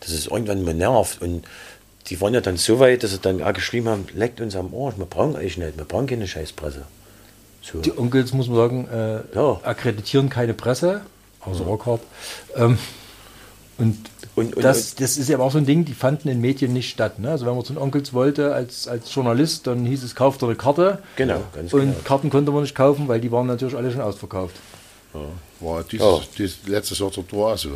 dass 0.00 0.10
es 0.10 0.26
irgendwann 0.26 0.64
mal 0.64 0.74
nervt. 0.74 1.20
Und 1.20 1.44
die 2.08 2.20
waren 2.20 2.34
ja 2.34 2.40
dann 2.40 2.56
so 2.56 2.78
weit, 2.80 3.02
dass 3.02 3.12
sie 3.12 3.18
dann 3.18 3.42
auch 3.42 3.52
geschrieben 3.52 3.88
haben, 3.88 4.06
leckt 4.14 4.40
uns 4.40 4.56
am 4.56 4.74
Arsch, 4.74 4.96
wir 4.98 5.06
brauchen 5.06 5.36
euch 5.36 5.56
nicht, 5.56 5.76
wir 5.78 5.84
brauchen 5.84 6.06
keine 6.06 6.26
Scheißpresse. 6.28 6.82
So. 7.62 7.80
Die 7.80 7.96
Onkels, 7.96 8.32
muss 8.34 8.48
man 8.48 8.56
sagen, 8.56 8.88
äh, 8.88 9.20
Ja. 9.34 9.58
akkreditieren 9.62 10.28
keine 10.28 10.52
Presse, 10.54 11.00
außer 11.40 11.64
Rockhart. 11.64 12.00
Ähm, 12.56 12.78
und, 13.78 13.96
Und- 14.36 14.54
und- 14.56 14.64
das, 14.64 14.94
das 14.96 15.16
ist 15.16 15.28
ja 15.28 15.36
aber 15.36 15.44
auch 15.44 15.50
so 15.52 15.58
ein 15.58 15.64
Ding, 15.66 15.84
die 15.84 15.94
fanden 15.94 16.28
in 16.28 16.40
Medien 16.40 16.72
nicht 16.72 16.90
statt. 16.90 17.18
Ne? 17.18 17.30
Also 17.30 17.46
wenn 17.46 17.54
man 17.54 17.64
zu 17.64 17.72
den 17.72 17.80
Onkels 17.80 18.12
wollte 18.12 18.54
als, 18.54 18.86
als 18.86 19.12
Journalist, 19.14 19.66
dann 19.66 19.86
hieß 19.86 20.02
es, 20.04 20.14
kauft 20.14 20.42
eine 20.44 20.54
Karte. 20.56 20.98
Genau, 21.16 21.40
ganz 21.54 21.72
Und 21.72 21.80
genau. 21.80 21.94
Karten 22.04 22.30
konnte 22.30 22.52
man 22.52 22.62
nicht 22.62 22.74
kaufen, 22.74 23.08
weil 23.08 23.20
die 23.20 23.32
waren 23.32 23.46
natürlich 23.46 23.74
alle 23.76 23.90
schon 23.90 24.00
ausverkauft. 24.02 24.56
war 25.60 25.84
dies, 25.84 26.00
Ja. 26.00 26.20
dies 26.36 26.58
letztes 26.66 26.98
Jahr 26.98 27.10
zur 27.12 27.24
so. 27.56 27.70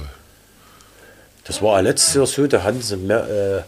Das 1.44 1.62
war 1.62 1.80
letztes 1.80 2.14
Jahr 2.14 2.26
so, 2.26 2.46
da 2.46 2.62
hatten 2.62 2.82
sie 2.82 2.96
mehr, 2.96 3.26
äh, 3.26 3.62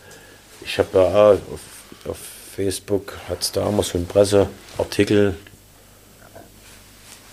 ich 0.65 0.79
habe 0.79 0.99
ja 0.99 1.05
auch 1.05 1.33
auf, 1.53 1.61
auf 2.09 2.19
Facebook, 2.55 3.17
hat 3.29 3.43
es 3.43 3.53
da 3.53 3.69
immer 3.69 3.83
so 3.83 3.99
einen 3.99 4.07
Presseartikel, 4.07 5.37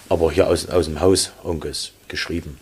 aber 0.09 0.31
hier 0.31 0.47
aus, 0.47 0.67
aus 0.69 0.85
dem 0.85 0.99
Haus 0.99 1.31
Onkels 1.43 1.91
geschrieben. 2.07 2.57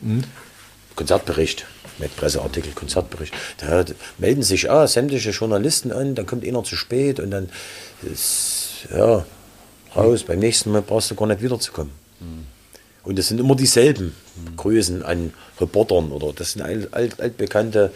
Konzertbericht, 0.96 1.66
mit 1.98 2.16
Presseartikel, 2.16 2.72
Konzertbericht. 2.74 3.34
Da 3.58 3.86
melden 4.18 4.44
sich 4.44 4.72
ah, 4.72 4.88
sämtliche 4.88 5.32
Journalisten 5.32 5.92
an, 5.92 6.16
dann 6.16 6.26
kommt 6.26 6.46
einer 6.46 6.64
zu 6.64 6.76
spät 6.76 7.20
und 7.20 7.32
dann 7.32 7.50
ist, 8.02 8.88
ja, 8.92 9.26
raus, 9.96 10.24
beim 10.24 10.40
nächsten 10.40 10.72
Mal 10.72 10.82
brauchst 10.82 11.12
du 11.12 11.16
gar 11.16 11.28
nicht 11.28 11.42
wiederzukommen. 11.42 11.92
Und 13.04 13.20
das 13.20 13.28
sind 13.28 13.40
immer 13.40 13.56
dieselben 13.56 14.16
Größen 14.58 15.04
an 15.04 15.34
Reportern 15.60 16.12
oder 16.12 16.34
das 16.34 16.54
sind 16.54 16.64
alt, 16.64 16.94
alt, 16.94 17.20
altbekannte 17.20 17.92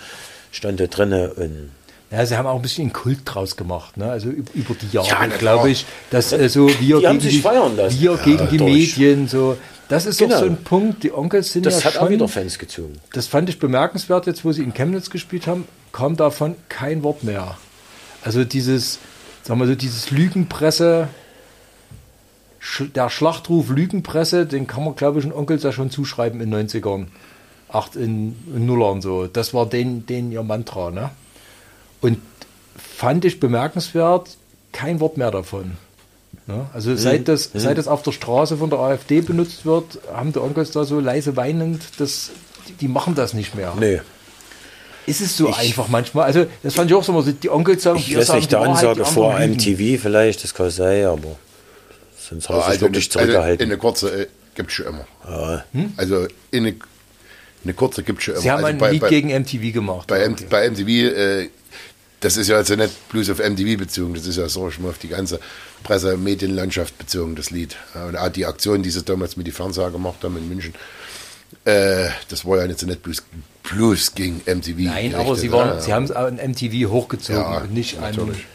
Stande 0.52 0.88
drinne 0.88 1.34
und 1.34 1.72
Ja, 2.12 2.26
sie 2.26 2.36
haben 2.38 2.48
auch 2.48 2.56
ein 2.56 2.62
bisschen 2.64 2.86
einen 2.86 2.94
Kult 2.94 3.20
draus 3.26 3.56
gemacht, 3.56 3.96
ne? 3.98 4.10
Also 4.10 4.30
üb- 4.30 4.52
über 4.56 4.74
die 4.74 4.88
Jahre, 4.92 5.08
Ja, 5.08 5.26
glaube 5.28 5.70
ich, 5.70 5.86
dass 6.10 6.32
äh, 6.34 6.50
so 6.50 6.68
wir 6.68 7.00
Die 7.00 7.06
haben 7.08 7.20
gegen 7.20 7.20
sich 7.20 7.34
die, 7.36 7.42
feiern 7.42 7.76
lassen. 7.78 8.00
wir 8.02 8.12
Ja, 8.14 8.18
gegen 8.18 8.50
die 8.50 8.58
durch. 8.58 8.98
Medien, 8.98 9.28
so. 9.28 9.58
Das 9.90 10.06
ist 10.08 10.18
Genau. 10.18 10.34
doch 10.36 10.40
so 10.42 10.46
ein 10.48 10.58
Punkt. 10.64 11.04
Die 11.04 11.12
Onkels 11.14 11.52
sind 11.54 11.66
das 11.68 11.84
ja 11.84 11.86
hat 11.92 11.98
auch 11.98 12.02
schon, 12.06 12.12
wieder 12.14 12.28
Fans 12.28 12.58
gezogen. 12.58 12.94
das 13.14 13.28
fand 13.28 13.48
ich 13.50 13.60
bemerkenswert, 13.60 14.26
jetzt 14.26 14.44
wo 14.44 14.52
sie 14.52 14.64
in 14.64 14.74
Chemnitz 14.74 15.10
gespielt 15.12 15.46
haben, 15.46 15.68
kam 15.92 16.16
davon 16.16 16.56
kein 16.68 17.04
Wort 17.04 17.24
mehr. 17.24 17.58
Also 18.24 18.44
dieses, 18.44 18.98
sagen 19.44 19.60
wir 19.60 19.68
so, 19.68 19.76
dieses 19.76 20.10
Lügenpresse, 20.12 21.10
der 22.96 23.10
Schlachtruf 23.10 23.70
Lügenpresse, 23.70 24.46
den 24.46 24.68
kann 24.68 24.84
man, 24.84 24.96
glaube 24.96 25.20
ich, 25.20 25.26
den 25.26 25.34
Onkels 25.34 25.64
ja 25.64 25.72
schon 25.72 25.90
zuschreiben 25.92 26.42
in 26.42 26.52
den 26.52 26.68
90ern. 26.70 27.06
Acht 27.72 27.96
in, 27.96 28.36
in 28.56 28.66
Nullern 28.66 29.02
so. 29.02 29.28
Das 29.28 29.54
war 29.54 29.66
den, 29.68 30.06
den 30.08 30.32
ihr 30.32 30.42
Mantra, 30.44 30.90
ne? 30.92 31.12
Und 32.02 32.18
fand 32.98 33.26
ich 33.26 33.40
bemerkenswert, 33.40 34.30
kein 34.72 35.00
Wort 35.00 35.18
mehr 35.18 35.32
davon. 35.32 35.72
Ne? 36.48 36.66
Also 36.74 36.96
seit 36.96 37.28
das, 37.28 37.50
seit 37.54 37.78
das 37.78 37.88
auf 37.88 38.04
der 38.04 38.12
Straße 38.12 38.58
von 38.58 38.70
der 38.70 38.80
AfD 38.80 39.22
benutzt 39.22 39.66
wird, 39.66 40.00
haben 40.14 40.34
die 40.34 40.40
Onkels 40.40 40.72
da 40.72 40.84
so 40.84 41.00
leise 41.00 41.36
weinend, 41.36 41.82
das, 42.00 42.32
die, 42.68 42.74
die 42.74 42.88
machen 42.88 43.16
das 43.16 43.34
nicht 43.34 43.56
mehr. 43.56 43.74
Nee. 43.80 44.02
Ist 45.06 45.22
es 45.22 45.38
so 45.38 45.52
einfach 45.52 45.88
manchmal? 45.88 46.26
Also 46.26 46.46
das 46.62 46.76
fand 46.76 46.92
ich 46.92 46.96
auch 46.96 47.04
so, 47.04 47.12
mal 47.14 47.24
so, 47.24 47.32
die 47.32 47.50
Onkels 47.50 47.84
sagen, 47.84 47.98
Ich 48.00 48.10
wir 48.12 48.20
weiß 48.20 48.28
sagen 48.28 48.40
nicht, 48.40 48.52
die 48.52 48.56
der 48.56 48.62
Ansage 48.62 49.06
vor 49.06 49.40
lügen. 49.40 49.54
MTV 49.54 50.02
vielleicht, 50.02 50.44
das 50.44 50.54
kann 50.54 50.70
sein, 50.70 51.06
aber 51.06 51.36
sonst 52.20 52.48
haben 52.50 52.58
sie 52.58 52.62
sich 52.62 52.70
Also, 52.70 52.82
wirklich 52.82 53.04
eine, 53.06 53.10
zurückgehalten. 53.26 53.66
eine 53.66 53.78
kurze 53.78 54.22
äh, 54.24 54.28
gibt 54.56 54.70
es 54.70 54.76
schon 54.76 54.86
immer. 54.88 55.64
Also 55.98 56.28
eine, 56.54 56.76
eine 57.64 57.74
kurze 57.74 58.04
gibt 58.04 58.20
es 58.20 58.26
schon 58.26 58.34
immer. 58.36 58.44
Sie 58.44 58.52
haben 58.52 58.64
also 58.64 58.86
ein 58.86 58.92
Lied 58.92 59.08
gegen 59.08 59.30
MTV 59.30 59.74
gemacht. 59.74 60.08
bei, 60.08 60.30
Okay. 60.30 60.46
bei 60.50 60.70
MTV, 60.70 60.88
äh, 60.90 61.50
das 62.22 62.38
ist 62.38 62.48
ja 62.50 62.58
also 62.58 62.76
nicht 62.76 63.10
bloß 63.10 63.30
auf 63.30 63.40
MTV 63.40 63.78
bezogen, 63.78 64.14
das 64.14 64.26
ist 64.26 64.38
ja 64.38 64.50
so 64.50 64.70
schon 64.72 64.84
mal 64.84 64.90
auf 64.90 64.98
die 64.98 65.08
ganze 65.08 65.40
Presse- 65.84 66.16
und 66.16 66.24
Medienlandschaft 66.24 66.98
bezogen, 66.98 67.36
das 67.36 67.50
Lied. 67.50 67.78
Und 67.94 68.18
auch 68.18 68.30
die 68.30 68.46
Aktion, 68.46 68.84
die 68.84 68.90
sie 68.90 69.04
damals 69.04 69.38
mit 69.38 69.48
die 69.48 69.52
Fernseher 69.52 69.92
gemacht 69.92 70.24
haben 70.24 70.38
in 70.38 70.50
München, 70.50 70.74
äh, 71.66 72.10
das 72.30 72.46
war 72.46 72.58
ja 72.58 72.66
jetzt 72.66 72.86
nicht 72.86 73.02
bloß, 73.02 73.24
bloß 73.64 74.16
gegen 74.16 74.42
MTV. 74.46 74.76
Nein, 74.78 75.16
aber 75.16 75.36
sie, 75.36 75.52
waren, 75.52 75.70
ja. 75.70 75.82
sie 75.82 75.94
haben 75.94 76.06
es 76.06 76.12
an 76.12 76.36
MTV 76.36 76.90
hochgezogen 76.90 77.42
Ja, 77.42 77.58
und 77.60 77.74
nicht 77.74 77.98
an 77.98 78.16
natürlich. 78.16 78.46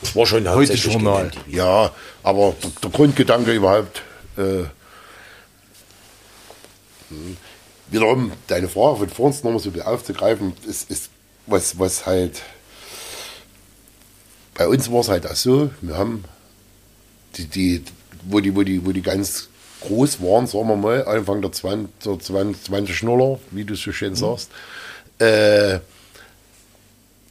Das 0.00 0.14
war 0.14 0.26
schon 0.26 0.48
heute 0.48 0.74
Journal. 0.74 1.30
Ja, 1.48 1.90
aber 2.22 2.54
der, 2.62 2.70
der 2.82 2.90
Grundgedanke 2.90 3.52
überhaupt, 3.52 4.02
äh, 4.36 4.64
hm, 7.08 7.36
wiederum 7.90 8.32
deine 8.46 8.68
Frage 8.68 8.98
von 8.98 9.08
vorhin 9.08 9.40
nochmal 9.42 9.58
so 9.58 9.72
aufzugreifen, 9.82 10.52
ist, 10.66 10.90
ist 10.90 11.10
was, 11.46 11.78
was 11.78 12.06
halt, 12.06 12.42
bei 14.58 14.66
uns 14.68 14.90
war 14.90 15.00
es 15.00 15.08
halt 15.08 15.26
auch 15.26 15.36
so, 15.36 15.70
wir 15.80 15.96
haben 15.96 16.24
die, 17.36 17.46
die, 17.46 17.84
wo 18.24 18.40
die, 18.40 18.54
wo 18.54 18.64
die, 18.64 18.84
wo 18.84 18.90
die 18.90 19.02
ganz 19.02 19.48
groß 19.80 20.20
waren, 20.20 20.48
sagen 20.48 20.68
wir 20.68 20.76
mal, 20.76 21.06
Anfang 21.06 21.40
der 21.40 21.52
20, 21.52 21.88
der 22.04 22.18
20, 22.18 22.64
20 22.64 23.02
Nuller, 23.04 23.38
wie 23.52 23.64
du 23.64 23.76
so 23.76 23.92
schön 23.92 24.16
sagst, 24.16 24.50
äh, 25.20 25.78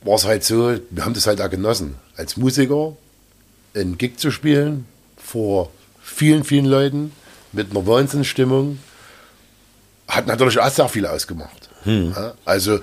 war 0.03 0.15
es 0.15 0.23
halt 0.23 0.45
so, 0.45 0.79
wir 0.89 1.03
haben 1.03 1.13
das 1.13 1.27
halt 1.27 1.41
auch 1.41 1.49
genossen, 1.49 1.95
als 2.15 2.37
Musiker 2.37 2.95
einen 3.75 3.97
Gig 3.97 4.17
zu 4.17 4.31
spielen 4.31 4.85
vor 5.17 5.69
vielen, 6.01 6.45
vielen 6.45 6.65
Leuten 6.65 7.11
mit 7.51 7.71
einer 7.71 7.85
Wahnsinnsstimmung, 7.85 8.79
hat 10.07 10.27
natürlich 10.27 10.59
auch 10.59 10.69
sehr 10.69 10.87
viel 10.87 11.05
ausgemacht. 11.05 11.69
Ja, 12.15 12.35
also 12.45 12.79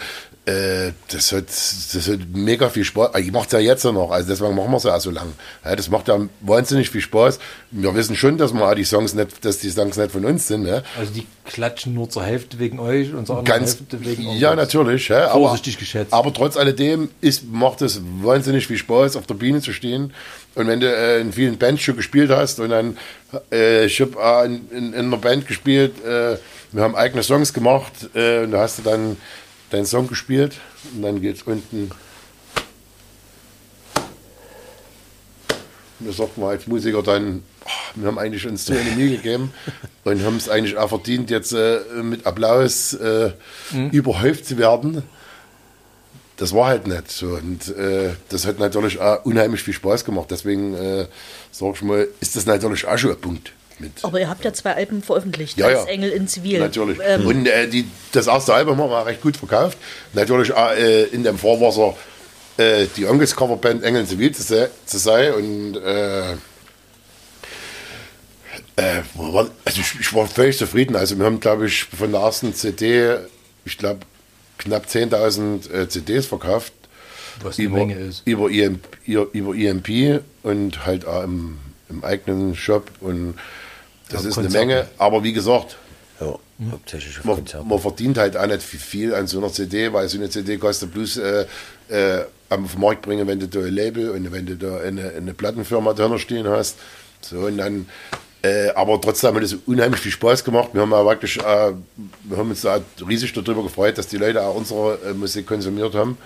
äh, 0.47 0.93
das, 1.09 1.33
hat, 1.33 1.49
das 1.49 2.09
hat 2.09 2.21
mega 2.35 2.69
viel 2.69 2.85
Spaß. 2.85 3.19
Ich 3.19 3.33
mache 3.33 3.47
es 3.47 3.53
ja 3.53 3.61
jetzt 3.61 3.85
noch, 3.85 4.11
also 4.11 4.29
deswegen 4.29 4.55
machen 4.55 4.71
wir 4.71 4.77
es 4.77 4.85
ja 4.85 4.95
auch 4.95 5.01
so 5.01 5.11
lang. 5.11 5.33
Ja, 5.65 5.75
das 5.75 5.89
macht 5.89 6.09
ja 6.09 6.19
wahnsinnig 6.41 6.91
viel 6.91 7.01
Spaß. 7.01 7.39
Wir 7.71 7.95
wissen 7.95 8.15
schon, 8.15 8.37
dass 8.37 8.53
wir 8.53 8.75
die 8.75 8.85
Songs 8.85 9.15
nicht, 9.15 9.43
dass 9.45 9.59
die 9.59 9.71
Songs 9.71 9.97
nicht 9.97 10.11
von 10.11 10.25
uns 10.27 10.47
sind. 10.47 10.65
Ne? 10.65 10.83
Also 10.99 11.13
die 11.13 11.27
klatschen 11.47 11.95
nur 11.95 12.11
zur 12.11 12.25
Hälfte 12.25 12.59
wegen 12.59 12.79
euch 12.79 13.15
und 13.15 13.27
zur 13.27 13.39
anderen 13.39 13.61
Ganz, 13.61 13.79
Hälfte 13.79 14.05
wegen 14.05 14.23
ja, 14.37 14.51
Onkels. 14.51 14.57
natürlich. 14.57 15.09
Ja, 15.09 15.29
aber, 15.29 15.49
Vorsichtig 15.49 15.79
geschätzt. 15.79 16.13
Aber 16.13 16.33
trotz 16.33 16.59
alledem 16.59 17.09
ist, 17.23 17.51
macht 17.51 17.81
es 17.81 18.03
wahnsinnig 18.23 18.67
viel 18.67 18.79
Spaß, 18.79 19.17
auf 19.17 19.27
der 19.27 19.35
Bühne 19.35 19.63
zu 19.63 19.73
stehen. 19.73 20.13
Und 20.55 20.67
wenn 20.67 20.81
du 20.81 20.95
äh, 20.95 21.21
in 21.21 21.33
vielen 21.33 21.57
Bands 21.57 21.81
schon 21.81 21.97
gespielt 21.97 22.31
hast 22.31 22.61
und 22.61 22.69
dann, 22.69 22.99
äh, 23.51 23.87
ich 23.87 23.99
habe 24.01 24.13
äh, 24.21 24.47
in, 24.47 24.71
in, 24.71 24.93
in 24.93 25.07
einer 25.07 25.17
Band 25.17 25.47
gespielt, 25.47 26.05
äh, 26.05 26.37
wir 26.73 26.83
haben 26.83 26.97
eigene 26.97 27.23
Songs 27.23 27.55
gemacht 27.55 27.93
äh, 28.15 28.45
und 28.45 28.51
da 28.51 28.61
hast 28.61 28.79
du 28.79 28.83
dann 28.83 29.17
deinen 29.75 29.87
Song 29.87 30.07
gespielt 30.07 30.57
und 30.95 31.03
dann 31.03 31.21
geht's 31.21 31.43
unten. 31.43 31.91
Und 36.01 36.07
da 36.09 36.13
sagt 36.13 36.39
man 36.39 36.51
als 36.51 36.67
Musiker 36.67 37.03
dann, 37.03 37.43
"Ah, 37.65 37.71
wir 37.95 38.07
haben 38.07 38.19
eigentlich 38.19 38.47
uns 38.47 38.71
eine 38.71 38.83
Mühe 38.93 39.17
gegeben 39.17 39.53
und 40.05 40.23
haben 40.25 40.37
es 40.37 40.49
eigentlich 40.49 40.77
auch 40.77 40.89
verdient, 40.89 41.31
jetzt 41.31 41.53
äh, 41.53 41.81
mit 42.03 42.27
Applaus 42.27 42.95
äh, 42.95 43.33
überhäuft 43.91 44.47
zu 44.47 44.59
werden. 44.59 45.03
Das 46.37 46.53
war 46.53 46.67
halt 46.67 46.87
nicht 46.89 47.11
so. 47.11 47.29
Und 47.29 47.69
äh, 47.77 48.11
das 48.29 48.45
hat 48.47 48.59
natürlich 48.59 48.99
auch 48.99 49.25
unheimlich 49.25 49.63
viel 49.63 49.75
Spaß 49.75 50.05
gemacht. 50.05 50.29
Deswegen, 50.31 50.75
äh, 50.75 51.07
sag 51.53 51.75
ich 51.77 51.83
mal, 51.83 52.09
ist 52.21 52.35
das 52.37 52.47
natürlich 52.47 52.87
auch 52.87 52.99
schon 52.99 53.11
ein 53.13 53.21
Punkt. 53.21 53.53
Aber 54.03 54.21
ihr 54.21 54.29
habt 54.29 54.45
ja 54.45 54.53
zwei 54.53 54.75
Alben 54.75 55.03
veröffentlicht, 55.03 55.59
Ja, 55.59 55.67
als 55.67 55.81
ja. 55.81 55.91
Engel 55.91 56.11
in 56.11 56.29
Zivil. 56.29 56.59
Natürlich. 56.61 56.99
Ähm, 57.05 57.27
Und 57.27 57.47
äh, 57.47 57.69
die, 57.69 57.87
das 58.13 58.27
erste 58.27 58.55
Album 58.55 58.79
haben 58.81 58.91
wir 58.91 59.07
recht 59.07 59.21
gut 59.21 59.37
verkauft. 59.37 59.77
Natürlich 60.13 60.53
auch 60.53 60.71
äh, 60.73 61.05
in 61.05 61.25
dem 61.25 61.39
Vorwasser 61.39 61.97
äh, 62.57 62.87
die 62.97 63.07
Onkels 63.07 63.35
Coverband 63.35 63.83
Engel 63.83 64.07
Zivil 64.07 64.33
zu, 64.33 64.43
se- 64.43 64.71
zu 64.87 64.99
sein. 64.99 65.33
Und 65.35 65.77
äh, 65.77 66.33
äh, 68.77 69.03
wo 69.15 69.33
war- 69.33 69.51
also 69.65 69.81
ich, 69.81 70.01
ich 70.01 70.15
war 70.15 70.27
völlig 70.27 70.59
zufrieden. 70.59 70.97
Also 70.97 71.17
wir 71.19 71.25
haben, 71.25 71.41
glaube 71.41 71.67
ich, 71.67 71.85
von 71.85 72.13
der 72.13 72.21
ersten 72.23 72.55
CD, 72.55 73.17
ich 73.65 73.79
glaube, 73.79 74.01
knapp 74.59 74.87
10.000 74.87 75.71
äh, 75.73 75.89
CDs 75.89 76.27
verkauft. 76.27 76.73
Was 77.43 77.59
über, 77.59 77.79
Menge 77.79 77.97
ist. 77.97 78.23
Über, 78.25 78.49
EMP, 78.51 78.87
über 79.07 79.55
EMP 79.55 80.23
und 80.45 80.87
halt 80.87 81.05
auch 81.07 81.25
im, 81.25 81.59
im 81.89 82.05
eigenen 82.05 82.55
Shop. 82.55 82.89
Und 83.01 83.35
das 84.11 84.23
Ja, 84.23 84.29
ist 84.31 84.39
eine. 84.39 84.49
Menge. 84.51 84.89
Aber 84.99 85.23
wie 85.23 85.33
gesagt, 85.33 85.77
Ja, 86.21 86.39
hauptsächlich 86.71 87.25
man, 87.25 87.43
man 87.67 87.79
verdient 87.79 88.19
halt 88.19 88.37
auch 88.37 88.47
nicht 88.47 88.63
viel 88.63 89.15
an 89.15 89.27
so 89.27 89.39
einer 89.39 89.53
CD, 89.53 89.93
weil 89.93 90.09
so 90.09 90.19
eine 90.19 90.31
CD 90.31 90.57
kostet 90.59 90.93
bloß 90.93 91.17
äh, 91.19 91.47
äh, 91.89 92.25
auf 92.51 92.73
den 92.73 92.81
Markt 92.81 93.03
bringen, 93.03 93.27
wenn 93.27 93.41
du 93.41 93.49
da 93.49 93.61
ein 93.61 93.75
Label 93.75 94.11
und 94.11 94.31
wenn 94.31 94.47
du 94.47 94.57
da 94.57 94.79
eine, 94.79 95.11
eine 95.17 95.35
Plattenfirma 95.35 95.93
dahinter 95.93 96.19
stehen 96.19 96.47
hast. 96.49 96.77
So, 97.21 97.39
und 97.39 97.59
dann, 97.59 97.87
äh, 98.43 98.69
aber 98.75 99.01
trotzdem 99.01 99.35
hat 99.35 99.43
es 99.43 99.55
unheimlich 99.67 100.01
viel 100.01 100.13
Spaß 100.13 100.45
gemacht. 100.45 100.69
Wir 100.73 100.83
haben 100.83 100.93
auch 100.93 101.07
wirklich, 101.07 101.39
äh, 101.39 101.73
wir 102.25 102.37
haben 102.37 102.51
uns 102.51 102.61
da 102.61 102.79
riesig 103.09 103.33
darüber 103.33 103.63
gefreut, 103.63 103.99
dass 103.99 104.07
die 104.07 104.19
Leute 104.19 104.43
auch 104.43 104.55
unsere 104.55 104.99
äh, 105.11 105.15
Musik 105.15 105.47
konsumiert 105.47 105.95
haben. 105.95 106.17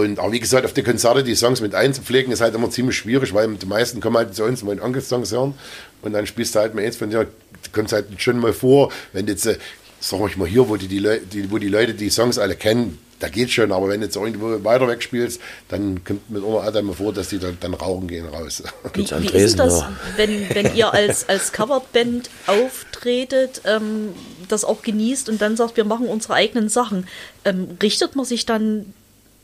Und 0.00 0.18
aber 0.18 0.32
wie 0.32 0.40
gesagt, 0.40 0.64
auf 0.64 0.72
die 0.72 0.82
Konzerte 0.82 1.22
die 1.22 1.34
Songs 1.34 1.60
mit 1.60 1.74
einzupflegen, 1.74 2.32
ist 2.32 2.40
halt 2.40 2.54
immer 2.54 2.70
ziemlich 2.70 2.96
schwierig, 2.96 3.34
weil 3.34 3.48
die 3.54 3.66
meisten 3.66 4.00
kommen 4.00 4.16
halt 4.16 4.34
zu 4.34 4.44
uns, 4.44 4.64
wollen 4.64 4.80
Onkel-Songs 4.80 5.32
hören 5.32 5.54
und 6.02 6.12
dann 6.12 6.26
spielst 6.26 6.54
du 6.54 6.60
halt 6.60 6.74
mal 6.74 6.84
eins 6.84 6.96
von 6.96 7.10
dir, 7.10 7.26
kommt 7.72 7.92
halt 7.92 8.06
schon 8.18 8.38
mal 8.38 8.52
vor, 8.52 8.90
wenn 9.12 9.26
jetzt, 9.26 9.46
äh, 9.46 9.58
sag 10.00 10.20
ich 10.28 10.36
mal 10.36 10.48
hier, 10.48 10.68
wo 10.68 10.76
die, 10.76 10.88
die, 10.88 10.98
Leu- 10.98 11.20
die, 11.32 11.50
wo 11.50 11.58
die 11.58 11.68
Leute 11.68 11.94
die 11.94 12.10
Songs 12.10 12.38
alle 12.38 12.56
kennen, 12.56 12.98
da 13.20 13.28
geht 13.28 13.52
schon, 13.52 13.70
aber 13.70 13.88
wenn 13.88 14.00
du 14.00 14.06
jetzt 14.06 14.16
irgendwo 14.16 14.64
weiter 14.64 14.88
weg 14.88 15.00
spielst, 15.00 15.40
dann 15.68 16.02
kommt 16.04 16.28
mit 16.28 16.42
immer 16.42 16.56
auch 16.56 16.82
mal 16.82 16.92
vor, 16.92 17.12
dass 17.12 17.28
die 17.28 17.38
dann, 17.38 17.56
dann 17.60 17.74
rauchen 17.74 18.08
gehen 18.08 18.26
raus. 18.26 18.64
Wie, 18.94 19.08
wie 19.08 19.36
ist 19.36 19.58
das, 19.60 19.84
wenn, 20.16 20.48
wenn 20.52 20.74
ihr 20.74 20.92
als, 20.92 21.28
als 21.28 21.52
Coverband 21.52 22.30
auftretet, 22.48 23.62
ähm, 23.64 24.08
das 24.48 24.64
auch 24.64 24.82
genießt 24.82 25.28
und 25.28 25.40
dann 25.40 25.56
sagt, 25.56 25.76
wir 25.76 25.84
machen 25.84 26.08
unsere 26.08 26.34
eigenen 26.34 26.68
Sachen? 26.68 27.06
Ähm, 27.44 27.68
richtet 27.80 28.16
man 28.16 28.24
sich 28.24 28.44
dann 28.44 28.92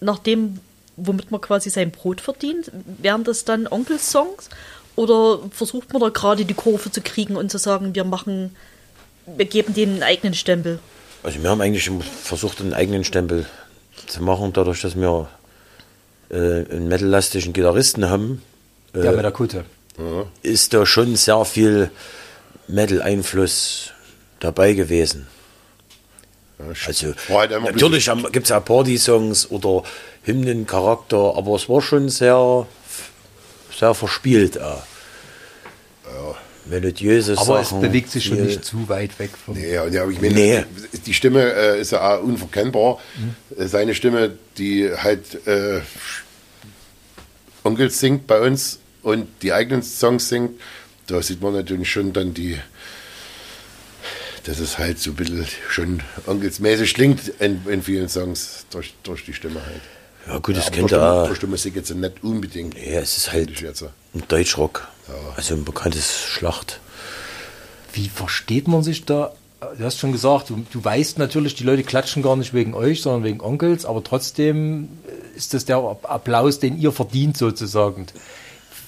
nach 0.01 0.19
dem, 0.19 0.59
womit 0.97 1.31
man 1.31 1.41
quasi 1.41 1.71
sein 1.71 1.91
Brot 1.91 2.21
verdient? 2.21 2.71
Wären 3.01 3.25
das 3.25 3.45
dann 3.45 3.67
Onkels-Songs? 3.67 4.49
Oder 4.97 5.41
versucht 5.51 5.93
man 5.93 6.03
da 6.03 6.09
gerade 6.09 6.45
die 6.45 6.55
Kurve 6.55 6.91
zu 6.91 7.01
kriegen 7.01 7.37
und 7.37 7.51
zu 7.51 7.59
sagen, 7.59 7.95
wir 7.95 8.05
machen, 8.05 8.57
wir 9.27 9.45
geben 9.45 9.75
denen 9.75 9.95
einen 9.95 10.03
eigenen 10.03 10.35
Stempel? 10.35 10.81
Also 11.23 11.43
wir 11.43 11.51
haben 11.51 11.61
eigentlich 11.61 11.87
immer 11.87 12.03
versucht, 12.03 12.61
einen 12.61 12.75
eigenen 12.75 13.05
Stempel 13.05 13.47
zu 14.07 14.23
machen, 14.23 14.53
dadurch, 14.53 14.81
dass 14.83 14.97
wir 14.97 15.29
äh, 16.31 16.37
einen 16.37 16.89
metallastischen 16.89 17.53
Gitarristen 17.53 18.09
haben, 18.11 18.43
Der 18.95 19.13
mit 19.13 19.25
der 19.25 19.31
Kutte. 19.33 19.65
ist 20.43 20.75
da 20.75 20.85
schon 20.87 21.15
sehr 21.17 21.45
viel 21.45 21.91
Metal-Einfluss 22.67 23.91
dabei 24.41 24.73
gewesen. 24.73 25.27
Also 26.87 27.15
immer 27.29 27.41
ein 27.41 27.63
natürlich 27.63 28.11
gibt 28.33 28.45
es 28.47 28.51
ja 28.51 28.61
Party-Songs 28.61 29.51
oder 29.51 29.85
Hymnencharakter, 30.25 31.35
aber 31.37 31.55
es 31.57 31.69
war 31.69 31.81
schon 31.81 32.09
sehr, 32.09 32.67
sehr 33.79 33.95
verspielt 33.95 34.61
auch. 34.61 34.83
Melodiöse 36.69 37.33
Aber 37.39 37.65
Sachen. 37.65 37.79
es 37.79 37.89
bewegt 37.89 38.11
sich 38.11 38.25
schon 38.27 38.45
nicht 38.45 38.65
zu 38.65 38.89
weit 38.89 39.19
weg 39.19 39.31
vom. 39.45 39.55
Nee, 39.55 39.73
ja, 39.75 39.87
ich 40.09 40.21
meine, 40.21 40.35
Nee. 40.35 40.65
die 41.07 41.15
Stimme 41.15 41.53
äh, 41.53 41.81
ist 41.81 41.93
ja 41.93 42.17
auch 42.19 42.23
unverkennbar. 42.23 42.99
Äh, 43.57 43.67
Seine 43.67 43.95
Stimme, 43.95 44.33
die 44.59 44.91
halt 44.95 45.47
äh, 45.47 45.81
Onkel 47.65 47.91
singt 47.91 48.27
bei 48.27 48.41
uns 48.41 48.81
und 49.03 49.29
die 49.43 49.53
eigenen 49.53 49.83
Songs 49.83 50.29
singt, 50.29 50.61
da 51.07 51.23
sieht 51.23 51.41
man 51.41 51.55
natürlich 51.55 51.91
schon 51.91 52.13
dann 52.13 52.35
die, 52.35 52.59
dass 54.49 54.61
es 54.61 54.79
halt 54.79 54.99
so 54.99 55.11
ein 55.11 55.17
bisschen 55.17 55.47
schon 55.69 56.03
onkelsmäßig 56.27 56.95
klingt 56.95 57.29
in, 57.39 57.61
in 57.69 57.83
vielen 57.83 58.09
Songs 58.09 58.65
durch, 58.71 58.95
durch 59.03 59.25
die 59.27 59.35
Stimme 59.35 59.61
halt. 59.65 59.83
Ja 60.27 60.39
gut, 60.39 60.57
das 60.57 60.69
Aber 60.69 60.77
kennt 60.77 60.93
er 60.93 61.13
auch. 61.13 61.27
durch 61.27 61.39
die 61.39 61.47
Musik 61.47 61.77
jetzt 61.77 61.95
nicht 61.95 62.25
unbedingt. 62.25 62.75
Ja, 62.75 63.01
es 63.01 63.19
ist 63.19 63.33
halt 63.33 63.63
ein 63.63 64.23
Deutschrock. 64.29 64.89
Also 65.37 65.55
ein 65.55 65.65
bekanntes 65.65 66.23
Schlacht. 66.23 66.81
Wie 67.93 68.09
versteht 68.09 68.69
man 68.69 68.83
sich 68.83 69.05
da? 69.05 69.33
Du 69.77 69.85
hast 69.85 69.99
schon 69.99 70.13
gesagt, 70.13 70.51
du, 70.51 70.65
du 70.71 70.83
weißt 70.83 71.19
natürlich, 71.19 71.55
die 71.55 71.65
Leute 71.65 71.83
klatschen 71.83 72.23
gar 72.23 72.37
nicht 72.37 72.55
wegen 72.55 72.73
euch, 72.75 73.03
sondern 73.03 73.25
wegen 73.25 73.41
Onkels, 73.41 73.85
aber 73.85 74.03
trotzdem 74.03 74.89
ist 75.37 75.53
das 75.53 75.67
der 75.67 75.77
Applaus, 75.77 76.59
den 76.59 76.79
ihr 76.79 76.93
verdient 76.93 77.37
sozusagen. 77.37 78.07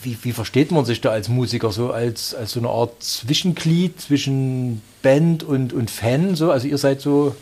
Wie, 0.02 0.16
wie 0.22 0.32
versteht 0.32 0.70
man 0.70 0.84
sich 0.86 1.00
da 1.02 1.10
als 1.10 1.28
Musiker 1.28 1.72
so 1.72 1.90
als, 1.90 2.34
als 2.34 2.52
so 2.52 2.60
eine 2.60 2.70
Art 2.70 3.02
Zwischenglied 3.02 4.00
zwischen 4.00 4.80
Band 5.02 5.42
und, 5.42 5.72
und 5.72 5.90
Fan? 5.90 6.36
So? 6.36 6.50
Also 6.50 6.68
ihr 6.68 6.78
seid 6.78 7.02
so 7.02 7.34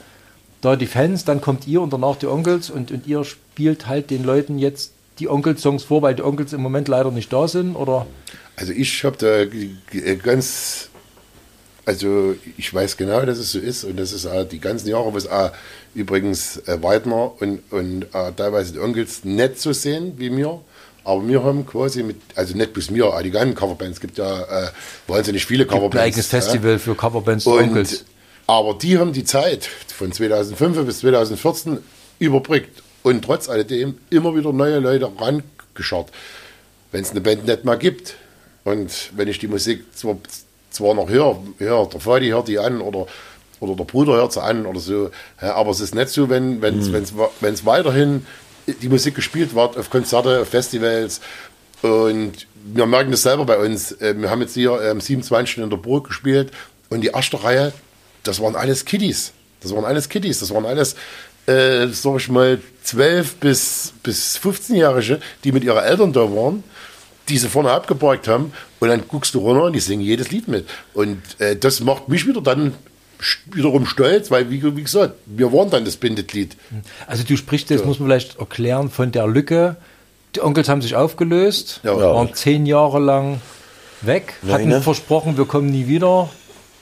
da 0.61 0.75
die 0.75 0.87
Fans, 0.87 1.25
dann 1.25 1.41
kommt 1.41 1.69
ihr 1.69 1.81
und 1.81 1.93
danach 1.93 2.17
die 2.17 2.27
Onkels 2.27 2.69
und, 2.69 2.91
und 2.91 3.07
ihr 3.07 3.23
spielt 3.25 3.87
halt 3.87 4.11
den 4.11 4.25
Leuten 4.25 4.59
jetzt 4.59 4.93
die 5.21 5.29
Onkels-Songs 5.29 5.85
vor, 5.85 6.03
weil 6.03 6.17
die 6.17 6.23
Onkels 6.23 6.53
im 6.53 6.61
Moment 6.61 6.89
leider 6.89 7.13
nicht 7.13 7.33
da 7.33 7.47
sind? 7.47 7.77
Oder? 7.77 8.07
Also 8.57 8.73
ich 8.73 9.05
habe 9.05 9.17
da 9.17 9.45
g- 9.45 10.17
ganz, 10.17 10.89
also 11.85 12.35
ich 12.57 12.75
weiß 12.75 12.97
genau, 12.97 13.25
dass 13.25 13.39
es 13.39 13.53
so 13.53 13.61
ist 13.61 13.85
und 13.85 13.99
das 14.01 14.13
ist 14.13 14.27
auch 14.27 14.43
die 14.43 14.59
ganzen 14.59 14.89
Jahre, 14.89 15.15
was 15.15 15.29
auch 15.29 15.53
übrigens 15.95 16.57
äh, 16.67 16.83
Weidner 16.83 17.41
und, 17.41 17.61
und 17.71 18.03
äh, 18.13 18.33
teilweise 18.37 18.73
die 18.73 18.81
Onkels 18.81 19.25
nicht 19.25 19.61
so 19.61 19.73
sehen 19.73 20.15
wie 20.17 20.31
mir. 20.31 20.61
Aber 21.09 21.27
wir 21.27 21.43
haben 21.43 21.65
quasi 21.65 22.03
mit, 22.03 22.17
also 22.35 22.55
nicht 22.55 22.75
bloß 22.75 22.91
mir, 22.91 23.07
auch 23.07 23.23
die 23.23 23.31
ganzen 23.31 23.55
Coverbands, 23.55 23.97
es 23.97 24.01
gibt 24.03 24.19
ja 24.19 24.43
äh, 24.43 24.69
wahnsinnig 25.07 25.47
viele 25.47 25.65
Gibt 25.65 25.73
ein 25.73 25.79
Coverbands. 25.79 26.05
eigenes 26.05 26.31
ja. 26.31 26.39
Festival 26.39 26.79
für 26.79 26.95
Coverbands 26.95 27.47
und 27.47 27.55
Onkels. 27.55 28.05
Aber 28.47 28.75
die 28.75 28.99
haben 28.99 29.15
die 29.15 29.25
Zeit 29.25 29.65
von 29.65 30.13
2005 30.13 30.85
bis 30.85 30.99
2014 30.99 31.79
überbrückt 32.19 32.83
und 33.05 33.25
trotz 33.25 33.49
alledem 33.49 33.97
immer 34.11 34.37
wieder 34.37 34.53
neue 34.53 34.81
Leute 34.81 35.11
rangescharrt. 35.19 36.11
Wenn 36.93 37.01
es 37.01 37.13
eine 37.13 37.23
Band 37.23 37.47
nicht 37.47 37.65
mal 37.65 37.79
gibt 37.79 38.17
und 38.65 39.11
wenn 39.17 39.29
ich 39.29 39.39
die 39.39 39.49
Musik 39.49 39.87
zwar, 39.95 40.19
zwar 40.69 40.93
noch 40.93 41.09
höre, 41.09 41.43
höre, 41.57 41.87
der 41.89 42.01
Vati 42.01 42.29
hört 42.29 42.49
die 42.49 42.59
an 42.59 42.83
oder, 42.83 43.07
oder 43.61 43.77
der 43.77 43.85
Bruder 43.85 44.13
hört 44.13 44.35
sie 44.35 44.43
an 44.43 44.67
oder 44.67 44.79
so, 44.79 45.09
ja, 45.41 45.55
aber 45.55 45.71
es 45.71 45.81
ist 45.81 45.95
nicht 45.95 46.11
so, 46.11 46.29
wenn 46.29 46.63
es 46.63 46.93
wenn's, 46.93 47.15
wenn's 47.41 47.65
weiterhin 47.65 48.27
die 48.75 48.89
Musik 48.89 49.15
gespielt 49.15 49.55
wird 49.55 49.77
auf 49.77 49.91
Konzerte, 49.91 50.41
auf 50.41 50.49
Festivals 50.49 51.21
und 51.83 52.47
wir 52.55 52.87
merken 52.87 53.11
das 53.11 53.23
selber 53.23 53.45
bei 53.45 53.59
uns. 53.59 53.93
Äh, 53.93 54.15
Wir 54.19 54.31
haben 54.31 54.41
jetzt 54.41 54.55
hier 54.55 54.73
am 54.73 55.01
27. 55.01 55.59
in 55.59 55.71
der 55.71 55.77
Burg 55.77 56.09
gespielt 56.09 56.51
und 56.89 57.03
die 57.03 57.09
erste 57.09 57.43
Reihe, 57.43 57.73
das 58.25 58.41
waren 58.41 58.57
alles 58.57 58.85
Kiddies. 58.85 59.33
Das 59.61 59.75
waren 59.75 59.85
alles 59.85 60.09
Kiddies. 60.09 60.41
Das 60.41 60.53
waren 60.53 60.67
alles, 60.67 60.95
äh, 61.47 61.87
sag 61.89 62.17
ich 62.17 62.29
mal, 62.29 62.61
12 62.83 63.37
bis, 63.37 63.93
bis 64.03 64.39
15-Jährige, 64.39 65.21
die 65.45 65.53
mit 65.53 65.65
ihren 65.65 65.83
Eltern 65.83 66.13
da 66.13 66.21
waren, 66.21 66.65
die 67.29 67.39
sie 67.39 67.49
vorne 67.49 67.71
abgeparkt 67.71 68.29
haben. 68.29 68.53
Und 68.81 68.89
dann 68.89 69.07
guckst 69.07 69.35
du 69.35 69.41
runter 69.41 69.65
und 69.65 69.73
die 69.73 69.81
singen 69.81 70.03
jedes 70.03 70.31
Lied 70.31 70.49
mit. 70.49 70.69
Und 70.95 71.23
äh, 71.39 71.57
das 71.57 71.81
macht 71.81 72.09
mich 72.09 72.27
wieder 72.27 72.41
dann 72.41 72.75
wiederum 73.53 73.87
stolz, 73.87 74.31
weil, 74.31 74.51
wie, 74.51 74.63
wie 74.77 74.83
gesagt, 74.83 75.15
wir 75.27 75.53
waren 75.53 75.71
dann 75.71 75.85
das 75.85 75.97
Bindeglied. 75.97 76.57
Also 77.07 77.25
du 77.25 77.37
sprichst 77.37 77.71
jetzt, 77.71 77.85
muss 77.85 77.99
man 77.99 78.09
vielleicht 78.09 78.39
erklären, 78.39 78.91
von 78.91 79.11
der 79.13 79.27
Lücke. 79.27 79.77
Die 80.37 80.43
Onkels 80.43 80.69
haben 80.69 80.83
sich 80.83 80.95
aufgelöst, 80.95 81.81
Ja. 81.83 81.97
waren 81.99 82.33
zehn 82.35 82.67
Jahre 82.67 82.99
lang 83.01 83.41
weg, 84.03 84.35
hatten 84.49 84.69
ne? 84.69 84.81
versprochen, 84.81 85.37
wir 85.37 85.47
kommen 85.47 85.71
nie 85.71 85.87
wieder. 85.89 86.29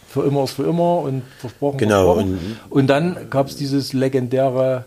Für 0.08 0.24
immer 0.24 0.44
ist 0.44 0.52
für 0.52 0.64
immer 0.64 1.00
und 1.00 1.22
versprochen. 1.38 1.78
Genau, 1.78 2.14
Versprochen. 2.14 2.58
Und, 2.70 2.86
dann 2.86 3.28
gab 3.30 3.48
es 3.48 3.56
dieses 3.56 3.92
legendäre 3.92 4.84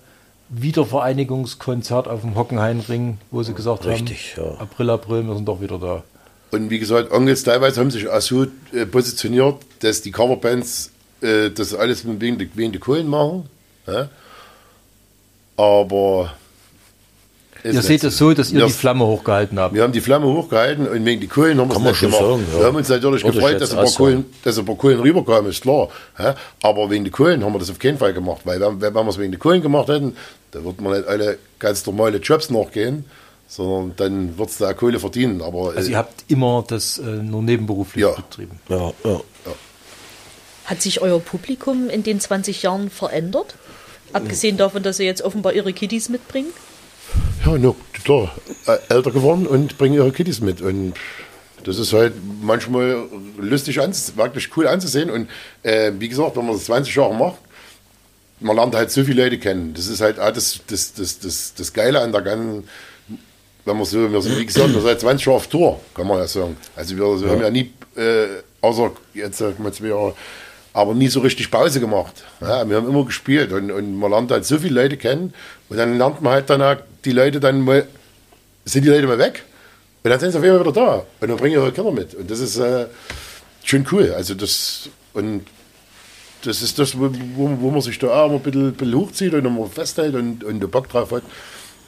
Wiedervereinigungskonzert 0.49 2.07
auf 2.07 2.21
dem 2.21 2.35
Hockenheimring, 2.35 3.17
wo 3.31 3.43
sie 3.43 3.53
gesagt 3.53 3.85
Richtig, 3.85 4.35
haben, 4.37 4.45
ja. 4.55 4.59
April, 4.61 4.89
April, 4.89 5.23
wir 5.27 5.35
sind 5.35 5.45
doch 5.45 5.61
wieder 5.61 5.77
da. 5.77 6.03
Und 6.51 6.69
wie 6.71 6.79
gesagt, 6.79 7.11
Onkels 7.11 7.43
teilweise 7.43 7.79
haben 7.79 7.91
sich 7.91 8.07
auch 8.07 8.21
so 8.21 8.47
äh, 8.73 8.85
positioniert, 8.87 9.57
dass 9.81 10.01
die 10.01 10.11
Coverbands 10.11 10.91
äh, 11.21 11.49
das 11.51 11.73
alles 11.73 12.05
wegen 12.05 12.37
der, 12.37 12.47
wegen 12.55 12.71
der 12.71 12.81
Kohlen 12.81 13.07
machen. 13.07 13.49
Ja? 13.87 14.09
Aber 15.57 16.33
Ihr 17.61 17.81
seht 17.81 18.05
es 18.05 18.17
so, 18.17 18.33
dass 18.33 18.51
ihr 18.51 18.59
Wir- 18.59 18.67
die 18.67 18.71
Flamme 18.71 19.05
hochgehalten 19.05 19.59
habt. 19.59 19.75
Wir 19.75 19.83
haben 19.83 19.91
die 19.91 19.99
Flamme 19.99 20.27
hochgehalten 20.27 20.87
und 20.87 21.03
wegen 21.03 21.19
die 21.19 21.27
Kohlen 21.27 21.59
haben 21.59 21.67
wir 21.83 21.91
es 21.91 21.99
gemacht. 21.99 22.19
sagen, 22.21 22.45
ja. 22.53 22.59
Wir 22.59 22.65
haben 22.67 22.75
uns 22.77 22.87
natürlich 22.87 23.23
Würde 23.25 23.37
gefreut, 23.37 23.59
dass 23.59 23.71
ein, 23.71 23.77
paar. 23.83 23.93
Kohlen, 23.93 24.25
dass 24.45 24.57
ein 24.57 24.65
paar 24.65 24.75
Kohlen 24.77 24.99
rüberkamen, 25.01 25.51
ist 25.51 25.61
klar. 25.63 25.89
Ja? 26.17 26.35
Aber 26.63 26.89
wegen 26.89 27.03
die 27.03 27.11
Kohlen 27.11 27.43
haben 27.43 27.51
wir 27.53 27.59
das 27.59 27.69
auf 27.69 27.77
keinen 27.79 27.97
Fall 27.97 28.13
gemacht, 28.13 28.41
weil 28.45 28.61
wenn, 28.61 28.79
wenn 28.79 28.93
wir 28.93 29.07
es 29.09 29.17
wegen 29.17 29.33
die 29.33 29.37
Kohlen 29.37 29.61
gemacht 29.61 29.89
hätten, 29.89 30.15
dann 30.51 30.63
würden 30.63 30.81
wir 30.85 30.95
nicht 30.99 31.07
alle 31.09 31.37
ganz 31.59 31.85
normale 31.85 32.19
Jobs 32.19 32.49
nachgehen, 32.49 33.03
sondern 33.49 33.93
dann 33.97 34.37
wird 34.37 34.49
es 34.51 34.57
da 34.59 34.69
auch 34.71 34.77
Kohle 34.77 34.97
verdienen. 35.01 35.41
Aber 35.41 35.73
Also 35.75 35.89
äh, 35.89 35.91
ihr 35.91 35.97
habt 35.97 36.23
immer 36.29 36.63
das 36.65 36.97
äh, 36.97 37.01
nur 37.01 37.41
nebenberuflich 37.41 38.03
Ja. 38.05 38.11
betrieben. 38.11 38.57
Ja, 38.69 38.93
ja. 39.03 39.19
Hat 40.69 40.83
sich 40.83 41.01
euer 41.01 41.19
Publikum 41.19 41.89
in 41.89 42.03
den 42.03 42.19
20 42.19 42.61
Jahren 42.61 42.91
verändert? 42.91 43.55
Abgesehen 44.13 44.55
davon, 44.55 44.83
dass 44.83 44.99
ihr 44.99 45.07
jetzt 45.07 45.23
offenbar 45.23 45.53
ihre 45.53 45.73
Kiddies 45.73 46.09
mitbringt? 46.09 46.53
Ja, 47.43 47.57
no, 47.57 47.75
klar, 48.03 48.35
älter 48.87 49.09
geworden 49.09 49.47
und 49.47 49.79
bringen 49.79 49.95
ihre 49.95 50.11
Kiddies 50.11 50.41
mit. 50.41 50.61
Und 50.61 50.93
das 51.63 51.79
ist 51.79 51.91
halt 51.91 52.13
manchmal 52.43 53.07
lustig, 53.39 53.81
anzusehen, 53.81 54.17
wirklich 54.17 54.55
cool 54.57 54.67
anzusehen. 54.67 55.09
Und 55.09 55.27
äh, 55.63 55.91
wie 55.97 56.07
gesagt, 56.07 56.37
wenn 56.37 56.45
man 56.45 56.55
das 56.55 56.65
20 56.65 56.93
Jahre 56.93 57.15
macht, 57.15 57.39
man 58.39 58.55
lernt 58.55 58.75
halt 58.75 58.91
so 58.91 59.03
viele 59.03 59.23
Leute 59.23 59.39
kennen. 59.39 59.73
Das 59.73 59.87
ist 59.87 60.01
halt 60.01 60.19
auch 60.19 60.31
das, 60.31 60.59
das, 60.67 60.93
das, 60.93 61.17
das, 61.17 61.55
das 61.55 61.73
Geile 61.73 61.99
an 62.01 62.11
der 62.11 62.21
ganzen, 62.21 62.67
wenn 63.65 63.75
man 63.75 63.85
so, 63.85 64.11
wir 64.11 64.21
sind, 64.21 64.37
wie 64.37 64.45
gesagt, 64.45 64.67
wir 64.67 64.75
sind 64.75 64.83
seit 64.83 65.01
20 65.01 65.25
Jahren 65.25 65.35
auf 65.35 65.47
Tour, 65.47 65.79
kann 65.95 66.05
man 66.05 66.19
ja 66.19 66.27
sagen. 66.27 66.57
Also 66.75 66.95
wir, 66.95 67.21
wir 67.21 67.31
haben 67.31 67.41
ja 67.41 67.49
nie, 67.49 67.73
äh, 67.95 68.27
außer 68.61 68.91
jetzt 69.15 69.39
sag 69.39 69.59
mal 69.59 69.73
zwei 69.73 69.87
Jahre, 69.87 70.13
aber 70.73 70.93
nie 70.93 71.07
so 71.07 71.19
richtig 71.21 71.51
Pause 71.51 71.79
gemacht. 71.79 72.23
Ja, 72.41 72.67
wir 72.69 72.77
haben 72.77 72.87
immer 72.87 73.05
gespielt 73.05 73.51
und, 73.51 73.71
und 73.71 73.95
man 73.97 74.11
lernt 74.11 74.31
halt 74.31 74.45
so 74.45 74.59
viele 74.59 74.81
Leute 74.81 74.97
kennen 74.97 75.33
und 75.69 75.77
dann 75.77 75.97
lernt 75.97 76.21
man 76.21 76.33
halt 76.33 76.49
dann 76.49 76.61
auch 76.61 76.77
die 77.05 77.11
Leute 77.11 77.39
dann 77.39 77.61
mal 77.61 77.87
sind 78.69 78.85
die 78.85 78.89
Leute 78.89 79.07
mal 79.07 79.17
weg. 79.17 79.43
Und 80.03 80.11
dann 80.11 80.19
sind 80.19 80.31
sie 80.31 80.37
auf 80.37 80.43
einmal 80.43 80.61
wieder 80.61 80.71
da. 80.71 81.05
Und 81.19 81.27
dann 81.27 81.37
bringen 81.37 81.53
ihre 81.53 81.71
Kinder 81.71 81.91
mit. 81.91 82.13
Und 82.15 82.31
das 82.31 82.39
ist 82.39 82.57
äh, 82.57 82.87
schon 83.63 83.85
cool. 83.91 84.13
Also 84.15 84.33
das, 84.33 84.89
und 85.13 85.45
das 86.43 86.61
ist 86.61 86.79
das, 86.79 86.97
wo, 86.97 87.09
wo, 87.35 87.69
man 87.69 87.81
sich 87.81 87.99
da 87.99 88.07
auch 88.07 88.27
immer 88.27 88.35
ein 88.35 88.41
bisschen, 88.41 88.67
ein 88.67 88.73
bisschen 88.73 88.95
hochzieht 88.95 89.33
und 89.33 89.45
immer 89.45 89.67
festhält 89.67 90.15
und, 90.15 90.43
und 90.43 90.71
Bock 90.71 90.87
drauf 90.89 91.11
hat. 91.11 91.23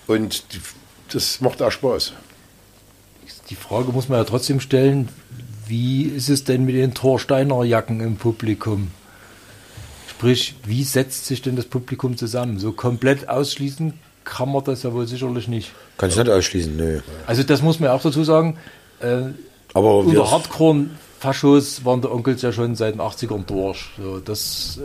Und 0.07 0.53
die, 0.53 0.59
das 1.13 1.39
macht 1.39 1.61
auch 1.61 1.71
Spaß. 1.71 2.13
Die 3.49 3.55
Frage 3.55 3.91
muss 3.91 4.09
man 4.09 4.19
ja 4.19 4.23
trotzdem 4.25 4.59
stellen, 4.59 5.09
wie 5.68 6.03
ist 6.03 6.30
es 6.30 6.43
denn 6.43 6.66
mit 6.66 6.76
den 6.76 6.93
Thorsteiner 6.93 7.64
Jacken 7.64 7.99
im 8.01 8.16
Publikum? 8.18 8.89
Sprich, 10.09 10.55
wie 10.66 10.84
setzt 10.84 11.26
sich 11.26 11.41
denn 11.41 11.55
das 11.55 11.66
Publikum 11.66 12.18
zusammen? 12.18 12.59
So 12.59 12.72
komplett 12.74 13.28
ausschließen 13.30 13.93
kann 14.24 14.51
man 14.51 14.64
das 14.64 14.84
ja 14.84 14.93
wohl 14.93 15.07
sicherlich 15.07 15.47
nicht. 15.47 15.72
Kannst 15.97 16.18
du 16.18 16.24
nicht 16.24 16.32
ausschließen, 16.32 16.76
nö. 16.76 16.99
Also 17.26 17.43
das 17.43 17.62
muss 17.62 17.80
man 17.80 17.89
ja 17.89 17.95
auch 17.95 18.01
dazu 18.01 18.24
sagen. 18.24 18.57
Äh, 18.99 19.32
Aber 19.74 19.97
unter 19.97 20.30
Hardcore-Faschos 20.30 21.86
waren 21.86 22.01
die 22.01 22.07
Onkels 22.12 22.41
ja 22.43 22.51
schon 22.51 22.76
seit 22.76 22.93
den 22.95 23.01
80ern 23.01 23.45
durch. 23.45 23.89
So, 24.01 24.20
das, 24.20 24.80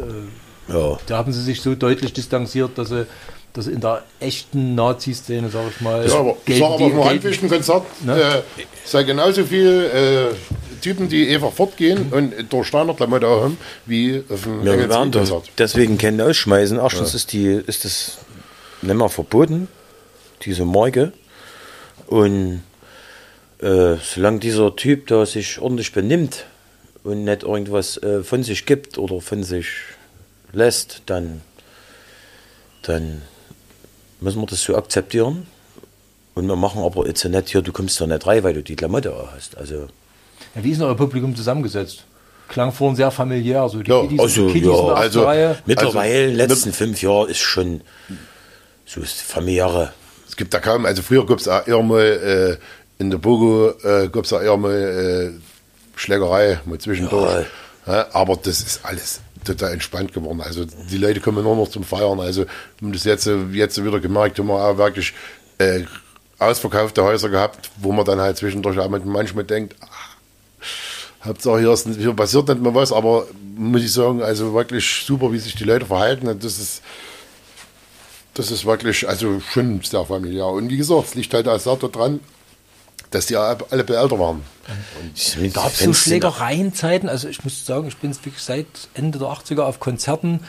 äh, 0.69 0.73
ja. 0.73 0.99
da 1.07 1.19
haben 1.19 1.33
sie 1.33 1.43
sich 1.43 1.61
so 1.61 1.75
deutlich 1.75 2.13
distanziert, 2.15 2.79
dass 2.79 2.89
sie, 2.89 3.07
dass 3.53 3.67
in 3.67 3.81
der 3.81 4.05
echten 4.21 4.75
Nazi-Szene, 4.75 5.51
sag 5.51 5.65
ich 5.71 5.81
mal, 5.83 6.07
Ja, 6.09 6.19
aber 6.19 6.31
ich 6.41 6.45
gelten 6.47 6.61
sag 6.63 6.67
aber 6.67 6.75
auf 6.75 6.81
einem 6.81 6.93
gelten- 6.95 7.09
Handwichtenkonzert 7.11 7.85
Ne? 8.07 8.21
äh, 8.23 8.43
sei 8.87 9.03
genauso 9.03 9.45
viel 9.45 9.91
äh, 10.33 10.35
Typen, 10.87 11.09
die 11.09 11.35
einfach 11.35 11.53
fortgehen 11.53 12.13
und 12.13 12.33
durch 12.53 12.69
Steiner-Klamotte 12.69 13.27
auch 13.27 13.43
haben, 13.43 13.59
wie 13.87 14.23
auf 14.29 14.47
einem 14.47 14.65
wir 14.65 14.89
werden 14.89 15.11
doch 15.11 15.43
deswegen 15.59 15.99
kennen 15.99 16.21
ausschmeißen. 16.21 16.79
Erstens 16.79 17.13
ist, 17.13 17.33
die, 17.33 17.47
ist 17.47 17.85
das 17.85 18.19
nicht 18.83 18.95
mehr 18.95 19.09
verboten, 19.09 19.67
diese 20.43 20.65
Marke. 20.65 21.13
Und 22.07 22.63
äh, 23.59 23.97
solange 23.97 24.39
dieser 24.39 24.77
Typ 24.77 25.09
da 25.09 25.27
sich 25.27 25.59
ordentlich 25.59 25.93
benimmt 25.93 26.45
und 27.03 27.25
nicht 27.25 27.43
irgendwas 27.43 28.01
äh, 28.05 28.23
von 28.23 28.45
sich 28.45 28.65
gibt 28.65 28.97
oder 28.97 29.21
von 29.21 29.43
sich 29.43 29.67
lässt, 30.53 31.03
dann, 31.07 31.43
dann 32.83 33.23
müssen 34.21 34.41
wir 34.41 34.47
das 34.47 34.63
so 34.63 34.77
akzeptieren. 34.77 35.49
Und 36.37 36.47
wir 36.47 36.55
machen 36.55 36.85
aber 36.85 37.09
jetzt 37.09 37.25
nicht 37.25 37.49
hier, 37.49 37.63
du 37.63 37.73
kommst 37.73 38.01
da 38.01 38.07
nicht 38.07 38.25
rein, 38.25 38.45
weil 38.45 38.55
du 38.55 38.63
die 38.63 38.77
Klamotte 38.77 39.13
hast. 39.35 39.57
Also, 39.57 39.89
Ja, 40.57 40.65
wie 40.65 40.71
ist 40.71 40.79
denn 40.81 40.87
euer 40.87 40.97
Publikum 40.97 41.37
zusammengesetzt? 41.37 42.05
Klang 42.49 42.73
vorhin 42.73 42.97
sehr 42.97 43.11
familiär. 43.11 43.69
So 43.69 43.83
die 43.83 43.91
Ja, 43.91 44.01
Kiddies, 44.03 44.21
also, 44.21 44.47
Kiddies 44.47 44.67
ja, 44.73 44.95
also- 44.95 45.25
Reihe. 45.25 45.59
mittlerweile, 45.67 46.25
Also, 46.27 46.37
letzten 46.37 46.73
fünf 46.73 47.03
Jahre 47.03 47.29
ist 47.31 47.39
schon 47.41 47.81
so 48.87 49.01
ist 49.01 49.21
familiäre. 49.21 49.93
Es 50.29 50.37
gibt 50.37 50.55
da 50.55 50.61
kaum, 50.61 50.87
also 50.87 51.03
früher 51.03 51.27
gab 51.27 51.39
es 51.39 51.49
auch 51.49 51.67
eher 51.67 51.83
mal 51.83 52.59
äh, 52.99 53.03
in 53.03 53.11
der 53.11 53.19
Bogo 53.19 53.71
äh, 53.83 54.09
gab 54.09 54.25
es 54.25 54.33
auch 54.33 54.41
eher 54.41 54.57
mal 54.57 54.73
äh, 54.73 55.41
Schlägerei 55.97 56.61
mal 56.67 56.79
zwischendurch. 56.79 57.47
Ja, 57.87 58.07
aber 58.13 58.37
das 58.37 58.61
ist 58.61 58.81
alles 58.85 59.21
total 59.45 59.73
entspannt 59.73 60.13
geworden. 60.13 60.41
Also 60.41 60.65
die 60.65 60.99
Leute 60.99 61.21
kommen 61.21 61.43
nur 61.43 61.57
noch 61.57 61.69
zum 61.69 61.85
Feiern. 61.85 62.21
Also 62.21 62.43
wir 62.43 62.49
haben 62.87 62.93
das 62.93 63.05
jetzt, 63.05 63.29
jetzt 63.53 63.85
wieder 63.85 63.99
gemerkt, 64.01 64.39
haben 64.39 64.47
wir 64.49 64.55
auch 64.55 64.77
wirklich 64.79 65.15
äh, 65.59 65.83
ausverkaufte 66.39 67.03
Häuser 67.03 67.29
gehabt, 67.29 67.71
wo 67.79 67.93
man 67.93 68.05
dann 68.05 68.21
halt 68.21 68.37
zwischendurch 68.37 68.79
auch 68.79 68.89
manchmal 68.89 69.45
denkt, 69.45 69.75
ach, 69.81 70.06
Hauptsache 71.25 71.59
hier, 71.59 71.73
ist, 71.73 71.89
hier 71.89 72.13
passiert 72.15 72.49
nicht 72.49 72.61
mehr 72.61 72.75
was, 72.75 72.93
aber 72.93 73.27
muss 73.57 73.83
ich 73.83 73.93
sagen, 73.93 74.23
also 74.23 74.55
wirklich 74.55 75.05
super, 75.05 75.33
wie 75.33 75.39
sich 75.39 75.55
die 75.55 75.65
Leute 75.65 75.87
verhalten. 75.87 76.29
Und 76.29 76.45
das 76.45 76.59
ist 76.59 76.83
das 78.37 78.51
ist 78.51 78.67
wirklich, 78.67 79.09
also 79.09 79.41
schon 79.41 79.81
sehr 79.83 80.05
familiär. 80.05 80.47
Und 80.47 80.69
wie 80.69 80.77
gesagt, 80.77 81.09
es 81.09 81.15
liegt 81.15 81.33
halt 81.33 81.49
auch 81.49 81.59
sehr 81.59 81.77
daran, 81.77 82.21
dass 83.11 83.27
die 83.27 83.37
alle 83.37 83.59
alle 83.71 83.81
älter 83.83 84.19
waren. 84.19 84.43
Gab 85.55 85.73
es 85.73 85.79
so 85.79 85.95
Schlägereienzeiten? 85.95 87.09
Also 87.09 87.29
ich 87.29 87.45
muss 87.45 87.65
sagen, 87.65 87.89
ich 87.89 87.97
bin 87.97 88.15
wirklich 88.15 88.43
seit 88.43 88.67
Ende 88.95 89.19
der 89.19 89.29
80er 89.29 89.63
auf 89.63 89.81
Konzerten 89.81 90.41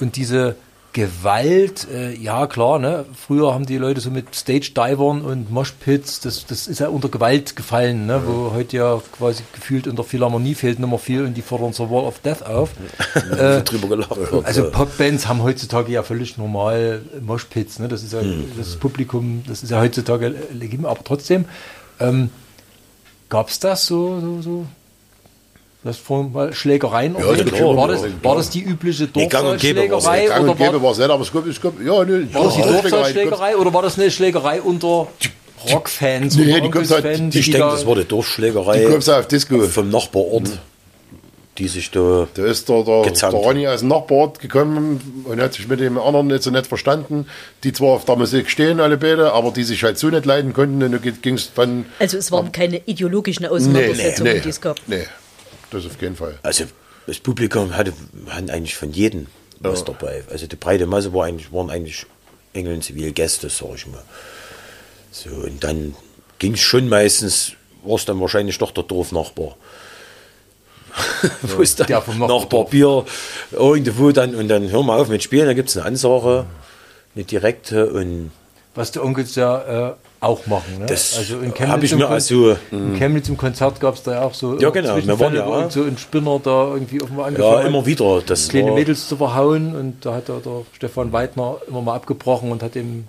und 0.00 0.16
diese 0.16 0.56
Gewalt, 0.98 1.86
äh, 1.94 2.12
ja 2.12 2.48
klar, 2.48 2.80
ne? 2.80 3.04
früher 3.14 3.54
haben 3.54 3.66
die 3.66 3.78
Leute 3.78 4.00
so 4.00 4.10
mit 4.10 4.34
Stage-Divern 4.34 5.22
und 5.22 5.48
Moshpits, 5.48 6.18
das, 6.18 6.44
das 6.44 6.66
ist 6.66 6.80
ja 6.80 6.88
unter 6.88 7.08
Gewalt 7.08 7.54
gefallen, 7.54 8.06
ne? 8.06 8.20
wo 8.26 8.50
heute 8.52 8.78
ja 8.78 9.00
quasi 9.16 9.44
gefühlt 9.52 9.86
in 9.86 9.94
der 9.94 10.04
Philharmonie 10.04 10.56
fehlt 10.56 10.80
Nummer 10.80 10.98
viel 10.98 11.24
und 11.24 11.34
die 11.34 11.42
fordern 11.42 11.72
zur 11.72 11.88
Wall 11.92 12.02
of 12.02 12.18
Death 12.18 12.42
auf. 12.42 12.70
äh, 13.14 13.62
drüber 13.62 13.86
gelacht 13.86 14.18
also 14.42 14.72
Popbands 14.72 15.28
haben 15.28 15.44
heutzutage 15.44 15.92
ja 15.92 16.02
völlig 16.02 16.36
normal 16.36 17.02
Moshpits, 17.20 17.78
ne? 17.78 17.86
das 17.86 18.02
ist 18.02 18.12
ja 18.12 18.20
das 18.56 18.74
Publikum, 18.74 19.44
das 19.46 19.62
ist 19.62 19.70
ja 19.70 19.80
heutzutage 19.80 20.34
legitim, 20.52 20.84
aber 20.84 21.04
trotzdem 21.04 21.44
ähm, 22.00 22.30
gab 23.28 23.50
es 23.50 23.60
das 23.60 23.86
so, 23.86 24.20
so, 24.20 24.42
so 24.42 24.66
das 25.84 25.96
vorhin 25.96 26.32
mal 26.32 26.52
Schlägereien 26.52 27.14
Ja, 27.18 27.26
erwähnt? 27.26 27.52
klar, 27.54 27.76
war, 27.76 27.88
das, 27.88 28.02
war 28.22 28.36
das 28.36 28.50
die 28.50 28.62
übliche 28.62 29.08
Nee, 29.14 29.28
Dorfschlägerei 29.28 29.28
Gang 29.28 29.44
oder 29.44 29.52
und 29.52 30.58
gäbe 30.58 30.82
war, 30.82 30.90
es 30.92 30.98
nicht, 30.98 31.10
aber 31.10 31.22
es 31.22 31.32
gab, 31.32 31.46
es 31.46 31.60
gab 31.60 31.72
ja, 31.80 32.04
ne, 32.04 32.28
war 32.34 32.44
das 32.44 32.54
die 32.56 32.62
Dorfschlägerei 32.90 33.56
oder 33.56 33.72
war 33.74 33.82
das 33.82 33.98
eine 33.98 34.10
Schlägerei 34.10 34.60
unter 34.60 35.06
Rockfans 35.72 36.36
Nee, 36.36 36.52
oder 36.52 36.60
die 36.60 36.70
kommt 36.70 36.90
halt- 36.90 37.04
Onkelsfans, 37.04 37.34
Ich 37.36 37.44
die 37.46 37.50
denke, 37.52 37.66
da- 37.66 37.72
das 37.72 37.86
war 37.86 37.94
die 37.94 38.02
Die 38.02 38.08
Dorfschlägerei 38.08 38.84
kommst 38.84 39.10
auf 39.10 39.26
Disco. 39.28 39.60
vom 39.60 39.88
Nachbarort, 39.90 40.50
die 41.58 41.66
sich 41.68 41.90
da. 41.90 42.28
Da 42.34 42.44
ist 42.44 42.68
der, 42.68 42.84
der, 42.84 43.02
der 43.10 43.28
Ronny 43.30 43.66
aus 43.66 43.80
dem 43.80 43.88
Nachbarort 43.88 44.38
gekommen 44.38 45.24
und 45.24 45.40
hat 45.40 45.54
sich 45.54 45.66
mit 45.66 45.80
dem 45.80 45.98
anderen 45.98 46.28
nicht 46.28 46.42
so 46.44 46.50
nett 46.50 46.68
verstanden. 46.68 47.26
Die 47.64 47.72
zwar 47.72 47.88
auf 47.90 48.04
der 48.04 48.14
Musik 48.16 48.48
stehen, 48.50 48.78
alle 48.80 48.96
beide, 48.96 49.32
aber 49.32 49.50
die 49.50 49.64
sich 49.64 49.82
halt 49.82 49.98
so 49.98 50.08
nicht 50.08 50.24
leiden 50.24 50.52
konnten. 50.52 50.80
Und 50.82 50.92
dann 50.92 51.20
ging 51.22 51.34
es 51.34 51.52
dann. 51.54 51.86
Also 51.98 52.16
es 52.18 52.30
waren 52.30 52.52
keine 52.52 52.80
ideologischen 52.86 53.42
Nee, 53.42 53.48
Auseinandersetzungen, 53.48 54.34
nee, 54.34 54.40
die 54.40 54.48
es 54.50 54.60
gab. 54.60 54.76
nee, 54.86 55.02
das 55.70 55.86
auf 55.86 55.98
keinen 55.98 56.16
Fall. 56.16 56.38
Also 56.42 56.64
das 57.06 57.18
Publikum 57.18 57.76
hatte 57.76 57.92
hatten 58.28 58.50
eigentlich 58.50 58.76
von 58.76 58.92
jedem 58.92 59.26
was 59.60 59.84
dabei. 59.84 60.22
Also 60.30 60.46
die 60.46 60.56
breite 60.56 60.86
Masse 60.86 61.12
war 61.12 61.26
eigentlich, 61.26 61.52
waren 61.52 61.70
eigentlich 61.70 62.06
Engel 62.52 62.74
und 62.74 62.84
Zivilgäste, 62.84 63.48
sag 63.48 63.74
ich 63.74 63.86
mal. 63.86 64.02
So, 65.10 65.30
und 65.30 65.64
dann 65.64 65.94
ging 66.38 66.54
es 66.54 66.60
schon 66.60 66.88
meistens, 66.88 67.52
war 67.82 67.96
es 67.96 68.04
dann 68.04 68.20
wahrscheinlich 68.20 68.58
doch 68.58 68.70
der 68.70 68.84
Dorfnachbar. 68.84 69.56
Wo 71.42 71.62
ist 71.62 71.80
dann 71.80 71.86
der 71.86 72.02
vom 72.02 72.18
Nachbardorf. 72.18 72.42
Nachbarbier 72.42 73.04
irgendwo 73.52 74.10
dann 74.12 74.34
und 74.34 74.48
dann 74.48 74.70
hör 74.70 74.82
mal 74.82 74.98
auf 74.98 75.08
mit 75.08 75.22
Spielen, 75.22 75.46
da 75.46 75.54
gibt 75.54 75.68
es 75.68 75.76
eine 75.76 75.86
Ansage, 75.86 76.46
eine 77.14 77.24
direkte 77.24 77.90
und 77.90 78.30
was 78.74 78.92
die 78.92 79.00
Onkels 79.00 79.34
ja 79.34 79.88
äh, 79.88 79.94
auch 80.20 80.46
machen. 80.46 80.78
Ne? 80.78 80.86
Das 80.86 81.16
also 81.16 81.38
in 81.40 81.52
hab 81.52 81.82
ich 81.82 81.94
mir 81.94 82.08
also- 82.08 82.56
in 82.70 82.96
Chemnitz 82.96 83.28
im 83.28 83.36
Konzert 83.36 83.80
gab 83.80 83.94
es 83.94 84.02
da 84.02 84.12
ja 84.12 84.22
auch 84.22 84.34
so 84.34 84.58
Ja, 84.58 84.70
genau, 84.70 84.96
wir 84.96 85.20
waren 85.20 85.34
ja 85.34 85.44
auch. 85.44 85.56
irgend 85.56 85.72
so 85.72 85.82
ein 85.84 85.98
Spinner 85.98 86.40
da 86.42 86.74
irgendwie 86.74 87.00
offenbar 87.02 87.26
ja, 87.26 87.28
angefangen 87.28 87.58
hat, 87.58 87.66
immer 87.66 87.86
wieder. 87.86 88.22
Das 88.24 88.48
kleine 88.48 88.72
Mädels 88.72 89.08
zu 89.08 89.16
verhauen 89.16 89.74
und 89.76 90.04
da 90.04 90.14
hat 90.14 90.28
der, 90.28 90.40
der 90.40 90.62
Stefan 90.72 91.12
Weidner 91.12 91.56
immer 91.68 91.82
mal 91.82 91.94
abgebrochen 91.94 92.50
und 92.50 92.62
hat 92.62 92.76
ihm, 92.76 93.06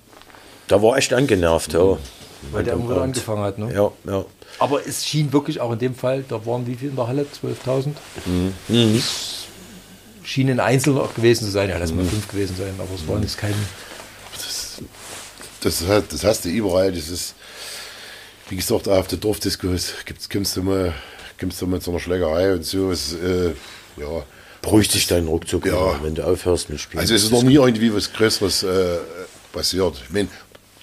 da 0.68 0.82
war 0.82 0.98
echt 0.98 1.14
angenervt, 1.14 1.74
ja. 1.74 1.98
weil 2.52 2.64
der 2.64 2.74
immer 2.74 2.92
wieder 2.92 3.02
angefangen 3.02 3.44
hat. 3.44 3.58
Ne? 3.58 3.74
Ja, 3.74 3.92
ja. 4.08 4.26
Aber 4.60 4.86
es 4.86 5.06
schien 5.06 5.32
wirklich 5.34 5.62
auch 5.62 5.72
in 5.72 5.80
dem 5.80 5.96
Fall, 5.96 6.24
da 6.28 6.46
waren 6.46 6.68
wie 6.68 6.76
viel 6.76 6.90
in 6.90 6.96
der 6.96 7.08
Halle? 7.08 7.24
12.000? 7.24 7.94
Mhm. 8.26 9.02
Schien 10.24 10.50
ein 10.50 10.60
Einzelner 10.60 11.08
gewesen 11.16 11.46
zu 11.46 11.52
sein. 11.52 11.70
Ja, 11.70 11.78
lass 11.78 11.92
mal 11.92 12.06
fünf 12.06 12.28
gewesen 12.28 12.56
sein, 12.56 12.74
aber 12.78 12.94
es 12.94 13.08
waren 13.08 13.22
jetzt 13.24 13.38
kein. 13.38 13.54
Das, 15.62 15.84
das 16.10 16.24
hast 16.24 16.46
du 16.46 16.50
überall. 16.50 16.92
Das 16.92 17.10
ist, 17.10 17.36
wie 18.50 18.56
gesagt, 18.56 18.88
auf 18.88 19.08
der 19.08 19.18
Dorfdiskos 19.18 19.94
gibt's, 20.06 20.30
kommst 20.30 20.56
du 20.58 20.64
mal, 20.64 20.94
kommst 21.40 21.62
du 21.62 21.68
mal 21.68 21.82
zu 21.82 21.92
einer 21.92 22.00
Schlägerei 22.00 22.54
und 22.54 22.66
so. 22.66 22.92
Es, 22.92 23.14
äh, 23.14 23.50
ja. 23.98 24.24
Beruhigt 24.62 24.92
sich 24.92 25.08
dein 25.08 25.28
Ruckzuck, 25.28 25.66
Ja. 25.66 26.04
wenn 26.04 26.16
du 26.16 26.24
aufhörst 26.26 26.70
mit 26.70 26.82
Spielen. 26.82 27.00
Also 27.00 27.14
es 27.16 27.24
ist 27.24 27.32
noch 27.32 27.44
nie 27.44 27.56
irgendwie 27.56 27.94
was 27.94 28.12
Größeres 28.12 28.64
äh, 28.64 28.98
passiert. 29.54 29.96
Ich 30.06 30.10
meine, 30.14 30.28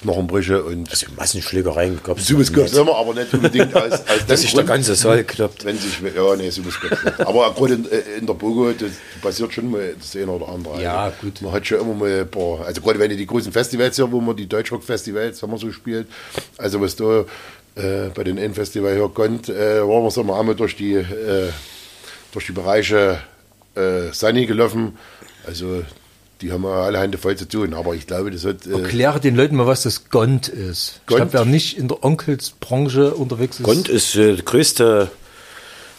Knochenbrüche 0.06 0.62
und 0.62 0.88
Also 0.88 1.06
Massenschlägereien 1.16 2.00
gab 2.02 2.18
es 2.18 2.28
sowas 2.28 2.52
gab 2.52 2.66
es 2.66 2.76
immer, 2.76 2.96
aber 2.96 3.14
nicht 3.14 3.34
unbedingt 3.34 3.74
als, 3.74 4.06
als 4.06 4.26
Dass 4.28 4.40
sich 4.40 4.54
der 4.54 4.64
ganze 4.64 4.94
Saal 4.94 5.24
klappt. 5.24 5.64
Wenn 5.64 5.76
sich, 5.76 6.00
ja, 6.00 6.36
nee, 6.36 6.48
gab's 6.48 7.04
nicht. 7.04 7.20
Aber 7.20 7.52
gerade 7.54 7.74
in, 7.74 7.90
äh, 7.90 8.18
in 8.18 8.26
der 8.26 8.34
Bogo, 8.34 8.70
das 8.72 8.92
passiert 9.20 9.52
schon 9.52 9.70
mal 9.70 9.94
das 9.98 10.14
eine 10.14 10.30
oder 10.30 10.48
andere. 10.48 10.80
Ja, 10.80 11.04
also, 11.04 11.16
gut. 11.22 11.42
Man 11.42 11.52
hat 11.52 11.66
schon 11.66 11.80
immer 11.80 11.94
mal 11.94 12.20
ein 12.20 12.30
paar, 12.30 12.64
also 12.64 12.80
gerade 12.80 12.98
wenn 12.98 13.10
du 13.10 13.16
die 13.16 13.26
großen 13.26 13.50
Festivals 13.52 13.96
hier, 13.96 14.10
wo 14.10 14.20
man 14.20 14.36
die 14.36 14.46
Deutschrock-Festivals, 14.48 15.42
haben 15.42 15.50
wir 15.50 15.58
so 15.58 15.66
gespielt, 15.66 16.06
also 16.56 16.80
was 16.80 16.94
da 16.94 17.24
äh, 17.74 18.08
bei 18.14 18.24
den 18.24 18.38
Endfestival 18.38 18.94
hier 18.94 19.08
kommt, 19.08 19.48
äh, 19.48 19.80
waren 19.80 20.04
wir 20.04 20.10
so 20.10 20.22
mal 20.22 20.38
einmal 20.38 20.54
durch 20.54 20.76
die, 20.76 20.94
äh, 20.94 21.50
durch 22.32 22.46
die 22.46 22.52
Bereiche 22.52 23.18
äh, 23.74 24.12
Sunny 24.12 24.46
gelaufen, 24.46 24.96
also 25.46 25.82
die 26.40 26.52
haben 26.52 26.64
ja 26.64 26.82
alle 26.82 26.98
Hände 27.00 27.18
voll 27.18 27.36
zu 27.36 27.48
tun, 27.48 27.74
aber 27.74 27.94
ich 27.94 28.06
glaube, 28.06 28.30
das 28.30 28.44
hat... 28.44 28.66
Äh, 28.66 28.82
Erkläre 28.82 29.20
den 29.20 29.36
Leuten 29.36 29.56
mal, 29.56 29.66
was 29.66 29.82
das 29.82 30.10
Gond 30.10 30.48
ist. 30.48 31.00
Ich 31.00 31.06
Gond? 31.06 31.16
glaube, 31.16 31.32
wer 31.32 31.44
nicht 31.44 31.78
in 31.78 31.88
der 31.88 32.04
Onkelsbranche 32.04 33.14
unterwegs 33.14 33.58
ist, 33.58 33.64
Gond 33.64 33.88
ist 33.88 34.14
äh, 34.16 34.34
der 34.34 34.44
größte 34.44 35.10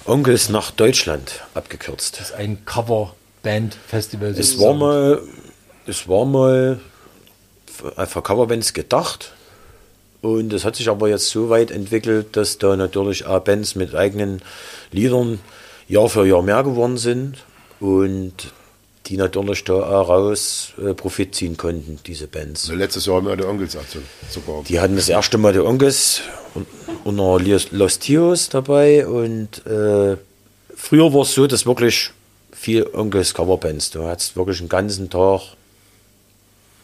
Onkels 0.05 0.49
nach 0.49 0.71
Deutschland 0.71 1.41
abgekürzt. 1.53 2.19
ist 2.21 2.33
ein 2.33 2.63
Coverband-Festival. 2.65 4.35
Es 4.37 4.59
war 4.59 4.73
mal, 4.73 5.21
es 5.85 6.07
war 6.07 6.25
mal 6.25 6.79
für 7.65 8.07
für 8.07 8.21
Coverbands 8.21 8.73
gedacht 8.73 9.33
Und 10.21 10.49
das 10.49 10.65
hat 10.65 10.75
sich 10.75 10.89
aber 10.89 11.09
jetzt 11.09 11.29
so 11.29 11.49
weit 11.49 11.71
entwickelt, 11.71 12.35
dass 12.35 12.57
da 12.57 12.75
natürlich 12.75 13.25
auch 13.25 13.39
Bands 13.39 13.75
mit 13.75 13.93
eigenen 13.95 14.41
Liedern 14.91 15.39
Jahr 15.87 16.09
für 16.09 16.25
Jahr 16.25 16.41
mehr 16.41 16.63
geworden 16.63 16.97
sind 16.97 17.37
und 17.79 18.33
die 19.07 19.17
natürlich 19.17 19.63
da 19.63 19.73
auch 19.73 20.09
raus 20.09 20.73
äh, 20.83 20.93
Profit 20.93 21.33
ziehen 21.35 21.55
konnten, 21.57 21.99
diese 22.05 22.27
Bands. 22.27 22.67
Letztes 22.69 23.05
Jahr 23.05 23.17
haben 23.17 23.27
wir 23.27 23.35
die 23.37 23.45
Onkels 23.45 23.75
also 23.75 23.99
sogar. 24.29 24.63
Die 24.63 24.79
hatten 24.79 24.95
das 24.95 25.09
erste 25.09 25.37
Mal 25.37 25.53
die 25.53 25.59
Onkels 25.59 26.21
un- 26.55 26.65
unter 27.03 27.37
Lios- 27.43 27.69
Los 27.71 27.99
Tios 27.99 28.49
dabei 28.49 29.07
und 29.07 29.65
äh, 29.65 30.17
früher 30.75 31.13
war 31.13 31.21
es 31.21 31.33
so, 31.33 31.47
dass 31.47 31.65
wirklich 31.65 32.11
viel 32.51 32.87
Onkels 32.93 33.33
Coverbands, 33.33 33.91
du 33.91 34.03
hattest 34.03 34.35
wirklich 34.35 34.57
den 34.57 34.69
ganzen 34.69 35.09
Tag 35.09 35.41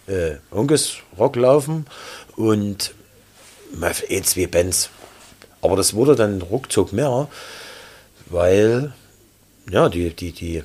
äh, 0.07 0.35
Onkels 0.51 0.93
Rock 1.17 1.35
laufen 1.35 1.85
und 2.35 2.93
mal 3.75 3.91
ein, 4.09 4.23
zwei 4.23 4.47
Bands. 4.47 4.89
Aber 5.61 5.75
das 5.75 5.93
wurde 5.93 6.15
dann 6.15 6.41
ruckzuck 6.41 6.93
mehr, 6.93 7.27
weil 8.27 8.93
ja, 9.71 9.87
die, 9.89 10.09
die, 10.09 10.31
die, 10.33 10.63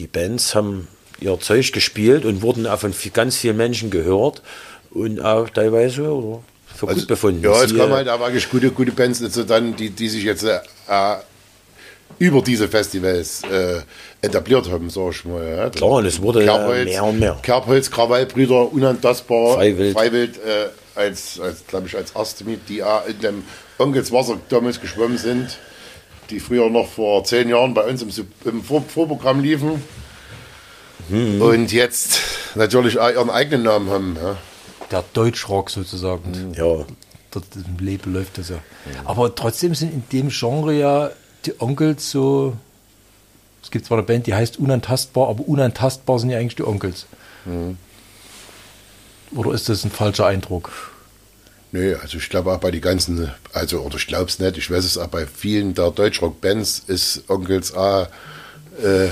die 0.00 0.06
Bands 0.06 0.54
haben 0.54 0.88
ihr 1.20 1.38
Zeug 1.38 1.72
gespielt 1.72 2.24
und 2.24 2.40
wurden 2.40 2.66
auch 2.66 2.78
von 2.78 2.94
ganz 3.12 3.36
vielen 3.36 3.58
Menschen 3.58 3.90
gehört 3.90 4.42
und 4.90 5.20
auch 5.20 5.50
teilweise 5.50 6.10
oder 6.10 6.42
für 6.74 6.86
gut 6.86 7.06
befunden. 7.06 7.46
Also, 7.46 7.58
Ja, 7.58 7.64
es 7.66 7.76
kommen 7.76 7.92
halt 7.92 8.08
auch 8.08 8.20
wirklich 8.20 8.48
gute, 8.48 8.70
gute 8.70 8.92
Bands 8.92 9.20
dazu 9.20 9.44
dann, 9.44 9.76
die, 9.76 9.90
die 9.90 10.08
sich 10.08 10.24
jetzt 10.24 10.44
äh, 10.44 10.58
über 12.18 12.40
diese 12.40 12.68
Festivals 12.68 13.42
äh, 13.44 13.82
etabliert 14.22 14.70
haben, 14.70 14.88
sag 14.88 15.10
ich 15.10 15.24
mal. 15.26 15.46
Ja. 15.46 15.70
Klar, 15.70 15.90
und 15.90 16.06
es 16.06 16.20
wurde 16.22 16.44
ja 16.44 16.66
mehr 16.66 17.04
und 17.04 17.18
mehr. 17.18 17.38
Kerbholz, 17.42 17.90
Krawallbrüder, 17.90 18.72
unantastbar, 18.72 19.56
Freiwild. 19.56 19.92
Freiwild 19.92 20.36
äh, 20.38 20.68
als, 20.98 21.38
als 21.38 21.66
glaube 21.66 21.88
ich, 21.88 21.96
als 21.96 22.12
erste 22.12 22.44
mit, 22.44 22.68
die 22.70 22.82
auch 22.82 23.06
in 23.06 23.20
dem 23.20 23.44
Onkels 23.76 24.10
Wasser 24.10 24.38
damals 24.48 24.80
geschwommen 24.80 25.18
sind, 25.18 25.58
die 26.30 26.40
früher 26.40 26.70
noch 26.70 26.88
vor 26.88 27.24
zehn 27.24 27.48
Jahren 27.48 27.74
bei 27.74 27.82
uns 27.82 28.02
im, 28.02 28.10
im 28.44 28.62
Vor 28.62 28.82
Vorprogramm 28.82 29.40
liefen. 29.40 29.82
Mhm. 31.08 31.42
Und 31.42 31.72
jetzt 31.72 32.20
natürlich 32.54 32.94
ihren 32.94 33.30
eigenen 33.30 33.64
Namen 33.64 33.90
haben. 33.90 34.16
Ja. 34.20 34.36
Der 34.90 35.04
Deutschrock 35.12 35.70
sozusagen. 35.70 36.54
Ja, 36.56 36.84
Dort 37.30 37.44
im 37.54 37.84
Leben 37.84 38.12
läuft 38.12 38.38
das 38.38 38.48
ja. 38.48 38.56
Aber 39.04 39.32
trotzdem 39.34 39.74
sind 39.74 39.92
in 39.92 40.02
dem 40.12 40.28
Genre 40.30 40.74
ja 40.74 41.10
die 41.46 41.60
Onkels 41.60 42.10
so. 42.10 42.56
Es 43.62 43.70
gibt 43.70 43.86
zwar 43.86 43.98
eine 43.98 44.06
Band, 44.06 44.26
die 44.26 44.34
heißt 44.34 44.58
Unantastbar, 44.58 45.28
aber 45.28 45.46
unantastbar 45.46 46.18
sind 46.18 46.30
ja 46.30 46.38
eigentlich 46.38 46.56
die 46.56 46.66
Onkels. 46.66 47.06
Oder 49.32 49.52
ist 49.52 49.68
das 49.68 49.84
ein 49.84 49.90
falscher 49.90 50.26
Eindruck? 50.26 50.72
Nee, 51.72 51.94
also 51.94 52.18
ich 52.18 52.28
glaube 52.28 52.52
auch 52.52 52.58
bei 52.58 52.72
die 52.72 52.80
ganzen, 52.80 53.30
also 53.52 53.80
oder 53.80 53.96
ich 53.96 54.08
glaube 54.08 54.24
es 54.24 54.40
nicht, 54.40 54.58
ich 54.58 54.70
weiß 54.70 54.84
es 54.84 54.98
auch 54.98 55.06
bei 55.06 55.24
vielen 55.26 55.72
der 55.74 55.92
Deutschrock-Bands 55.92 56.80
ist 56.88 57.22
Onkels 57.28 57.74
A 57.74 58.08
äh, 58.82 59.08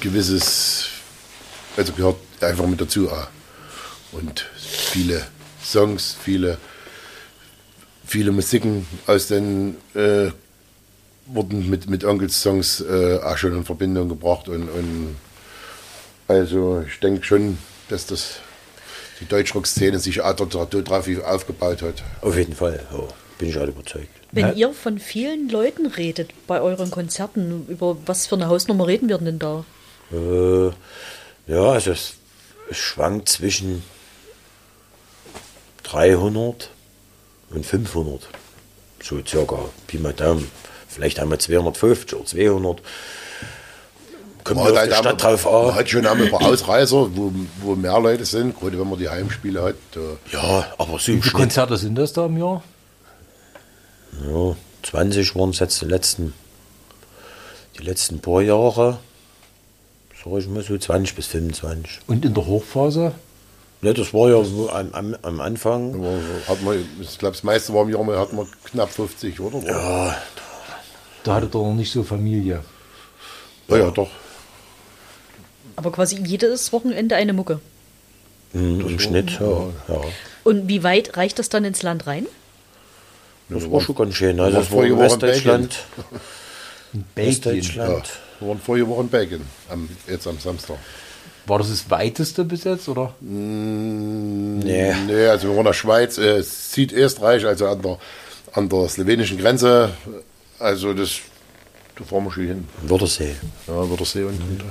gewisses, 0.00 0.86
also 1.76 1.92
gehört 1.92 2.16
einfach 2.40 2.66
mit 2.66 2.80
dazu 2.80 3.12
A. 3.12 3.28
Und 4.12 4.46
viele 4.56 5.26
Songs, 5.62 6.16
viele, 6.22 6.56
viele 8.06 8.32
Musiken 8.32 8.86
aus 9.06 9.26
den 9.26 9.76
äh, 9.94 10.30
wurden 11.26 11.68
mit, 11.68 11.90
mit 11.90 12.04
Onkels 12.04 12.40
Songs 12.40 12.80
äh, 12.80 13.18
auch 13.22 13.36
schon 13.36 13.54
in 13.54 13.64
Verbindung 13.64 14.08
gebracht 14.08 14.48
und, 14.48 14.68
und 14.68 15.16
also 16.26 16.84
ich 16.86 17.00
denke 17.00 17.22
schon, 17.22 17.58
dass 17.88 18.06
das 18.06 18.40
die 19.20 19.26
Deutschrock-Szene 19.26 19.98
sich 19.98 20.20
auch 20.20 20.34
dort 20.34 20.54
drauf 20.54 21.08
aufgebaut 21.24 21.82
hat. 21.82 22.02
auf 22.20 22.36
jeden 22.36 22.54
Fall. 22.54 22.80
Ja, 22.92 23.00
bin 23.38 23.48
ich 23.48 23.58
auch 23.58 23.66
überzeugt. 23.66 24.08
Wenn 24.32 24.46
Ja. 24.48 24.52
ihr 24.52 24.72
von 24.72 24.98
vielen 24.98 25.48
Leuten 25.48 25.86
redet 25.86 26.30
bei 26.46 26.60
euren 26.60 26.90
Konzerten, 26.90 27.66
über 27.68 27.96
was 28.06 28.26
für 28.26 28.34
eine 28.34 28.48
Hausnummer 28.48 28.86
reden 28.86 29.08
wir 29.08 29.18
denn 29.18 29.38
da? 29.38 29.64
Äh, 30.12 30.70
ja, 31.46 31.62
also 31.70 31.92
es, 31.92 32.14
schwankt 32.72 33.28
zwischen 33.28 33.82
300 35.84 36.70
und 37.50 37.64
500. 37.66 38.28
So 39.02 39.20
circa, 39.24 39.58
Pi 39.86 39.98
mal 39.98 40.12
Daumen. 40.14 40.50
Vielleicht 40.88 41.20
haben 41.20 41.30
wir 41.30 41.38
250 41.38 42.14
oder 42.18 42.26
200. 42.26 42.82
Kommt 44.44 44.56
Man 44.60 44.66
mir 44.66 44.72
auf 44.72 44.78
hat, 44.78 44.86
die 44.86 44.92
halt 44.92 45.04
Stadt 45.04 45.06
einmal- 45.24 45.36
drauf 45.36 45.44
man 45.52 45.70
an. 45.70 45.74
hat 45.74 45.88
schon 45.88 46.06
einmal 46.06 46.26
ein 46.26 46.30
paar 46.30 46.42
Ausreißer, 46.48 47.16
wo, 47.16 47.32
wo 47.62 47.74
mehr 47.74 47.98
Leute 47.98 48.24
sind, 48.26 48.58
gerade 48.58 48.78
wenn 48.78 48.88
man 48.88 48.98
die 48.98 49.08
Heimspiele 49.08 49.62
hat. 49.62 49.74
Da, 49.92 50.00
Ja, 50.32 50.66
aber 50.78 50.98
so 50.98 51.08
Wie 51.12 51.20
viele. 51.22 51.32
Konzerte 51.32 51.76
sind 51.78 51.94
das 51.96 52.12
da 52.12 52.26
im 52.26 52.36
Jahr? 52.38 52.62
Ja, 54.26 54.54
20 54.82 55.34
waren 55.34 55.50
es 55.50 55.58
jetzt 55.60 55.80
die 55.80 55.86
letzten, 55.86 56.34
die 57.78 57.82
letzten 57.84 58.20
paar 58.20 58.42
Jahre. 58.42 58.98
Sag 60.22 60.38
ich 60.38 60.46
mal 60.48 60.62
so 60.62 60.76
20 60.78 61.16
bis 61.16 61.26
25. 61.26 62.00
Und 62.06 62.24
in 62.24 62.32
der 62.34 62.46
Hochphase? 62.46 63.12
Ne, 63.82 63.92
das 63.92 64.14
war 64.14 64.30
ja 64.30 64.42
so 64.44 64.70
am, 64.70 64.92
am, 64.92 65.16
am 65.22 65.40
Anfang. 65.40 66.02
hat 66.48 66.62
man, 66.62 66.82
ich 67.00 67.18
glaube, 67.18 67.34
das 67.34 67.42
meiste 67.42 67.74
war 67.74 67.82
im 67.82 67.90
Jahr 67.90 68.02
mal 68.04 68.18
hatten 68.18 68.36
wir 68.36 68.46
knapp 68.64 68.90
50, 68.90 69.40
oder? 69.40 69.58
Ja, 69.66 70.16
Da 71.24 71.34
hatte 71.34 71.46
doch 71.48 71.64
noch 71.66 71.74
nicht 71.74 71.92
so 71.92 72.02
Familie. 72.02 72.60
ja, 73.68 73.76
ja 73.76 73.90
doch. 73.90 74.08
Aber 75.76 75.92
quasi 75.92 76.16
jedes 76.24 76.72
Wochenende 76.72 77.16
eine 77.16 77.32
Mucke. 77.32 77.60
Hm, 78.52 78.80
Im 78.80 78.98
Schnitt, 78.98 79.38
ja. 79.40 79.68
ja. 79.88 80.00
Und 80.44 80.68
wie 80.68 80.82
weit 80.82 81.16
reicht 81.16 81.38
das 81.38 81.48
dann 81.48 81.64
ins 81.64 81.82
Land 81.82 82.06
rein? 82.06 82.26
Das 83.48 83.70
war 83.70 83.80
schon 83.80 83.94
ganz 83.94 84.14
schön. 84.14 84.40
Also 84.40 84.58
das 84.58 84.70
war 84.70 84.84
in 84.84 84.90
vorige 84.90 84.96
Woche 84.96 85.04
in 85.04 85.10
Westdeutschland. 85.10 85.78
In 86.92 87.04
Belgien. 87.14 87.32
Ja, 87.32 87.52
Westdeutschland. 87.52 88.08
wir 88.40 88.48
waren 88.48 88.60
vorige 88.60 88.88
Woche 88.88 89.00
in 89.02 89.08
Belgien, 89.08 89.40
am, 89.68 89.88
jetzt 90.08 90.26
am 90.26 90.38
Samstag. 90.38 90.78
War 91.46 91.58
das 91.58 91.68
das 91.68 91.90
weiteste 91.90 92.44
bis 92.44 92.64
jetzt? 92.64 92.88
Oder? 92.88 93.14
Nee. 93.20 94.94
Nee, 95.06 95.26
also 95.26 95.48
wir 95.48 95.50
waren 95.50 95.58
in 95.58 95.64
der 95.64 95.72
Schweiz, 95.74 96.16
äh, 96.16 96.42
Südösterreich, 96.42 97.44
also 97.44 97.66
an 97.66 97.82
der, 97.82 97.98
an 98.52 98.68
der 98.68 98.88
slowenischen 98.88 99.36
Grenze. 99.38 99.90
Also 100.58 100.94
das, 100.94 101.20
da 101.96 102.04
fahren 102.04 102.24
wir 102.24 102.32
schon 102.32 102.46
hin. 102.46 102.68
Wörthersee. 102.82 103.34
Ja, 103.66 103.88
wird 103.88 104.00
der 104.00 104.06
See 104.06 104.22
unten. 104.22 104.62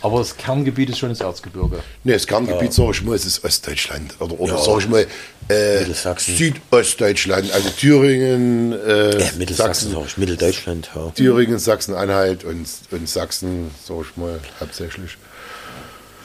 Aber 0.00 0.18
das 0.18 0.36
Kerngebiet 0.36 0.90
ist 0.90 0.98
schon 0.98 1.08
das 1.08 1.20
Erzgebirge. 1.20 1.80
Nee, 2.04 2.12
das 2.12 2.26
Kerngebiet, 2.26 2.72
sag 2.72 2.90
ich 2.90 3.02
mal, 3.02 3.14
es 3.16 3.24
ist 3.26 3.44
Ostdeutschland. 3.44 4.14
Oder, 4.20 4.38
oder 4.38 4.54
Ja. 4.54 4.62
sag 4.62 4.78
ich 4.78 4.88
mal, 4.88 5.06
äh, 5.48 5.78
Mittelsachsen. 5.80 6.36
Südostdeutschland, 6.36 7.50
also 7.52 7.68
Thüringen, 7.70 8.72
äh, 8.72 9.10
Äh, 9.10 9.32
Mittelsachsen, 9.38 9.90
Sachsen, 9.90 10.06
ich, 10.06 10.16
Mitteldeutschland. 10.18 10.90
Ja. 10.94 11.10
Thüringen, 11.10 11.58
Sachsen-Anhalt 11.58 12.44
und, 12.44 12.66
und 12.92 13.08
Sachsen, 13.08 13.70
sag 13.84 13.96
ich 14.02 14.16
mal, 14.16 14.38
hauptsächlich. 14.60 15.16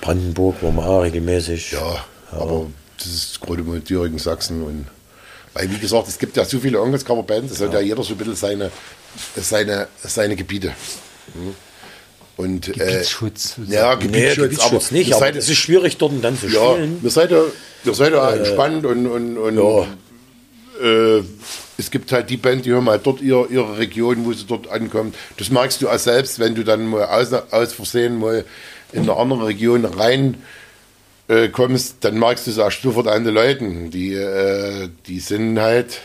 Brandenburg 0.02 0.62
waren 0.62 0.76
wir 0.76 0.86
auch 0.86 1.02
regelmäßig. 1.02 1.72
Ja, 1.72 2.06
aber 2.32 2.68
das 2.98 3.08
ist 3.08 3.42
gerade 3.42 3.64
mal 3.64 3.80
Thüringen, 3.82 4.20
Sachsen 4.20 4.64
und 4.64 4.86
weil, 5.56 5.70
wie 5.72 5.78
gesagt, 5.78 6.08
es 6.08 6.18
gibt 6.18 6.36
ja 6.36 6.46
so 6.46 6.60
viele 6.60 6.82
Onkels-Cover-Bands, 6.82 7.54
es 7.54 7.62
hat 7.62 7.74
ja 7.74 7.80
jeder 7.80 8.04
so 8.04 8.14
ein 8.14 8.18
bisschen 8.18 8.36
seine, 8.36 8.72
seine, 9.36 9.88
seine 10.04 10.36
Gebiete. 10.36 10.70
Hm. 11.34 11.56
Und, 12.36 12.68
äh, 12.68 12.72
Gebietsschutz. 12.72 13.56
ja, 13.68 13.96
Nee, 13.96 14.02
Gebietsschutz, 14.08 14.36
Gebietsschutz 14.50 14.86
aber 14.88 14.98
nicht, 14.98 15.08
ihr 15.10 15.16
aber 15.16 15.26
seid- 15.26 15.36
es 15.36 15.50
ist 15.50 15.58
schwierig, 15.58 15.98
dort 15.98 16.14
dann 16.24 16.38
zu 16.40 16.48
Ja, 16.48 16.74
spielen. 16.74 16.98
wir 17.02 17.12
seid 17.12 17.32
ja, 17.32 17.42
wir 17.84 17.94
seid 17.94 18.14
ja 18.14 18.32
entspannt 18.32 18.86
und, 18.86 19.06
und, 19.08 19.38
und 19.38 19.88
äh, 20.82 21.22
es 21.78 21.92
gibt 21.92 22.12
halt 22.12 22.30
die 22.30 22.38
Band, 22.38 22.66
die 22.66 22.74
haben 22.74 22.90
halt 22.90 23.06
dort 23.06 23.22
ihre, 23.22 23.46
ihre 23.48 23.78
Region, 23.78 24.26
wo 24.26 24.34
sie 24.34 24.46
dort 24.48 24.68
ankommt. 24.70 25.16
Das 25.38 25.50
merkst 25.52 25.82
du 25.82 25.90
auch 25.90 26.00
selbst, 26.00 26.40
wenn 26.40 26.56
du 26.56 26.64
dann 26.64 26.88
mal 26.88 27.06
aus, 27.06 27.32
aus 27.52 27.74
Versehen 27.74 28.18
mal 28.20 28.46
in 28.92 29.04
eine 29.04 29.16
andere 29.16 29.48
Region 29.48 29.86
rein 29.86 30.38
äh, 31.28 31.50
kommst, 31.50 31.98
dann 32.02 32.18
merkst 32.20 32.48
du 32.48 32.52
es 32.52 32.60
auch 32.60 32.72
sofort 32.72 33.08
an 33.08 33.24
den 33.26 33.34
Leuten. 33.34 33.92
Die, 33.92 34.14
äh, 34.14 34.90
die 35.08 35.20
sind 35.20 35.60
halt 35.60 36.00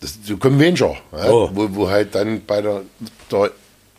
das, 0.00 0.18
so 0.24 0.36
Convention, 0.36 0.96
ja, 1.12 1.30
Oh. 1.30 1.50
wo, 1.54 1.68
wo 1.72 1.88
halt 1.90 2.14
dann 2.14 2.42
bei 2.44 2.60
der, 2.60 2.82
der 3.30 3.50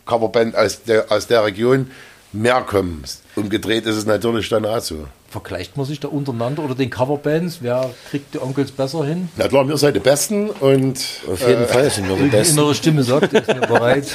Coverband 0.06 0.56
aus 0.56 0.84
der, 0.84 1.12
aus 1.12 1.28
der 1.28 1.44
Region 1.46 1.92
mehr 2.32 2.62
kommen. 2.62 3.04
Umgedreht 3.36 3.86
ist 3.86 3.96
es 3.96 4.06
natürlich 4.06 4.50
dann 4.50 4.66
auch 4.66 4.80
so. 4.82 5.08
Vergleicht 5.30 5.78
man 5.78 5.86
sich 5.88 6.00
da 6.00 6.08
untereinander 6.10 6.64
oder 6.64 6.76
den 6.76 6.90
Coverbands? 6.92 7.58
Wer 7.62 7.90
kriegt 8.12 8.34
die 8.36 8.40
Onkels 8.42 8.72
besser 8.72 9.04
hin? 9.06 9.30
Na 9.36 9.48
klar, 9.48 9.68
wir 9.68 9.78
seid 9.78 9.96
die 9.96 10.00
Besten 10.00 10.50
und 10.52 11.00
Auf 11.28 11.48
jeden 11.48 11.68
Fall 11.68 11.90
sind 11.90 12.08
wir 12.08 12.16
die 12.18 12.24
Die 12.24 12.30
Besten. 12.30 12.58
innere 12.60 12.76
Stimme 12.76 13.04
sagt, 13.04 13.34
ist 13.34 13.48
mir 13.48 13.56
bereit. 13.62 14.06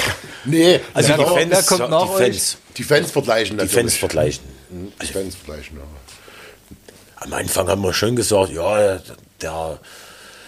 nee, 0.44 0.80
Also 0.94 1.08
Wer 1.10 1.16
die 1.18 1.24
kommt- 1.24 1.38
Fans, 1.40 1.50
wer 1.50 1.62
kommt 1.62 1.80
die 1.80 1.90
nach 1.90 2.10
euch? 2.10 2.18
Fans, 2.26 2.58
die 2.76 2.82
Fans 2.84 3.10
vergleichen 3.10 3.56
die 3.58 3.64
natürlich. 3.64 3.74
Fans 3.84 3.96
vergleichen. 3.96 4.44
Die 5.02 5.06
Fans 5.06 5.34
vergleichen, 5.34 5.76
ja. 5.78 5.82
Am 7.16 7.32
Anfang 7.32 7.66
haben 7.68 7.82
wir 7.82 7.92
schon 7.92 8.14
gesagt, 8.14 8.52
ja, 8.52 8.98
der 9.42 9.78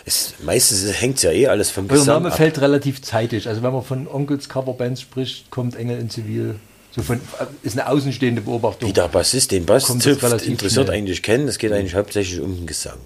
ist, 0.05 0.43
meistens 0.45 1.01
hängt 1.01 1.17
es 1.17 1.23
ja 1.23 1.31
eh 1.33 1.47
alles 1.49 1.71
vom 1.71 1.85
Euer 1.87 1.99
Gesang 1.99 2.07
Name 2.23 2.29
ab. 2.31 2.37
fällt 2.37 2.61
relativ 2.61 3.03
zeitig. 3.03 3.49
Also 3.49 3.63
wenn 3.63 3.73
man 3.73 3.83
von 3.83 4.07
Onkels 4.09 4.49
Coverbands 4.49 5.01
spricht, 5.01 5.51
kommt 5.51 5.77
Engel 5.77 5.99
in 5.99 6.11
Zivil. 6.11 6.57
So 6.95 7.03
von, 7.03 7.21
ist 7.63 7.79
eine 7.79 7.89
außenstehende 7.89 8.41
Beobachtung. 8.43 8.89
Wie 8.89 8.93
der 8.93 9.09
Bassist 9.09 9.53
den 9.53 9.65
Bass 9.65 9.87
zupft, 9.87 10.07
interessiert 10.45 10.87
schnell. 10.87 10.91
eigentlich 10.91 11.23
kennen. 11.23 11.47
Es 11.47 11.59
geht 11.59 11.73
eigentlich 11.73 11.95
hauptsächlich 11.95 12.41
um 12.41 12.57
den 12.57 12.67
Gesang. 12.67 12.99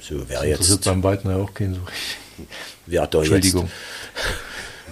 So, 0.00 0.22
wer 0.28 0.38
Das 0.40 0.46
jetzt, 0.46 0.70
wird 0.70 0.84
beim 0.84 1.02
Weiten 1.02 1.30
ja 1.30 1.36
auch 1.36 1.52
kein 1.52 1.74
so 1.74 1.80
richtig. 1.80 2.46
wer 2.86 3.06
da 3.06 3.18
jetzt 3.18 3.30
Entschuldigung. 3.32 3.70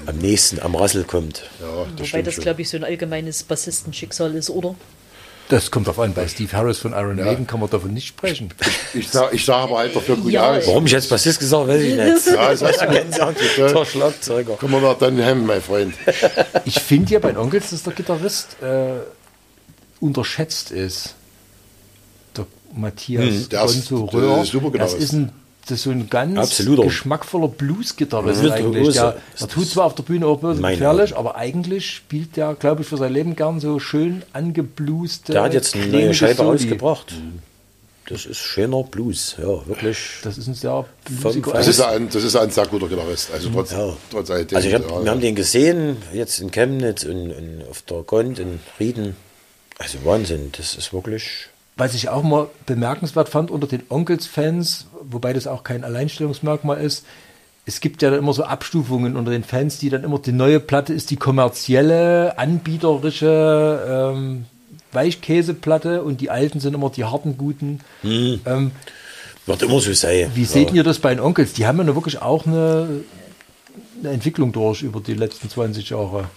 am 0.07 0.19
nächsten 0.19 0.59
am 0.61 0.75
Rassel 0.75 1.05
kommt. 1.05 1.43
Ja, 1.61 1.87
das 1.97 2.09
Wobei 2.13 2.23
das, 2.23 2.37
glaube 2.37 2.63
ich, 2.63 2.69
so 2.71 2.77
ein 2.79 2.85
allgemeines 2.85 3.43
Bassistenschicksal 3.45 4.35
ist, 4.35 4.51
oder? 4.51 4.75
Das 5.49 5.71
kommt 5.71 5.87
drauf 5.87 5.99
an. 6.01 6.15
Bei 6.15 6.27
Steve 6.29 6.51
Harris 6.53 6.79
von 6.79 6.93
Iron 6.93 7.17
Maiden 7.17 7.47
kann 7.47 7.61
man 7.61 7.69
davon 7.69 7.93
nicht 7.93 8.07
sprechen. 8.07 8.49
Ich 8.95 9.09
sage 9.11 9.35
ich 9.37 9.45
sag 9.45 9.57
aber 9.65 9.79
halt 9.79 9.95
dafür 9.95 10.17
gut 10.17 10.33
Ja, 10.33 10.53
aus. 10.53 10.67
Warum 10.67 10.87
ich 10.87 10.93
jetzt 10.93 11.11
Bassist 11.11 11.41
gesagt 11.41 11.63
habe, 11.69 11.75
weiß 11.75 11.83
ich 11.83 11.95
nicht. 11.95 12.27
Ja, 12.35 12.51
das 12.51 12.63
hast 12.63 12.81
du 12.81 13.63
Der 13.75 13.85
Schlagzeuger. 13.85 14.57
Können 14.57 14.73
wir 14.73 14.81
noch 14.81 14.99
dann 14.99 15.19
hemmen, 15.19 15.45
mein 15.47 15.61
Freund. 15.61 15.95
Ich 16.65 16.79
finde 16.81 17.13
ja 17.13 17.19
bei 17.19 17.29
den 17.33 17.39
Onkels, 17.39 17.71
dass 17.71 17.83
der 17.83 17.93
Gitarrist 17.93 18.57
äh, 18.63 19.01
unterschätzt 20.01 20.71
ist. 20.71 21.15
Der 22.37 22.47
Matthias 22.75 23.49
Hm, 23.51 24.05
Röhr. 24.05 24.43
ist 24.43 24.53
super 24.53 24.79
das 24.79 24.95
ist 24.95 25.13
ein 25.13 25.33
das 25.63 25.79
ist 25.79 25.83
so 25.85 25.91
ein 25.91 26.11
ganz 26.11 26.39
Absoluter. 26.39 26.83
geschmackvoller 26.85 27.49
Blues-Gitarrist 27.49 28.43
Mhm. 28.43 28.51
eigentlich. 28.53 28.95
Der, 28.95 29.17
der 29.41 29.49
tut 29.49 29.69
zwar 29.69 29.87
auf 29.87 29.95
der 29.95 30.03
Bühne 30.03 30.27
auch 30.27 30.41
böse 30.41 30.61
gefährlich, 30.61 31.17
aber 31.17 31.37
eigentlich 31.37 31.89
spielt 31.91 32.37
der, 32.37 32.55
glaube 32.55 32.83
ich, 32.83 32.89
für 32.89 32.97
sein 32.97 33.13
Leben 33.13 33.37
gern 33.37 33.61
so 33.61 33.79
schön 33.79 34.23
angeblueste. 34.33 35.33
Der 35.33 35.43
hat 35.43 35.55
jetzt 35.55 35.75
eine 35.75 35.87
neue 35.87 36.15
Scheibe 36.15 36.37
Soli. 36.37 36.49
rausgebracht. 36.51 37.15
Das 38.09 38.27
ist 38.27 38.39
schöner 38.39 38.83
Blues, 38.83 39.37
ja, 39.39 39.65
wirklich. 39.67 39.97
Das 40.25 40.37
ist 40.37 40.49
ein 40.49 40.55
sehr 40.55 40.85
bluesiger. 41.05 41.53
Das 41.53 41.69
ist, 41.69 41.81
ein, 41.81 42.09
das 42.11 42.25
ist 42.25 42.35
ein 42.35 42.51
sehr 42.51 42.67
guter 42.67 42.89
Gitarrist. 42.89 43.31
Also 43.33 43.49
trotz, 43.51 43.71
Ja. 43.71 43.93
trotz 44.11 44.29
alledem. 44.31 44.57
Also 44.57 44.73
hab, 44.73 44.91
ja, 44.91 45.05
wir 45.05 45.11
haben 45.13 45.21
den 45.21 45.37
gesehen, 45.37 45.97
jetzt 46.13 46.41
in 46.41 46.51
Chemnitz 46.51 47.05
und, 47.05 47.31
und 47.31 47.63
auf 47.71 47.83
der 47.83 48.03
Gond 48.03 48.41
in 48.41 48.59
Rieden. 48.81 49.15
Also 49.79 49.99
Wahnsinn, 50.05 50.51
das 50.57 50.75
ist 50.75 50.93
wirklich. 50.93 51.49
Was 51.77 51.95
ich 51.95 52.09
auch 52.09 52.23
mal 52.23 52.49
bemerkenswert 52.67 53.29
fand 53.29 53.51
unter 53.51 53.67
den 53.67 53.83
Onkels-Fans, 53.89 54.87
wobei 55.03 55.33
das 55.33 55.47
auch 55.47 55.65
kein 55.65 55.85
Alleinstellungsmerkmal 55.85 56.81
ist, 56.81 57.05
es 57.65 57.81
gibt 57.81 58.03
ja 58.03 58.11
dann 58.11 58.19
immer 58.19 58.33
so 58.33 58.45
Abstufungen 58.45 59.17
unter 59.17 59.31
den 59.31 59.45
Fans, 59.45 59.79
die 59.79 59.89
dann 59.89 60.05
immer 60.05 60.19
die 60.19 60.33
neue 60.33 60.61
Platte 60.61 60.93
ist 60.93 61.11
die 61.11 61.17
kommerzielle, 61.17 62.37
anbieterische 62.37 64.13
ähm, 64.15 64.47
Weichkäseplatte 64.91 66.03
und 66.03 66.21
die 66.21 66.29
alten 66.29 66.61
sind 66.61 66.75
immer 66.75 66.91
die 66.91 67.05
harten, 67.05 67.39
guten. 67.39 67.81
Ähm, 68.45 68.73
Wird 69.47 69.63
immer 69.63 69.81
so 69.81 69.93
sein. 69.93 70.33
wie 70.35 70.43
ja. 70.43 70.47
seht 70.47 70.73
ihr 70.73 70.83
das 70.83 70.99
bei 70.99 71.15
den 71.15 71.21
Onkels? 71.21 71.53
Die 71.53 71.67
haben 71.67 71.79
ja 71.79 71.95
wirklich 71.95 72.21
auch 72.21 72.47
eine, 72.47 73.05
eine 74.01 74.11
Entwicklung 74.11 74.53
durch 74.53 74.83
über 74.83 75.01
die 75.01 75.15
letzten 75.15 75.49
20 75.49 75.89
Jahre. 75.91 76.29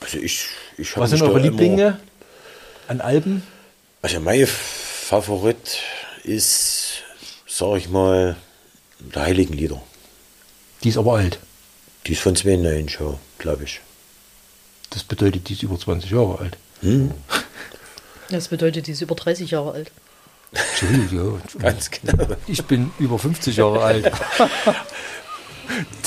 Also 0.00 0.18
ich, 0.18 0.46
ich 0.78 0.96
Was 0.96 1.10
sind 1.10 1.22
eure 1.22 1.40
Lieblinge 1.40 2.00
an 2.88 3.02
Alben? 3.02 3.42
Also 4.02 4.20
mein 4.20 4.46
Favorit 4.46 5.78
ist, 6.24 7.02
sag 7.46 7.76
ich 7.76 7.88
mal, 7.88 8.36
der 8.98 9.22
Heiligen 9.22 9.52
Lieder. 9.54 9.80
Die 10.82 10.88
ist 10.88 10.96
aber 10.96 11.16
alt. 11.16 11.38
Die 12.06 12.12
ist 12.12 12.22
von 12.22 12.34
2009 12.34 12.88
schon, 12.88 13.18
glaube 13.38 13.64
ich. 13.64 13.80
Das 14.90 15.04
bedeutet, 15.04 15.48
die 15.48 15.52
ist 15.52 15.62
über 15.62 15.78
20 15.78 16.10
Jahre 16.10 16.38
alt. 16.38 16.56
Das 18.30 18.48
bedeutet, 18.48 18.86
die 18.86 18.92
ist 18.92 19.02
über 19.02 19.14
30 19.14 19.50
Jahre 19.50 19.72
alt. 19.72 19.92
Entschuldigung. 20.52 21.40
Ganz 21.58 21.90
genau. 21.90 22.26
Ich 22.46 22.64
bin 22.64 22.90
über 22.98 23.18
50 23.18 23.56
Jahre 23.56 23.82
alt. 23.82 24.10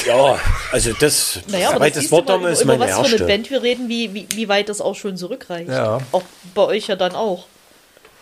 Ja, 0.05 0.37
also 0.71 0.91
das, 0.99 1.39
Naja, 1.47 1.71
aber 1.71 1.89
das 1.89 2.03
das 2.03 2.11
Wort 2.11 2.27
mal, 2.27 2.33
damals 2.33 2.61
über 2.61 2.77
meine 2.77 2.91
was 2.91 2.97
für 2.97 3.05
eine 3.05 3.11
erste. 3.11 3.25
Band 3.27 3.49
wir 3.49 3.63
reden, 3.63 3.87
wie, 3.87 4.13
wie, 4.13 4.27
wie 4.35 4.49
weit 4.49 4.67
das 4.67 4.81
auch 4.81 4.95
schon 4.95 5.15
zurückreicht. 5.15 5.69
Ja. 5.69 5.99
Auch 6.11 6.23
bei 6.53 6.63
euch 6.63 6.87
ja 6.87 6.97
dann 6.97 7.15
auch. 7.15 7.45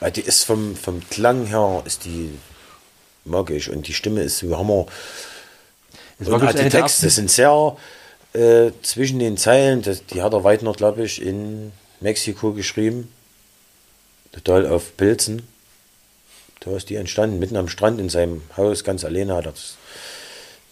Weil 0.01 0.11
die 0.11 0.21
ist 0.21 0.43
vom, 0.43 0.75
vom 0.75 0.99
Klang 1.09 1.45
her, 1.45 1.83
ist 1.85 2.03
die 2.03 2.37
magisch 3.23 3.69
und 3.69 3.87
die 3.87 3.93
Stimme 3.93 4.23
ist 4.23 4.39
so 4.39 4.57
Hammer. 4.57 4.87
Das 6.19 6.27
Und 6.27 6.33
auch 6.43 6.51
die 6.51 6.57
der 6.57 6.69
Texte 6.69 7.09
sind 7.09 7.31
sehr 7.31 7.77
äh, 8.33 8.71
zwischen 8.81 9.19
den 9.19 9.37
Zeilen, 9.37 9.81
das, 9.81 10.05
die 10.05 10.21
hat 10.21 10.33
er 10.33 10.43
Weidner, 10.43 10.73
glaube 10.73 11.03
ich, 11.03 11.21
in 11.21 11.71
Mexiko 11.99 12.51
geschrieben. 12.53 13.13
Total 14.31 14.67
auf 14.67 14.97
Pilzen. 14.97 15.47
Da 16.61 16.75
ist 16.75 16.89
die 16.89 16.95
entstanden, 16.95 17.39
mitten 17.39 17.57
am 17.57 17.67
Strand 17.67 17.99
in 17.99 18.09
seinem 18.09 18.41
Haus, 18.57 18.83
ganz 18.83 19.03
alleine 19.03 19.35
hat 19.35 19.45
er 19.45 19.51
das, 19.51 19.77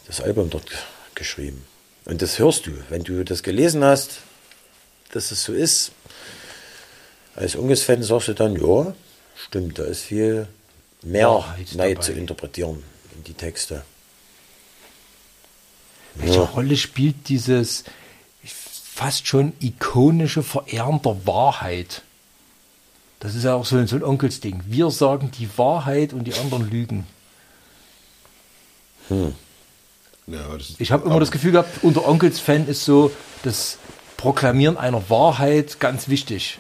das 0.08 0.22
Album 0.22 0.50
dort 0.50 0.68
ge- 0.68 0.78
geschrieben. 1.16 1.66
Und 2.06 2.22
das 2.22 2.40
hörst 2.40 2.66
du, 2.68 2.72
wenn 2.90 3.04
du 3.04 3.24
das 3.26 3.44
gelesen 3.44 3.84
hast, 3.84 4.20
dass 5.12 5.32
es 5.32 5.44
so 5.44 5.54
ist. 5.54 5.92
Als 7.36 7.56
Unges-Fan 7.56 8.02
sagst 8.04 8.28
du 8.30 8.34
dann, 8.34 8.56
ja, 8.56 8.94
stimmt, 9.46 9.80
da 9.80 9.84
ist 9.84 10.02
viel 10.02 10.48
mehr 11.02 11.30
Wahrheit 11.30 11.68
neu 11.74 11.94
dabei. 11.94 12.02
zu 12.02 12.12
interpretieren 12.14 12.84
in 13.16 13.24
die 13.24 13.34
Texte. 13.34 13.84
Welche 16.16 16.42
Rolle 16.42 16.76
spielt 16.76 17.30
dieses 17.30 17.84
fast 18.44 19.28
schon 19.28 19.54
ikonische 19.60 20.44
Verehren 20.44 21.02
der 21.02 21.26
Wahrheit? 21.26 22.02
Das 23.20 23.36
ist 23.36 23.44
ja 23.44 23.54
auch 23.54 23.66
so 23.66 23.78
ein, 23.78 23.88
so 23.88 23.96
ein 23.96 24.04
Onkelsding. 24.04 24.62
Wir 24.66 24.92
sagen 24.92 25.32
die 25.38 25.50
Wahrheit 25.58 26.14
und 26.14 26.26
die 26.26 26.34
anderen 26.34 26.70
lügen. 26.70 27.08
Ja, 30.28 30.58
das 30.58 30.70
ist, 30.70 30.82
Ich 30.82 30.92
habe 30.92 31.06
immer 31.06 31.20
das 31.20 31.32
Gefühl 31.32 31.52
gehabt, 31.52 31.84
unter 31.84 32.08
Onkels-Fan 32.08 32.68
ist 32.68 32.86
so 32.86 33.12
das 33.44 33.78
Proklamieren 34.18 34.78
einer 34.78 35.10
Wahrheit 35.10 35.80
ganz 35.80 36.10
wichtig. 36.10 36.60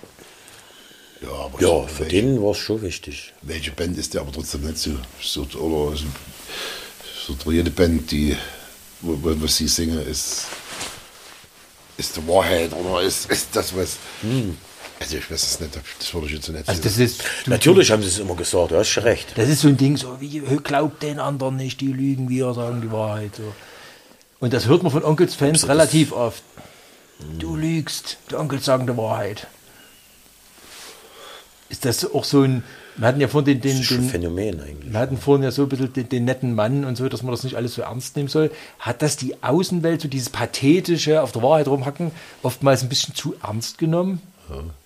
Ja, 1.21 1.29
aber 1.29 1.61
Ja, 1.61 1.67
so, 1.67 1.87
für 1.87 1.99
welche, 2.05 2.21
den 2.21 2.41
war 2.41 2.51
es 2.51 2.57
schon 2.57 2.81
wichtig. 2.81 3.33
welche 3.41 3.71
Band 3.71 3.97
ist 3.97 4.13
der 4.13 4.21
aber 4.21 4.31
trotzdem 4.31 4.61
nicht 4.61 4.77
so, 4.77 4.91
so 5.21 5.41
oder 5.59 5.97
so, 5.97 7.35
so 7.43 7.51
jede 7.51 7.71
Band, 7.71 8.09
die 8.11 8.35
wo, 9.01 9.17
wo, 9.21 9.33
was 9.41 9.57
sie 9.57 9.67
singen, 9.67 9.99
ist 10.05 10.45
ist 11.97 12.15
die 12.15 12.27
Wahrheit 12.27 12.71
oder 12.73 13.01
ist, 13.01 13.29
ist 13.29 13.49
das 13.53 13.75
was. 13.75 13.97
Also 15.01 15.17
ich 15.17 15.29
weiß 15.31 15.43
es 15.43 15.59
nicht, 15.59 15.71
das 15.99 16.13
würde 16.13 16.27
ich 16.27 16.33
jetzt 16.33 16.49
nicht 16.49 16.67
Also 16.67 16.81
so- 16.81 16.87
das 16.89 16.97
ist 16.97 17.21
du, 17.45 17.49
Natürlich 17.51 17.91
haben 17.91 18.01
sie 18.01 18.07
es 18.09 18.19
immer 18.19 18.35
gesagt, 18.35 18.71
du 18.71 18.77
hast 18.77 18.89
schon 18.89 19.03
recht. 19.03 19.27
Das 19.35 19.47
ist 19.49 19.61
so 19.61 19.67
ein 19.69 19.77
Ding, 19.77 19.95
so 19.97 20.19
wie 20.19 20.39
glaubt 20.63 21.03
den 21.03 21.19
anderen 21.19 21.55
nicht, 21.57 21.79
die 21.81 21.87
lügen, 21.87 22.29
wir 22.29 22.53
sagen 22.53 22.81
die 22.81 22.91
Wahrheit. 22.91 23.35
So. 23.35 23.53
Und 24.39 24.53
das 24.53 24.65
hört 24.67 24.83
man 24.83 24.91
von 24.91 25.03
Onkels-Fans 25.03 25.67
relativ 25.67 26.11
oft. 26.13 26.41
Du 27.37 27.55
lügst, 27.57 28.17
die 28.31 28.35
Onkels 28.35 28.63
sagen 28.65 28.87
die 28.87 28.95
Wahrheit. 28.95 29.47
Ist 31.69 31.85
das 31.85 32.11
auch 32.13 32.23
so 32.23 32.41
ein, 32.41 32.63
wir 32.97 33.07
hatten 33.07 33.21
ja 33.21 33.27
vorhin 33.27 33.45
den, 33.45 33.61
Das 33.61 33.71
den, 33.71 33.81
ist 33.81 33.85
schon 33.87 33.97
ein 33.97 34.01
den 34.03 34.09
Phänomen 34.09 34.59
eigentlich. 34.59 34.91
wir 34.91 34.99
hatten 34.99 35.17
vorhin 35.17 35.43
ja 35.43 35.51
so 35.51 35.63
ein 35.63 35.69
bisschen 35.69 35.93
den, 35.93 36.09
den 36.09 36.25
netten 36.25 36.55
Mann 36.55 36.83
und 36.83 36.95
so, 36.95 37.07
dass 37.09 37.21
man 37.21 37.31
das 37.31 37.43
nicht 37.43 37.55
alles 37.55 37.75
so 37.75 37.83
ernst 37.83 38.15
nehmen 38.15 38.27
soll. 38.27 38.49
Hat 38.79 39.01
das 39.03 39.17
die 39.17 39.41
Außenwelt, 39.43 40.01
so 40.01 40.07
dieses 40.07 40.29
pathetische, 40.29 41.21
auf 41.21 41.31
der 41.31 41.43
Wahrheit 41.43 41.67
rumhacken, 41.67 42.11
oftmals 42.43 42.81
ein 42.81 42.89
bisschen 42.89 43.13
zu 43.13 43.35
ernst 43.43 43.77
genommen? 43.77 44.19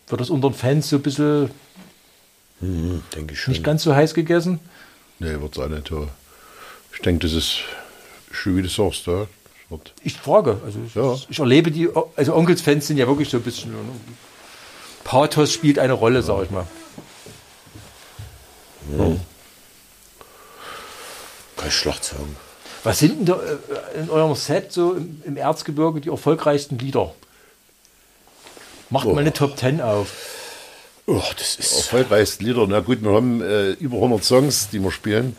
Wird 0.09 0.19
das 0.19 0.29
unter 0.29 0.49
den 0.49 0.55
Fans 0.55 0.89
so 0.89 0.97
ein 0.97 1.01
bisschen 1.01 1.49
Mhm, 2.59 3.01
denke 3.15 3.33
ich 3.33 3.39
schon. 3.41 3.51
nicht 3.53 3.63
ganz 3.63 3.83
so 3.83 3.93
heiß 3.95 4.13
gegessen? 4.13 4.59
Nee, 5.19 5.39
wird 5.39 5.57
es 5.57 5.59
auch 5.63 5.69
nicht. 5.69 5.89
ja. 5.89 6.07
Ich 6.93 7.01
denke, 7.01 7.25
das 7.27 7.33
ist 7.35 7.59
schon 8.31 8.57
wie 8.57 8.61
du 8.61 8.69
sagst, 8.69 9.05
ja. 9.07 9.25
Ich 10.03 10.13
frage, 10.17 10.59
also 10.63 10.79
ich, 10.85 10.93
Ja. 10.93 11.15
ich 11.29 11.39
erlebe 11.39 11.71
die, 11.71 11.89
also 12.15 12.35
Onkels-Fans 12.35 12.85
sind 12.87 12.97
ja 12.97 13.07
wirklich 13.07 13.29
so 13.29 13.37
ein 13.37 13.43
bisschen, 13.43 13.71
Pathos 15.03 15.51
spielt 15.51 15.79
eine 15.79 15.93
Rolle, 15.93 16.21
sag 16.21 16.43
ich 16.43 16.51
mal. 16.51 16.67
Kann 21.57 21.67
ich 21.67 21.73
schlecht 21.73 22.03
sagen. 22.03 22.35
Was 22.83 22.99
sind 22.99 23.19
denn 23.19 23.25
da 23.25 23.35
äh, 23.35 23.99
in 23.99 24.09
eurem 24.09 24.35
Set 24.35 24.73
so 24.73 24.95
im, 25.23 25.37
Erzgebirge 25.37 26.01
die 26.01 26.09
erfolgreichsten 26.09 26.77
Lieder? 26.77 27.13
Macht 28.89 29.07
mal 29.07 29.19
eine 29.19 29.33
Top 29.33 29.57
10 29.57 29.81
auf. 29.81 30.11
Oh, 31.05 31.21
das 31.37 31.55
ist. 31.55 31.77
erfolgreichsten 31.77 32.45
Lieder. 32.45 32.67
Na 32.67 32.81
gut, 32.81 33.01
wir 33.01 33.11
haben 33.11 33.41
äh, 33.41 33.71
über 33.71 33.95
100 33.95 34.23
Songs, 34.23 34.69
die 34.69 34.79
wir 34.79 34.91
spielen. 34.91 35.35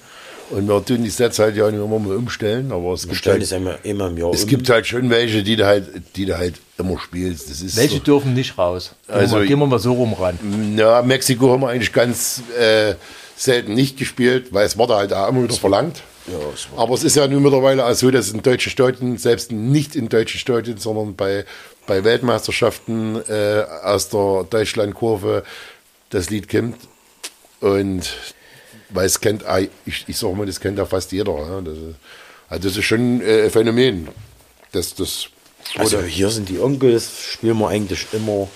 Und 0.55 0.69
wir 0.69 0.85
tun 0.85 1.03
die 1.03 1.11
Sets 1.11 1.39
halt 1.41 1.57
ja 1.57 1.69
nicht 1.71 1.83
immer 1.83 1.99
mal 1.99 2.15
umstellen, 2.17 2.71
aber 2.71 2.93
es 2.93 3.07
Wir 3.09 3.15
gibt 3.15 3.27
halt, 3.27 3.53
einmal, 3.53 3.79
immer 3.83 4.07
im 4.07 4.19
Jahr 4.19 4.31
es 4.33 4.45
um. 4.45 4.49
gibt 4.49 4.71
halt 4.71 4.87
schon 4.87 5.11
welche, 5.11 5.43
die 5.43 5.57
du 5.57 5.67
halt, 5.67 5.89
die 6.15 6.27
du 6.27 6.39
halt 6.39 6.55
immer 6.79 6.99
spielst. 6.99 7.51
Das 7.51 7.61
ist 7.61 7.77
Welche 7.77 7.97
so. 7.97 8.03
dürfen 8.03 8.35
nicht 8.35 8.57
raus? 8.57 8.95
Gehen, 9.07 9.17
Also- 9.17 9.33
wir, 9.35 9.39
mal, 9.41 9.47
gehen 9.49 9.59
wir 9.59 9.67
mal 9.67 9.79
so 9.81 9.93
rum 9.95 10.13
ran. 10.15 10.39
Na, 10.77 11.03
Mexiko 11.03 11.51
haben 11.53 11.63
wir 11.63 11.71
eigentlich 11.71 11.93
ganz 11.93 12.43
äh, 12.59 12.95
selten 13.37 13.75
nicht 13.75 13.97
gespielt, 13.99 14.49
weil 14.53 14.65
es 14.67 14.79
wurde 14.79 14.95
halt 14.95 15.13
auch 15.13 15.29
immer 15.29 15.43
wieder 15.43 15.55
verlangt. 15.57 16.03
Ja, 16.29 16.35
es 16.55 16.69
war- 16.71 16.85
Aber 16.85 16.95
es 16.95 17.03
ist 17.03 17.17
ja 17.17 17.27
nun 17.27 17.43
mittlerweile 17.43 17.85
auch 17.85 17.95
so, 17.95 18.11
dass 18.13 18.31
in 18.31 18.41
deutschen 18.41 18.71
Stadien, 18.71 19.19
selbst 19.19 19.51
nicht 19.51 19.97
in 19.97 20.09
deutschen 20.09 20.39
Stadien, 20.39 20.79
sondern 20.79 21.17
bei, 21.17 21.45
bei 21.89 22.05
Weltmeisterschaften 22.05 23.17
äh, 23.29 23.65
aus 23.83 24.09
der 24.09 24.45
Deutschlandkurve 24.49 25.43
das 26.11 26.31
Lied 26.31 26.49
kommt. 26.49 26.77
Und 27.61 28.15
weil 28.95 29.07
es 29.07 29.21
kennt, 29.21 29.45
ah, 29.45 29.59
ich, 29.85 30.05
ich 30.07 30.17
sage 30.17 30.35
mal, 30.35 30.47
das 30.47 30.59
kennt 30.61 30.79
ja 30.79 30.87
fast 30.87 31.13
jeder. 31.13 31.33
Ja. 31.37 31.61
Das, 31.61 31.77
ist- 31.77 31.97
also 32.49 32.69
das 32.69 32.77
ist 32.79 32.85
schon 32.85 33.21
äh, 33.21 33.45
ein 33.45 33.51
Phänomen. 33.51 34.09
Das, 34.73 34.95
das 34.95 35.27
Also 35.77 36.01
hier 36.03 36.31
sind 36.31 36.49
die 36.49 36.59
Onkels, 36.59 37.11
spielen 37.33 37.59
wir 37.59 37.69
eigentlich 37.69 38.07
immer. 38.13 38.49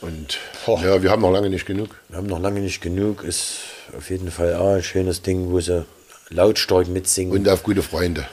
und 0.00 0.38
Boah. 0.66 0.80
ja, 0.82 1.02
wir 1.02 1.10
haben 1.10 1.22
noch 1.22 1.30
lange 1.32 1.50
nicht 1.50 1.66
genug. 1.66 1.90
Wir 2.08 2.18
haben 2.18 2.26
noch 2.26 2.40
lange 2.40 2.60
nicht 2.60 2.80
genug, 2.80 3.22
ist 3.22 3.56
auf 3.96 4.10
jeden 4.10 4.30
Fall 4.30 4.54
auch 4.56 4.74
ein 4.76 4.82
schönes 4.82 5.22
Ding, 5.22 5.50
wo 5.50 5.60
sie 5.60 5.84
lautstark 6.30 6.88
mitsingen. 6.88 7.32
Und 7.32 7.48
auf 7.48 7.62
gute 7.62 7.82
Freunde. 7.82 8.26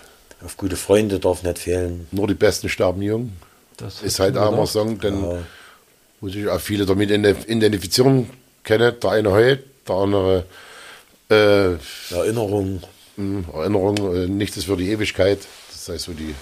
auf 0.44 0.58
gute 0.58 0.76
Freunde 0.76 1.20
darf 1.20 1.44
nicht 1.44 1.60
fehlen. 1.60 2.08
Nur 2.12 2.28
die 2.28 2.34
Besten 2.34 2.70
sterben 2.70 3.02
jung. 3.02 3.34
Das 3.78 4.02
Ist 4.02 4.20
halt 4.20 4.38
auch 4.38 4.52
mal 4.52 4.62
ein 4.62 4.68
Song, 4.68 5.00
denn 5.00 5.44
wo 6.22 6.28
sich 6.30 6.48
auch 6.48 6.60
viele 6.60 6.86
damit 6.86 7.12
ident- 7.12 7.48
identifizieren 7.48 8.30
können. 8.64 8.94
Der 9.02 9.12
eine 9.12 9.32
heut, 9.32 9.60
der 9.88 9.96
andere 9.96 10.46
äh, 11.30 12.14
Erinnerung. 12.14 12.82
mh, 13.18 13.54
Erinnerung, 13.54 13.98
äh, 14.16 14.28
nichts 14.28 14.58
ist 14.58 14.66
für 14.66 14.78
die 14.78 14.90
Ewigkeit. 14.90 15.40
Das 15.72 15.90
heißt 15.90 16.06
so 16.06 16.14
die, 16.14 16.34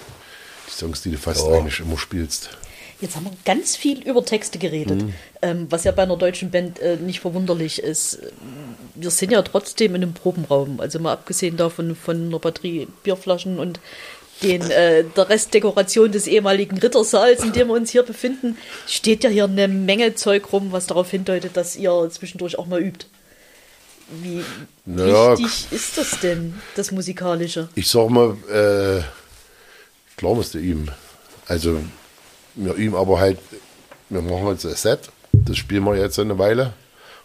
die 0.67 0.71
Songs, 0.71 1.01
die 1.01 1.11
du 1.11 1.17
fast 1.17 1.45
eigentlich 1.47 1.79
immer 1.79 1.97
spielst. 1.97 2.49
Jetzt 2.99 3.15
haben 3.15 3.25
wir 3.25 3.33
ganz 3.45 3.75
viel 3.75 4.01
über 4.01 4.25
Texte 4.25 4.57
geredet, 4.57 5.03
ähm, 5.43 5.67
was 5.69 5.83
ja 5.83 5.91
bei 5.91 6.01
einer 6.01 6.17
deutschen 6.17 6.49
Band 6.49 6.79
äh, 6.79 6.95
nicht 6.95 7.19
verwunderlich 7.19 7.77
ist. 7.77 8.17
Wir 8.95 9.11
sind 9.11 9.31
ja 9.31 9.43
trotzdem 9.43 9.93
in 9.93 10.01
einem 10.01 10.13
Probenraum, 10.13 10.79
also 10.79 10.97
mal 10.99 11.13
abgesehen 11.13 11.57
davon 11.57 11.95
von 11.95 12.27
einer 12.27 12.39
Batterie 12.39 12.87
Bierflaschen 13.03 13.59
und 13.59 13.79
den, 14.41 14.69
äh, 14.71 15.03
der 15.15 15.29
Restdekoration 15.29 16.11
des 16.11 16.25
ehemaligen 16.25 16.79
Rittersaals, 16.79 17.43
in 17.43 17.53
dem 17.53 17.67
wir 17.67 17.75
uns 17.75 17.91
hier 17.91 18.01
befinden, 18.03 18.57
steht 18.87 19.23
ja 19.23 19.29
hier 19.29 19.43
eine 19.45 19.67
Menge 19.67 20.15
Zeug 20.15 20.51
rum, 20.51 20.71
was 20.71 20.87
darauf 20.87 21.11
hindeutet, 21.11 21.55
dass 21.55 21.75
ihr 21.75 22.09
zwischendurch 22.09 22.57
auch 22.57 22.65
mal 22.65 22.81
übt. 22.81 23.05
Wie 24.09 24.43
Naja, 24.85 25.37
wichtig 25.37 25.67
ist 25.71 25.97
das 25.97 26.19
denn, 26.21 26.55
das 26.75 26.91
Musikalische? 26.91 27.69
Ich 27.75 27.89
sag 27.89 28.09
mal, 28.09 28.37
äh, 28.49 29.03
klar 30.17 30.33
musst 30.35 30.53
du 30.53 30.59
üben. 30.59 30.89
Also, 31.47 31.81
wir 32.55 32.73
üben 32.73 32.95
aber 32.95 33.19
halt, 33.19 33.39
wir 34.09 34.21
machen 34.21 34.47
jetzt 34.47 34.65
ein 34.65 34.75
Set, 34.75 35.09
das 35.33 35.57
spielen 35.57 35.83
wir 35.83 35.95
jetzt 35.95 36.19
eine 36.19 36.37
Weile 36.39 36.73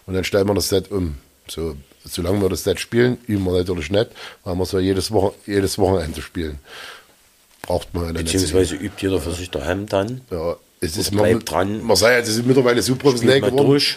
und 0.06 0.14
dann 0.14 0.24
stellen 0.24 0.46
wir 0.46 0.54
das 0.54 0.68
Set 0.68 0.90
um. 0.90 1.16
So, 1.48 1.76
solange 2.04 2.40
wir 2.40 2.48
das 2.48 2.64
Set 2.64 2.80
spielen, 2.80 3.18
üben 3.26 3.44
wir 3.44 3.52
natürlich 3.52 3.90
nicht, 3.90 4.10
weil 4.44 4.56
wir 4.56 4.62
es 4.62 4.72
ja 4.72 4.78
jedes, 4.80 5.10
Woche, 5.12 5.34
jedes 5.46 5.78
Wochenende 5.78 6.20
spielen. 6.20 6.58
Braucht 7.62 7.94
man 7.94 8.06
ja 8.06 8.12
dann 8.12 8.24
nicht. 8.24 8.32
Beziehungsweise 8.32 8.74
übt 8.74 8.96
jeder 9.00 9.20
für 9.20 9.32
sich 9.32 9.50
daheim 9.50 9.86
dann. 9.86 10.20
Ja, 10.30 10.56
es 10.80 10.96
ist 10.96 11.12
bleibt 11.12 11.32
man, 11.32 11.44
dran. 11.44 11.82
Man 11.84 11.96
sagt, 11.96 12.26
es 12.26 12.36
ist 12.36 12.44
mittlerweile 12.44 12.82
so 12.82 12.96
professionell 12.96 13.40
geworden, 13.40 13.66
durch. 13.68 13.96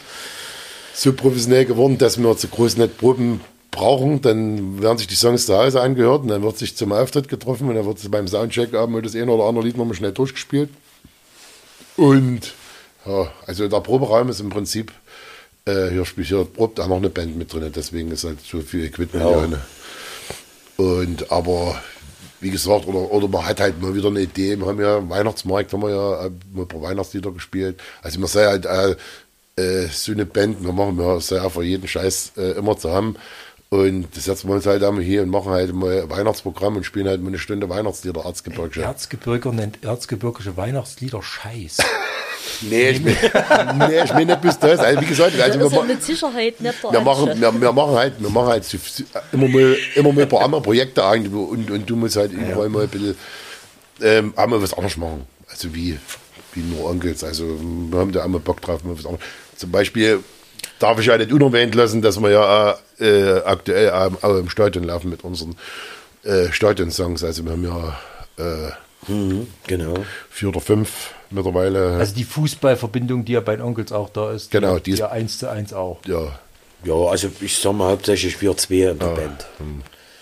So 0.95 1.13
professionell 1.13 1.65
geworden, 1.65 1.97
dass 1.97 2.17
wir 2.17 2.37
zu 2.37 2.47
groß 2.47 2.77
nicht 2.77 2.97
Proben 2.97 3.41
brauchen. 3.71 4.21
Dann 4.21 4.81
werden 4.81 4.97
sich 4.97 5.07
die 5.07 5.15
Songs 5.15 5.45
zu 5.45 5.57
Hause 5.57 5.81
angehört 5.81 6.21
und 6.23 6.29
dann 6.29 6.41
wird 6.41 6.57
sich 6.57 6.75
zum 6.75 6.91
Auftritt 6.91 7.27
getroffen 7.27 7.67
und 7.69 7.75
dann 7.75 7.85
wird 7.85 8.09
beim 8.09 8.27
Soundcheck 8.27 8.73
haben 8.73 8.93
wir 8.93 9.01
das 9.01 9.15
eine 9.15 9.31
oder 9.31 9.43
andere 9.43 9.65
Lied 9.65 9.77
nochmal 9.77 9.95
schnell 9.95 10.13
durchgespielt. 10.13 10.69
Und 11.97 12.53
ja, 13.05 13.31
also 13.45 13.67
der 13.67 13.79
Proberaum 13.81 14.29
ist 14.29 14.39
im 14.39 14.49
Prinzip, 14.49 14.91
äh, 15.65 15.89
hier 15.89 16.05
spielt 16.05 16.27
hier 16.27 16.45
probt 16.45 16.79
auch 16.79 16.87
noch 16.87 16.97
eine 16.97 17.09
Band 17.09 17.37
mit 17.37 17.53
drin, 17.53 17.71
deswegen 17.73 18.11
ist 18.11 18.23
halt 18.23 18.39
so 18.41 18.61
viel 18.61 18.85
Equipment 18.85 19.23
Ja. 19.23 19.39
hier. 19.39 19.47
Ne? 19.47 19.61
Und 20.77 21.31
aber 21.31 21.79
wie 22.41 22.49
gesagt, 22.51 22.85
oder, 22.87 23.11
oder 23.11 23.27
man 23.27 23.45
hat 23.45 23.59
halt 23.59 23.81
mal 23.81 23.95
wieder 23.95 24.09
eine 24.09 24.21
Idee. 24.21 24.57
Wir 24.57 24.65
haben 24.67 24.79
ja 24.79 25.09
Weihnachtsmarkt, 25.09 25.71
haben 25.73 25.81
wir 25.83 25.89
ja 25.89 26.25
äh, 26.25 26.31
mal 26.53 26.63
ein 26.63 26.67
paar 26.67 26.81
Weihnachtslieder 26.81 27.31
gespielt. 27.31 27.79
Also 28.01 28.19
man 28.19 28.27
sei 28.27 28.45
halt 28.45 28.65
äh, 28.65 28.95
äh, 29.57 29.87
so 29.87 30.11
eine 30.11 30.25
Band, 30.25 30.63
wir 30.63 30.73
machen 30.73 30.99
ja 30.99 31.19
sehr 31.19 31.49
für 31.49 31.63
jeden 31.63 31.87
Scheiß 31.87 32.33
äh, 32.37 32.51
immer 32.51 32.77
zu 32.77 32.91
haben. 32.91 33.15
Und 33.69 34.07
das 34.15 34.25
setzen 34.25 34.47
wir 34.47 34.55
uns 34.55 34.65
halt 34.65 34.83
einmal 34.83 35.03
hier 35.03 35.23
und 35.23 35.29
machen 35.29 35.51
halt 35.51 35.73
mal 35.73 36.03
ein 36.03 36.09
Weihnachtsprogramm 36.09 36.77
und 36.77 36.85
spielen 36.85 37.07
halt 37.07 37.21
mal 37.21 37.29
eine 37.29 37.39
Stunde 37.39 37.67
Weihnachtslieder, 37.67 38.23
Erzgebirge. 38.23 38.81
Erzgebirger 38.81 39.51
nennt 39.51 39.83
erzgebirgische 39.83 40.55
Weihnachtslieder 40.57 41.21
Scheiß. 41.21 41.77
Nee, 42.61 42.89
ich 42.91 43.01
meine 43.01 43.87
nee, 43.89 44.03
ich 44.03 44.13
mein 44.13 44.27
nicht 44.27 44.39
bis 44.39 44.57
das. 44.59 44.79
Also 44.79 45.01
wie 45.01 45.05
gesagt, 45.07 45.37
also 45.41 45.59
wir, 45.59 45.69
ma- 45.69 45.83
mit 45.83 46.01
Sicherheit 46.03 46.61
nicht 46.61 46.83
wir, 46.83 47.01
machen, 47.01 47.41
wir, 47.41 47.61
wir 47.61 47.71
machen 47.73 47.95
halt, 47.95 48.13
wir 48.21 48.29
machen 48.29 48.47
halt 48.47 48.77
immer, 49.33 49.47
mal, 49.49 49.75
immer 49.95 50.13
mal 50.13 50.21
ein 50.21 50.29
paar 50.29 50.41
andere 50.41 50.61
Projekte 50.61 51.03
ein 51.05 51.27
und, 51.27 51.69
und 51.71 51.89
du 51.89 51.95
musst 51.97 52.15
halt 52.15 52.31
überall 52.31 52.69
mal 52.69 52.83
ein 52.83 52.89
bisschen 52.89 53.17
ähm, 54.01 54.33
auch 54.37 54.47
mal 54.47 54.61
was 54.61 54.73
anderes 54.73 54.95
machen. 54.95 55.25
Also 55.49 55.73
wie, 55.75 55.97
wie 56.53 56.61
nur 56.61 56.89
Onkels. 56.89 57.23
Also 57.25 57.45
wir 57.89 57.99
haben 57.99 58.11
da 58.13 58.23
auch 58.23 58.27
mal 58.29 58.39
Bock 58.39 58.61
drauf, 58.61 58.83
mal 58.85 58.95
was 58.97 59.05
anderes. 59.05 59.25
Zum 59.55 59.71
Beispiel 59.71 60.19
darf 60.79 60.99
ich 60.99 61.05
ja 61.07 61.17
nicht 61.17 61.31
unerwähnt 61.31 61.75
lassen, 61.75 62.01
dass 62.01 62.19
wir 62.19 62.29
ja 62.31 62.75
äh, 62.99 63.39
aktuell 63.45 63.91
auch, 63.91 64.35
im 64.37 64.49
Stadion 64.49 64.83
laufen 64.85 65.09
mit 65.09 65.23
unseren 65.23 65.55
äh, 66.23 66.51
Stadionsongs. 66.51 67.23
Also 67.23 67.43
wir 67.45 67.51
haben 67.51 67.63
ja 67.63 67.97
äh, 68.43 68.71
Mhm, 69.07 69.47
genau. 69.67 69.93
vier 70.31 70.49
oder 70.49 70.59
fünf 70.61 71.11
mittlerweile. 71.29 71.97
Also 71.97 72.15
die 72.15 72.23
Fußballverbindung, 72.23 73.23
die 73.23 73.33
ja 73.33 73.39
bei 73.39 73.55
den 73.55 73.63
Onkels 73.63 73.91
auch 73.91 74.09
da 74.09 74.31
ist. 74.31 74.49
Genau, 74.49 74.77
die 74.77 74.83
die 74.85 74.91
ist- 74.93 74.99
ja 74.99 75.09
eins 75.11 75.37
zu 75.37 75.47
eins 75.49 75.73
auch. 75.73 75.99
ja, 76.07 76.39
Ja, 76.83 76.93
also 76.95 77.29
ich 77.41 77.55
sag 77.57 77.73
mal 77.73 77.91
hauptsächlich 77.91 78.41
wir 78.41 78.57
zwei 78.57 78.89
in 78.91 78.97
der 78.99 79.07
Band. 79.07 79.45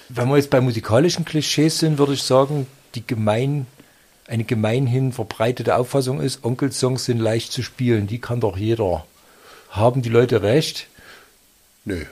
Wenn 0.09 0.27
wir 0.27 0.35
jetzt 0.35 0.49
bei 0.49 0.59
musikalischen 0.59 1.23
Klischees 1.23 1.79
sind, 1.79 1.97
würde 1.97 2.13
ich 2.13 2.23
sagen, 2.23 2.67
die 2.95 3.07
gemein, 3.07 3.67
eine 4.27 4.43
gemeinhin 4.43 5.13
verbreitete 5.13 5.77
Auffassung 5.77 6.19
ist, 6.21 6.43
Onkels-Songs 6.43 7.05
sind 7.05 7.19
leicht 7.19 7.51
zu 7.53 7.63
spielen. 7.63 8.07
Die 8.07 8.19
kann 8.19 8.41
doch 8.41 8.57
jeder. 8.57 9.05
Haben 9.73 10.01
die 10.01 10.09
Leute 10.09 10.41
recht? 10.41 10.87
nö. 11.85 12.05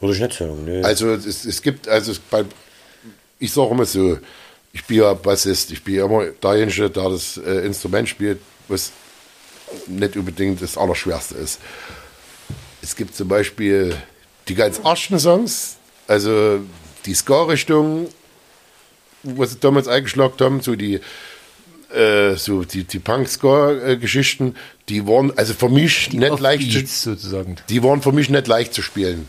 Würde 0.00 0.14
ich 0.14 0.20
nicht 0.20 0.32
sagen. 0.32 0.64
Nö. 0.64 0.82
Also 0.82 1.10
es, 1.10 1.44
es 1.44 1.60
gibt, 1.62 1.86
also 1.86 2.12
es 2.12 2.18
bei, 2.18 2.44
ich 3.38 3.52
sage 3.52 3.70
immer 3.70 3.84
so, 3.84 4.18
ich 4.72 4.84
bin 4.84 4.98
ja 4.98 5.12
Bassist, 5.14 5.70
ich 5.70 5.82
bin 5.84 5.94
ja 5.94 6.06
immer 6.06 6.26
derjenige, 6.26 6.88
der 6.88 7.08
das 7.10 7.36
äh, 7.36 7.66
Instrument 7.66 8.08
spielt, 8.08 8.40
was 8.68 8.92
nicht 9.86 10.16
unbedingt 10.16 10.62
das 10.62 10.76
Allerschwerste 10.78 11.34
ist. 11.36 11.60
Es 12.80 12.96
gibt 12.96 13.14
zum 13.14 13.28
Beispiel 13.28 13.96
die 14.48 14.54
ganz 14.54 14.78
ersten 14.78 15.18
Songs, 15.18 15.76
also 16.06 16.60
die 17.04 17.14
Ska-Richtung, 17.14 18.08
was 19.22 19.52
sie 19.52 19.58
damals 19.58 19.88
eingeschlagen 19.88 20.34
haben, 20.40 20.60
so 20.60 20.74
die 20.74 21.00
äh, 21.94 22.36
so 22.36 22.64
die, 22.64 22.84
die 22.84 22.98
Punk-Ska-Geschichten, 22.98 24.56
die 24.88 25.06
waren 25.06 25.36
also 25.36 25.54
für 25.54 25.68
mich 25.68 26.12
nicht 26.12 26.40
leicht 26.40 26.88
zu, 26.88 27.10
sozusagen. 27.10 27.56
die 27.68 27.82
waren 27.82 28.02
für 28.02 28.12
mich 28.12 28.28
nicht 28.28 28.46
leicht 28.46 28.74
zu 28.74 28.82
spielen. 28.82 29.28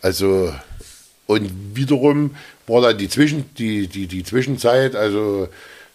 Also, 0.00 0.52
und 1.26 1.50
wiederum 1.74 2.34
war 2.66 2.82
da 2.82 2.92
die, 2.92 3.08
Zwischen, 3.08 3.54
die, 3.56 3.86
die, 3.86 4.06
die 4.06 4.24
Zwischenzeit, 4.24 4.96
also 4.96 5.48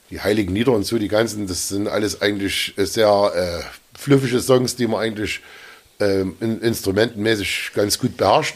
die 0.09 0.21
Heiligen 0.21 0.55
Lieder 0.55 0.71
und 0.71 0.85
so, 0.85 0.97
die 0.97 1.09
ganzen, 1.09 1.47
das 1.47 1.67
sind 1.67 1.87
alles 1.87 2.21
eigentlich 2.21 2.73
sehr 2.77 3.31
äh, 3.35 3.97
fluffige 3.97 4.39
Songs, 4.39 4.75
die 4.75 4.87
man 4.87 5.01
eigentlich 5.01 5.41
in, 5.99 6.61
instrumentenmäßig 6.61 7.71
ganz 7.73 7.97
gut 7.97 8.17
beherrscht. 8.17 8.55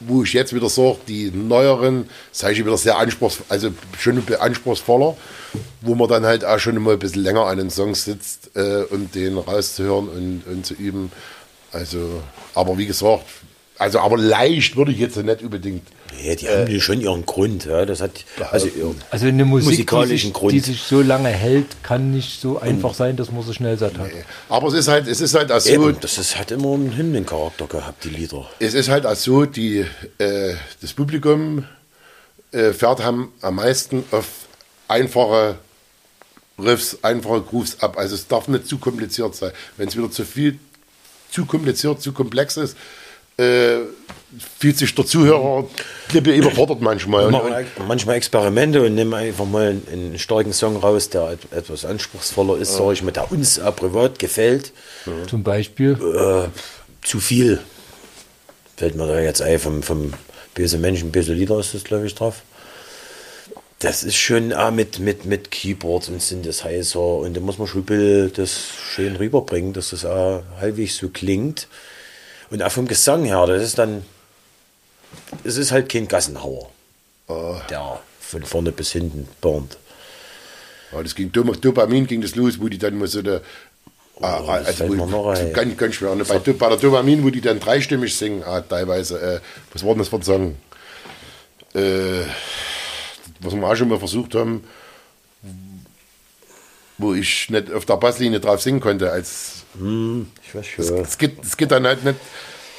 Wo 0.00 0.24
ich 0.24 0.32
jetzt 0.32 0.52
wieder 0.52 0.68
sage, 0.68 0.98
die 1.06 1.30
neueren, 1.30 2.08
sage 2.32 2.54
ich 2.54 2.58
wieder 2.64 2.76
sehr 2.76 2.98
anspruchsvoll, 2.98 3.46
also 3.48 3.70
schon 3.98 4.22
anspruchsvoller, 4.38 5.16
wo 5.80 5.94
man 5.94 6.08
dann 6.08 6.26
halt 6.26 6.44
auch 6.44 6.58
schon 6.58 6.82
mal 6.82 6.94
ein 6.94 6.98
bisschen 6.98 7.22
länger 7.22 7.46
an 7.46 7.58
den 7.58 7.70
Songs 7.70 8.04
sitzt, 8.04 8.50
äh, 8.56 8.84
um 8.90 9.10
den 9.12 9.38
rauszuhören 9.38 10.08
und, 10.08 10.42
und 10.46 10.66
zu 10.66 10.74
üben. 10.74 11.12
Also, 11.72 12.22
aber 12.54 12.78
wie 12.78 12.86
gesagt, 12.86 13.24
also 13.78 14.00
aber 14.00 14.18
leicht 14.18 14.76
würde 14.76 14.92
ich 14.92 14.98
jetzt 14.98 15.16
nicht 15.16 15.42
unbedingt. 15.42 15.86
Ja, 16.22 16.34
die 16.34 16.48
haben 16.48 16.70
ja 16.70 16.80
schon 16.80 17.00
ihren 17.00 17.24
Grund. 17.26 17.64
Ja. 17.64 17.84
Das 17.86 18.00
hat 18.00 18.24
also 18.50 18.68
Also 19.10 19.26
eine 19.26 19.44
Musik, 19.44 19.90
die 19.90 20.06
sich, 20.06 20.32
Grund. 20.32 20.52
die 20.52 20.60
sich 20.60 20.82
so 20.82 21.00
lange 21.02 21.28
hält, 21.28 21.82
kann 21.82 22.10
nicht 22.12 22.40
so 22.40 22.58
einfach 22.58 22.94
sein, 22.94 23.16
dass 23.16 23.30
man 23.32 23.42
sie 23.42 23.54
schnell 23.54 23.78
satt 23.78 23.98
hat. 23.98 24.10
Aber 24.48 24.68
es 24.68 24.74
ist 24.74 24.88
halt, 24.88 25.06
es 25.06 25.20
ist 25.20 25.34
halt 25.34 25.50
auch 25.52 25.60
so, 25.60 25.70
Eben, 25.70 25.96
das 26.00 26.18
ist, 26.18 26.38
hat 26.38 26.50
immer 26.50 26.74
einen 26.74 26.96
Hymnencharakter 26.96 27.66
gehabt, 27.66 28.04
die 28.04 28.10
Lieder. 28.10 28.48
es 28.58 28.74
ist 28.74 28.88
halt 28.88 29.06
so, 29.16 29.44
die, 29.46 29.84
äh, 30.18 30.54
das 30.80 30.92
Publikum 30.92 31.64
äh, 32.52 32.72
fährt 32.72 33.02
haben 33.02 33.32
am 33.40 33.56
meisten 33.56 34.04
auf 34.10 34.26
einfache 34.88 35.56
Riffs, 36.58 36.98
einfache 37.02 37.40
Grooves 37.42 37.80
ab. 37.80 37.96
Also 37.96 38.14
es 38.14 38.26
darf 38.26 38.48
nicht 38.48 38.66
zu 38.66 38.78
kompliziert 38.78 39.34
sein. 39.34 39.52
Wenn 39.76 39.88
es 39.88 39.96
wieder 39.96 40.10
zu 40.10 40.24
viel, 40.24 40.58
zu 41.30 41.46
kompliziert, 41.46 42.02
zu 42.02 42.12
komplex 42.12 42.56
ist, 42.56 42.76
äh, 43.38 43.78
fühlt 44.58 44.78
sich 44.78 44.94
der 44.94 45.06
Zuhörer 45.06 45.66
klippe 46.08 46.32
überfordert 46.34 46.80
manchmal. 46.80 47.30
Machen 47.30 47.52
manchmal 47.88 48.16
Experimente 48.16 48.82
und 48.82 48.94
nehmen 48.94 49.12
einfach 49.14 49.44
mal 49.44 49.76
einen, 49.90 50.18
starken 50.18 50.52
Song 50.52 50.76
raus, 50.76 51.10
der 51.10 51.32
et- 51.32 51.52
etwas 51.52 51.84
anspruchsvoller 51.84 52.58
ist, 52.58 52.76
sag 52.76 52.92
ich 52.92 53.02
mal, 53.02 53.10
der 53.10 53.30
uns 53.32 53.58
auch 53.58 53.74
privat 53.74 54.18
gefällt. 54.18 54.72
Zum 55.28 55.42
Beispiel. 55.42 55.96
Zu 57.02 57.18
viel 57.20 57.58
fällt 58.76 58.94
mir 58.94 59.06
da 59.06 59.18
jetzt 59.20 59.42
ein 59.42 59.58
vom, 59.58 59.82
vom 59.82 60.12
Böse 60.54 60.78
Menschen, 60.78 61.10
Böse 61.12 61.32
Lieder 61.32 61.58
ist 61.58 61.74
das, 61.74 61.84
glaube 61.84 62.06
ich, 62.06 62.14
drauf. 62.14 62.42
Das 63.78 64.02
ist 64.04 64.16
schon 64.16 64.52
auch 64.52 64.70
mit, 64.70 64.98
mit, 64.98 65.24
mit 65.24 65.50
Keyboards 65.50 66.08
und 66.10 66.20
Synthesizer 66.20 67.00
und 67.00 67.34
da 67.34 67.40
muss 67.40 67.56
man 67.58 67.66
schon 67.66 67.80
ein 67.82 67.84
bisschen 67.86 68.32
das 68.34 68.60
schön 68.94 69.16
rüberbringen, 69.16 69.72
dass 69.72 69.90
das 69.90 70.04
auch 70.04 70.42
halbwegs 70.60 70.98
so 70.98 71.08
klingt. 71.08 71.66
Und 72.50 72.62
auch 72.62 72.70
vom 72.72 72.86
Gesang 72.86 73.24
her, 73.24 73.46
das 73.46 73.62
ist 73.62 73.78
dann, 73.78 74.02
es 75.44 75.56
ist 75.56 75.72
halt 75.72 75.88
kein 75.88 76.08
Gassenhauer, 76.08 76.70
der 77.28 78.00
von 78.20 78.42
vorne 78.44 78.72
bis 78.72 78.92
hinten 78.92 79.28
burnt. 79.40 79.78
ja, 80.92 81.02
das 81.02 81.14
ging 81.14 81.32
Dopamin 81.32 82.06
ging 82.06 82.20
das 82.20 82.34
los, 82.34 82.60
wo 82.60 82.68
die 82.68 82.78
dann 82.78 82.98
mal 82.98 83.08
so 83.08 83.20
eine 83.20 83.40
Ah, 84.22 84.58
das 84.58 84.80
also 84.80 84.88
wo, 84.88 85.06
noch 85.06 85.34
so 85.34 85.50
ganz, 85.50 85.76
ganz 85.78 85.94
schwer. 85.94 86.14
Bei, 86.14 86.38
bei 86.38 86.68
der 86.68 86.76
Dopamin, 86.76 87.24
wo 87.24 87.30
die 87.30 87.40
dann 87.40 87.58
dreistimmig 87.58 88.14
singen, 88.14 88.42
ah, 88.44 88.60
teilweise, 88.60 89.18
äh, 89.18 89.40
was 89.72 89.82
war 89.82 89.94
denn 89.94 90.00
das 90.00 90.08
für 90.08 90.16
ein 90.16 90.22
Song? 90.22 90.56
äh, 91.74 92.24
was 93.40 93.54
wir 93.54 93.66
auch 93.66 93.76
schon 93.76 93.88
mal 93.88 93.98
versucht 93.98 94.34
haben, 94.34 94.64
wo 96.98 97.14
ich 97.14 97.48
nicht 97.50 97.72
auf 97.72 97.86
der 97.86 97.96
Basslinie 97.96 98.40
drauf 98.40 98.60
singen 98.60 98.80
konnte. 98.80 99.10
Als, 99.10 99.64
Ich 99.74 100.54
weiß 100.54 100.66
es, 100.78 100.86
schon. 100.88 101.00
es, 101.00 101.18
geht, 101.18 101.42
es 101.42 101.56
geht 101.56 101.70
dann 101.70 101.86
halt 101.86 102.04
nicht, 102.04 102.18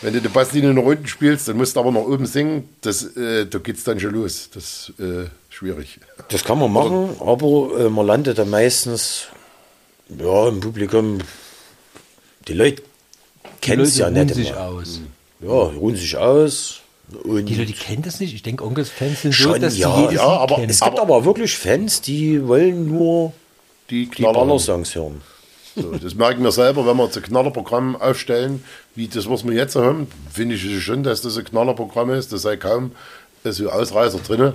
wenn 0.01 0.13
du 0.13 0.21
die 0.21 0.27
Basslinie 0.29 0.73
nach 0.73 0.83
unten 0.83 1.07
spielst, 1.07 1.47
dann 1.47 1.57
musst 1.57 1.75
du 1.75 1.79
aber 1.79 1.91
nach 1.91 2.01
oben 2.01 2.25
singen, 2.25 2.69
das, 2.81 3.03
äh, 3.15 3.45
da 3.45 3.59
geht 3.59 3.77
es 3.77 3.83
dann 3.83 3.99
schon 3.99 4.13
los. 4.13 4.49
Das 4.53 4.89
ist 4.89 4.99
äh, 4.99 5.25
schwierig. 5.49 5.99
Das 6.29 6.43
kann 6.43 6.59
man 6.59 6.71
machen, 6.71 7.15
aber 7.19 7.79
äh, 7.79 7.89
man 7.89 8.05
landet 8.07 8.37
dann 8.37 8.49
meistens 8.49 9.25
ja, 10.09 10.47
im 10.47 10.59
Publikum. 10.59 11.19
Die 12.47 12.53
Leute 12.53 12.81
Die 12.81 13.61
kennen 13.61 13.83
es 13.83 13.97
ja 13.97 14.07
ruhen 14.07 14.13
nicht 14.25 14.35
sich 14.35 14.49
immer. 14.49 14.61
aus. 14.61 14.99
Ja, 15.39 15.49
ruhen 15.49 15.95
sich 15.95 16.17
aus. 16.17 16.79
Und 17.23 17.45
Die 17.45 17.55
Leute 17.55 17.73
kennen 17.73 18.01
das 18.03 18.19
nicht. 18.19 18.33
Ich 18.33 18.41
denke, 18.41 18.63
Onkels-Fans 18.65 19.21
sind 19.21 19.33
so, 19.35 19.43
Schon, 19.51 19.61
dass 19.61 19.77
ja, 19.77 19.93
sie 19.93 20.01
jedes 20.03 20.15
ja, 20.15 20.23
aber 20.27 20.55
kennen. 20.55 20.69
es 20.69 20.79
gibt 20.79 20.97
aber 20.99 21.25
wirklich 21.25 21.55
Fans, 21.57 22.01
die 22.01 22.47
wollen 22.47 22.87
nur 22.87 23.33
Die 23.89 24.09
die. 24.09 24.23
Ballersongs 24.23 24.95
hören. 24.95 25.21
So, 25.75 25.93
das 25.93 26.15
merken 26.15 26.43
wir 26.43 26.51
selber, 26.51 26.85
wenn 26.85 26.97
wir 26.97 27.09
zu 27.11 27.21
Knallerprogramm 27.21 27.95
aufstellen, 27.95 28.63
wie 28.95 29.07
das, 29.07 29.29
was 29.29 29.45
wir 29.45 29.53
jetzt 29.53 29.75
haben, 29.75 30.07
finde 30.31 30.55
ich 30.55 30.65
es 30.65 30.83
schon, 30.83 31.03
dass 31.03 31.21
das 31.21 31.37
ein 31.37 31.45
Knallerprogramm 31.45 32.09
ist. 32.11 32.33
Da 32.33 32.37
sei 32.37 32.57
kaum 32.57 32.91
so 33.43 33.69
Ausreißer 33.69 34.19
drin. 34.19 34.53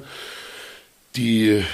Die, 1.16 1.64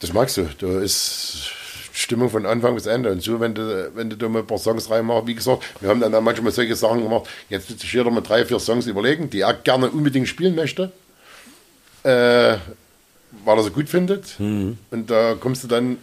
das 0.00 0.12
magst 0.12 0.36
du, 0.36 0.48
da 0.58 0.80
ist 0.80 1.50
Stimmung 1.92 2.30
von 2.30 2.46
Anfang 2.46 2.76
bis 2.76 2.86
Ende. 2.86 3.10
Und 3.10 3.22
so, 3.22 3.40
wenn 3.40 3.54
du, 3.54 3.90
wenn 3.94 4.08
du 4.08 4.16
da 4.16 4.28
mal 4.28 4.40
ein 4.40 4.46
paar 4.46 4.58
Songs 4.58 4.88
reinmachst, 4.88 5.26
wie 5.26 5.34
gesagt, 5.34 5.64
wir 5.80 5.88
haben 5.88 6.00
dann 6.00 6.14
auch 6.14 6.20
manchmal 6.20 6.52
solche 6.52 6.76
Sachen 6.76 7.02
gemacht, 7.02 7.28
jetzt 7.48 7.68
wird 7.68 7.80
sich 7.80 7.92
jeder 7.92 8.10
mal 8.10 8.20
drei, 8.20 8.44
vier 8.44 8.60
Songs 8.60 8.86
überlegen, 8.86 9.30
die 9.30 9.40
er 9.40 9.54
gerne 9.54 9.90
unbedingt 9.90 10.28
spielen 10.28 10.54
möchte, 10.54 10.92
äh, 12.04 12.56
weil 13.44 13.56
er 13.58 13.62
sie 13.64 13.70
gut 13.70 13.88
findet. 13.88 14.38
Mhm. 14.38 14.78
Und 14.92 15.10
da 15.10 15.34
kommst 15.34 15.64
du 15.64 15.68
dann, 15.68 15.98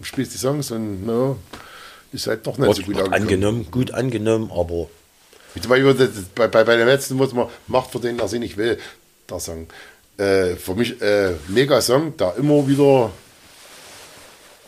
spielst 0.00 0.32
die 0.32 0.38
Songs 0.38 0.70
und 0.70 1.04
no, 1.04 1.36
ist 2.16 2.26
halt 2.26 2.46
doch 2.46 2.58
nicht 2.58 2.68
so 2.74 2.76
Wird, 2.78 2.86
gut 2.86 2.96
angekommen. 2.96 3.22
angenommen, 3.22 3.66
gut 3.70 3.90
angenommen, 3.92 4.50
aber 4.52 4.88
zum 5.60 5.70
Beispiel 5.70 6.20
bei, 6.34 6.48
bei, 6.48 6.64
bei 6.64 6.76
dem 6.76 6.86
letzten, 6.88 7.18
was 7.18 7.32
man 7.32 7.46
macht 7.68 7.90
für 7.92 8.00
den, 8.00 8.18
der 8.18 8.28
sie 8.28 8.38
nicht 8.38 8.56
will, 8.56 8.78
der 9.30 9.40
Song. 9.40 9.66
Äh, 10.18 10.56
für 10.56 10.74
mich 10.74 11.00
äh, 11.00 11.32
mega 11.48 11.80
Song, 11.80 12.16
der 12.16 12.34
immer 12.36 12.66
wieder, 12.68 13.10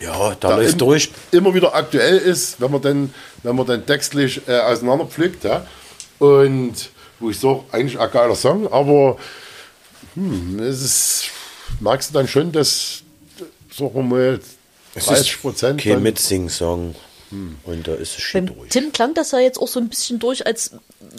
ja, 0.00 0.34
da 0.38 0.48
der 0.48 0.56
läuft 0.58 0.72
im- 0.72 0.78
durch. 0.78 1.10
immer 1.32 1.52
wieder 1.54 1.74
aktuell 1.74 2.18
ist, 2.18 2.60
wenn 2.60 2.70
man 2.70 2.80
dann, 2.82 3.14
wenn 3.42 3.56
man 3.56 3.66
dann 3.66 3.84
textlich 3.84 4.40
äh, 4.46 4.58
auseinanderpflückt. 4.60 5.44
Ja? 5.44 5.66
Und 6.18 6.90
wo 7.18 7.30
ich 7.30 7.38
sage, 7.40 7.60
eigentlich 7.72 7.98
ein 7.98 8.10
geiler 8.10 8.36
Song, 8.36 8.70
aber 8.72 9.16
hm, 10.14 10.58
es 10.60 10.82
ist, 10.82 11.24
merkst 11.80 12.10
du 12.10 12.14
dann 12.14 12.28
schon, 12.28 12.52
dass, 12.52 13.02
sagen 13.76 13.94
wir 13.94 14.02
mal, 14.02 14.40
Es 14.94 15.06
30 15.06 15.40
Prozent. 15.40 15.80
kein 15.82 16.02
Mitsing-Song. 16.02 16.94
Und 17.30 17.86
da 17.86 17.94
ist 17.94 18.16
es 18.16 18.22
schon 18.22 18.46
Beim 18.46 18.56
durch. 18.56 18.70
Tim 18.70 18.90
klang 18.92 19.12
das 19.12 19.32
ja 19.32 19.38
jetzt 19.38 19.58
auch 19.58 19.68
so 19.68 19.78
ein 19.80 19.88
bisschen 19.88 20.18
durch, 20.18 20.46
als 20.46 20.72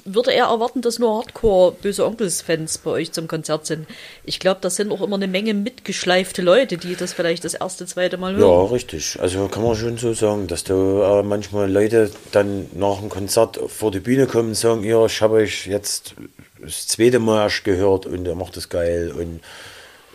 würde 0.05 0.33
er 0.33 0.45
erwarten, 0.45 0.81
dass 0.81 0.97
nur 0.97 1.17
Hardcore-Böse 1.19 2.05
Onkels-Fans 2.05 2.79
bei 2.79 2.91
euch 2.91 3.11
zum 3.11 3.27
Konzert 3.27 3.67
sind. 3.67 3.87
Ich 4.25 4.39
glaube, 4.39 4.59
das 4.61 4.75
sind 4.75 4.91
auch 4.91 5.01
immer 5.01 5.17
eine 5.17 5.27
Menge 5.27 5.53
mitgeschleifte 5.53 6.41
Leute, 6.41 6.77
die 6.77 6.95
das 6.95 7.13
vielleicht 7.13 7.45
das 7.45 7.53
erste, 7.53 7.85
zweite 7.85 8.17
Mal 8.17 8.33
Ja, 8.33 8.39
hören. 8.39 8.67
richtig. 8.71 9.19
Also 9.19 9.47
kann 9.47 9.63
man 9.63 9.75
schon 9.75 9.97
so 9.97 10.13
sagen, 10.13 10.47
dass 10.47 10.63
da 10.63 11.19
äh, 11.19 11.23
manchmal 11.23 11.71
Leute 11.71 12.09
dann 12.31 12.67
nach 12.73 12.99
dem 12.99 13.09
Konzert 13.09 13.59
vor 13.67 13.91
die 13.91 13.99
Bühne 13.99 14.25
kommen 14.25 14.49
und 14.49 14.55
sagen, 14.55 14.83
ja, 14.83 15.05
ich 15.05 15.21
habe 15.21 15.35
euch 15.35 15.67
jetzt 15.67 16.15
das 16.61 16.87
zweite 16.87 17.19
Mal 17.19 17.43
erst 17.43 17.63
gehört 17.63 18.05
und 18.07 18.27
er 18.27 18.35
macht 18.35 18.57
das 18.57 18.69
geil 18.69 19.13
und 19.17 19.41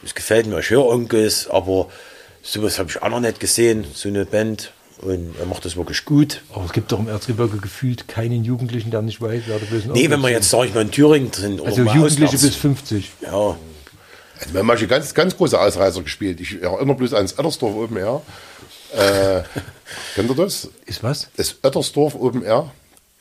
es 0.05 0.14
gefällt 0.14 0.47
mir, 0.47 0.59
ich 0.59 0.68
höre 0.70 0.84
Onkels, 0.86 1.49
aber 1.49 1.88
sowas 2.42 2.78
habe 2.78 2.90
ich 2.90 3.01
auch 3.01 3.09
noch 3.09 3.20
nicht 3.20 3.40
gesehen, 3.40 3.86
so 3.95 4.09
eine 4.09 4.26
Band 4.26 4.72
und 5.03 5.34
er 5.38 5.47
macht 5.47 5.64
das 5.64 5.76
wirklich 5.76 6.05
gut. 6.05 6.42
Aber 6.53 6.64
es 6.64 6.72
gibt 6.72 6.92
doch 6.92 6.99
im 6.99 7.09
Erzgebirge 7.09 7.59
gefühlt 7.59 8.09
keinen 8.09 8.45
Jugendlichen, 8.45 8.90
der 8.90 9.03
nicht 9.03 9.20
weiß, 9.20 9.42
wer 9.47 9.59
der 9.59 9.66
böse 9.66 9.90
Nee, 9.90 10.09
wenn 10.11 10.20
wir 10.20 10.30
jetzt, 10.30 10.51
sag 10.51 10.66
ich 10.66 10.74
mal, 10.74 10.82
in 10.82 10.90
Thüringen 10.90 11.30
drin 11.30 11.61
Also 11.64 11.82
Jugendliche 11.82 12.36
auswärts- 12.36 12.42
bis 12.42 12.57
50. 12.57 13.11
Ja, 13.22 13.57
Also 14.40 14.53
wir 14.53 14.61
haben 14.61 14.66
manche 14.66 14.86
ganz, 14.86 15.12
ganz 15.14 15.36
große 15.36 15.59
Ausreißer 15.61 16.03
gespielt. 16.03 16.40
Ich 16.40 16.61
erinnere 16.62 16.97
bloß 16.97 17.14
ans 17.14 17.32
Ettersdorf 17.32 17.74
Open 17.74 17.97
Air. 17.97 18.22
Äh, 18.97 19.42
kennt 20.14 20.30
ihr 20.30 20.36
das? 20.36 20.68
Ist 20.86 21.03
was? 21.03 21.28
Das 21.36 21.57
Ettersdorf 21.62 22.14
Open 22.14 22.42
Air. 22.42 22.70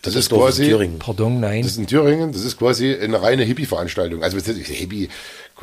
Das, 0.03 0.15
ist 0.15 0.32
Dorf 0.34 0.41
in 0.41 0.45
quasi, 0.47 0.65
Thüringen. 0.67 0.99
Pardon, 0.99 1.39
nein. 1.39 1.61
das 1.61 1.71
ist 1.71 1.78
in 1.78 1.88
Thüringen, 1.88 2.34
das 2.34 2.43
ist 2.43 2.59
quasi 2.59 2.93
eine 2.93 3.21
reine 3.21 3.43
Hippie-Veranstaltung. 3.43 4.21
Also 4.21 4.38
Hippie, 4.38 5.07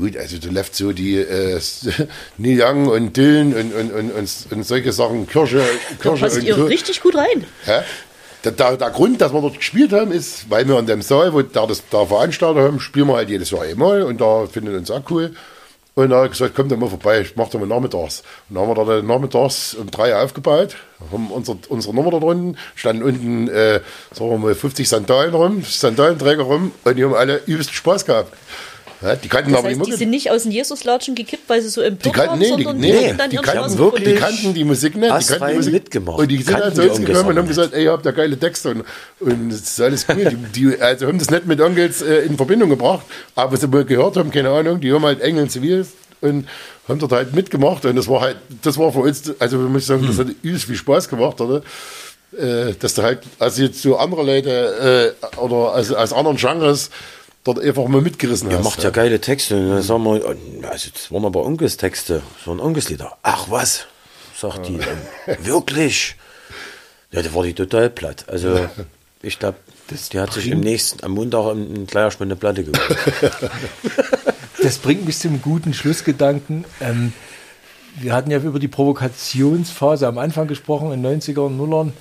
gut, 0.00 0.16
also 0.16 0.38
du 0.38 0.50
läufst 0.50 0.74
so 0.74 0.92
die 0.92 1.16
äh, 1.16 1.60
Neil 2.38 2.60
Young 2.60 2.88
und 2.88 3.16
Dylan 3.16 3.54
und, 3.54 3.74
und, 3.74 3.92
und, 3.92 4.10
und, 4.12 4.46
und 4.50 4.62
solche 4.64 4.92
Sachen, 4.92 5.26
Kirche, 5.26 5.58
Da 5.58 6.02
Kirche 6.02 6.24
passt 6.24 6.36
und 6.38 6.44
ihr 6.44 6.56
so. 6.56 6.64
richtig 6.64 7.00
gut 7.00 7.14
rein. 7.14 7.44
Hä? 7.64 7.80
Der, 8.44 8.52
der, 8.52 8.76
der 8.78 8.90
Grund, 8.90 9.20
dass 9.20 9.32
wir 9.32 9.40
dort 9.42 9.58
gespielt 9.58 9.92
haben, 9.92 10.12
ist, 10.12 10.48
weil 10.48 10.66
wir 10.66 10.78
in 10.78 10.86
dem 10.86 11.02
Saal, 11.02 11.34
wo 11.34 11.42
da 11.42 11.66
das 11.66 11.82
da 11.90 12.06
Veranstalter 12.06 12.62
haben, 12.62 12.80
spielen 12.80 13.06
wir 13.08 13.16
halt 13.16 13.28
jedes 13.28 13.50
Jahr 13.50 13.62
einmal 13.62 14.02
und 14.02 14.20
da 14.20 14.46
finden 14.46 14.74
uns 14.74 14.90
auch 14.90 15.02
cool. 15.10 15.34
Und 15.94 16.10
da 16.10 16.16
habe 16.16 16.26
ich 16.26 16.32
gesagt, 16.32 16.54
kommt 16.54 16.72
doch 16.72 16.78
mal 16.78 16.88
vorbei, 16.88 17.20
ich 17.20 17.36
mache 17.36 17.50
doch 17.50 17.60
mal 17.60 17.66
nachmittags. 17.66 18.22
Und 18.48 18.56
dann 18.56 18.66
haben 18.66 18.76
wir 18.76 18.84
da 18.86 19.02
nachmittags 19.02 19.74
um 19.74 19.90
drei 19.90 20.16
aufgebaut, 20.16 20.76
haben 21.12 21.30
unsere, 21.30 21.58
unsere 21.68 21.94
Nummer 21.94 22.10
da 22.12 22.20
drunten, 22.20 22.56
standen 22.74 23.02
unten, 23.02 23.48
äh, 23.48 23.80
sagen 24.12 24.30
wir 24.30 24.38
mal, 24.38 24.54
50 24.54 24.88
Sandalen 24.88 25.34
rum, 25.34 25.62
Sandalenträger 25.62 26.44
rum 26.44 26.72
und 26.84 26.96
die 26.96 27.04
haben 27.04 27.14
alle 27.14 27.42
übelst 27.44 27.74
Spaß 27.74 28.06
gehabt. 28.06 28.32
Ja, 29.02 29.16
die 29.16 29.28
kannten 29.28 29.52
Das 29.52 29.60
aber 29.60 29.68
heißt, 29.68 29.76
die 29.80 29.84
die 29.84 29.90
Mucke. 29.90 29.98
sind 29.98 30.10
nicht 30.10 30.30
aus 30.30 30.42
den 30.42 30.52
Jesuslatschen 30.52 31.14
gekippt, 31.14 31.48
weil 31.48 31.62
sie 31.62 31.70
so 31.70 31.80
Die 31.80 31.86
empört 31.88 32.16
waren, 32.18 32.38
nee, 32.38 32.44
die, 32.44 32.50
sondern 32.64 32.76
nee, 32.78 33.10
die 33.12 33.16
dann 33.16 33.30
die 33.30 33.36
kannten 33.38 33.78
wirklich- 33.78 34.04
die 34.08 34.14
kannten 34.14 34.54
die 34.54 34.64
Musik 34.64 34.94
nicht. 34.96 35.10
Die 35.10 35.34
kannten 35.34 35.48
die 35.48 35.54
Musik 35.56 35.72
mitgemacht. 35.72 36.18
Und 36.18 36.28
die 36.28 36.36
sind 36.42 36.46
Kannten 36.54 36.74
zu 36.74 36.82
die 36.82 36.88
uns 36.90 36.98
gekommen 37.00 37.28
und 37.30 37.38
haben 37.38 37.48
gesagt, 37.48 37.72
ey, 37.72 37.84
ihr 37.84 37.92
habt 37.92 38.04
ja 38.04 38.10
geile 38.12 38.38
Texte 38.38 38.70
und, 38.70 38.84
und 39.20 39.48
das 39.50 39.60
ist 39.60 39.80
alles 39.80 40.06
cool. 40.08 40.36
die, 40.54 40.66
die 40.70 40.80
also 40.80 41.06
haben 41.06 41.18
das 41.18 41.30
nicht 41.30 41.46
mit 41.46 41.60
Onkels 41.60 42.02
äh, 42.02 42.18
in 42.26 42.36
Verbindung 42.36 42.68
gebracht, 42.68 43.06
aber 43.34 43.56
sie 43.56 43.72
wohl 43.72 43.84
gehört 43.84 44.16
haben, 44.16 44.30
keine 44.30 44.50
Ahnung, 44.50 44.80
die 44.80 44.92
haben 44.92 45.04
halt 45.04 45.20
Engel 45.22 45.44
und 45.44 45.50
Zivil 45.50 45.86
und 46.20 46.46
haben 46.86 46.98
dort 46.98 47.12
halt 47.12 47.34
mitgemacht 47.34 47.84
und 47.86 47.96
das 47.96 48.06
war 48.06 48.20
halt, 48.20 48.36
das 48.62 48.76
war 48.76 48.92
für 48.92 48.98
uns, 49.00 49.32
also 49.38 49.58
wir 49.58 49.68
müssen 49.70 49.86
sagen, 49.86 50.06
das 50.06 50.18
hat 50.18 50.26
übelst 50.42 50.66
viel 50.66 50.76
Spaß 50.76 51.08
gemacht, 51.08 51.40
oder? 51.40 51.62
Äh, 52.38 52.74
dass 52.78 52.94
da 52.94 53.02
halt, 53.02 53.20
also 53.40 53.62
jetzt 53.62 53.82
so 53.82 53.96
andere 53.96 54.22
Leute 54.24 55.14
äh, 55.20 55.36
oder 55.38 55.72
also 55.72 55.96
aus 55.96 56.12
anderen 56.12 56.36
Genres 56.36 56.90
dort 57.44 57.58
einfach 57.60 57.86
mal 57.88 58.00
mitgerissen 58.00 58.50
Er 58.50 58.58
hast. 58.58 58.64
macht 58.64 58.82
ja 58.82 58.90
geile 58.90 59.20
Texte. 59.20 59.56
Und 59.56 59.70
dann 59.70 59.82
sagen 59.82 60.04
wir, 60.04 60.36
also 60.70 60.90
das 60.92 61.10
waren 61.10 61.24
aber 61.24 61.44
Onkels-Texte, 61.44 62.22
so 62.44 62.52
ein 62.52 62.60
Onkelslieder. 62.60 63.16
Ach 63.22 63.46
was, 63.50 63.86
sagt 64.36 64.68
die. 64.68 64.78
dann. 64.78 65.44
Wirklich? 65.44 66.16
Ja, 67.12 67.22
da 67.22 67.34
war 67.34 67.42
die 67.44 67.54
total 67.54 67.90
platt. 67.90 68.24
Also 68.28 68.68
ich 69.22 69.38
glaube, 69.38 69.58
die 70.12 70.20
hat 70.20 70.32
sich 70.32 70.48
im 70.48 70.60
nächsten, 70.60 71.02
am 71.04 71.12
Montag 71.12 71.52
ein 71.54 71.86
gleich 71.86 72.18
mal 72.20 72.26
eine 72.26 72.36
Platte 72.36 72.64
gekauft. 72.64 72.96
Das 74.62 74.76
bringt 74.76 75.06
mich 75.06 75.18
zum 75.18 75.40
guten 75.40 75.72
Schlussgedanken. 75.72 76.66
Ähm, 76.80 77.14
wir 77.98 78.12
hatten 78.12 78.30
ja 78.30 78.38
über 78.38 78.58
die 78.58 78.68
Provokationsphase 78.68 80.06
am 80.06 80.18
Anfang 80.18 80.48
gesprochen, 80.48 80.92
in 80.92 81.04
90er 81.04 81.40
und 81.40 81.56
Nullern. 81.56 81.94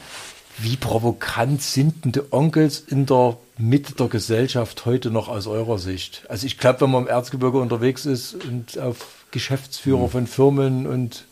Wie 0.57 0.75
provokant 0.75 1.61
sind 1.61 2.03
denn 2.03 2.11
die 2.11 2.21
Onkels 2.31 2.83
in 2.85 3.05
der 3.05 3.37
Mitte 3.59 3.93
der 3.93 4.07
Gesellschaft 4.07 4.85
heute 4.85 5.11
noch 5.11 5.27
aus 5.27 5.45
eurer 5.45 5.77
Sicht? 5.79 6.23
Also 6.29 6.47
ich 6.47 6.57
glaube, 6.57 6.81
wenn 6.81 6.91
man 6.91 7.03
im 7.03 7.09
Erzgebirge 7.09 7.59
unterwegs 7.59 8.05
ist 8.05 8.35
und 8.45 8.79
auf 8.79 9.25
Geschäftsführer 9.31 10.07
von 10.07 10.27
Firmen 10.27 10.87
und 10.87 11.25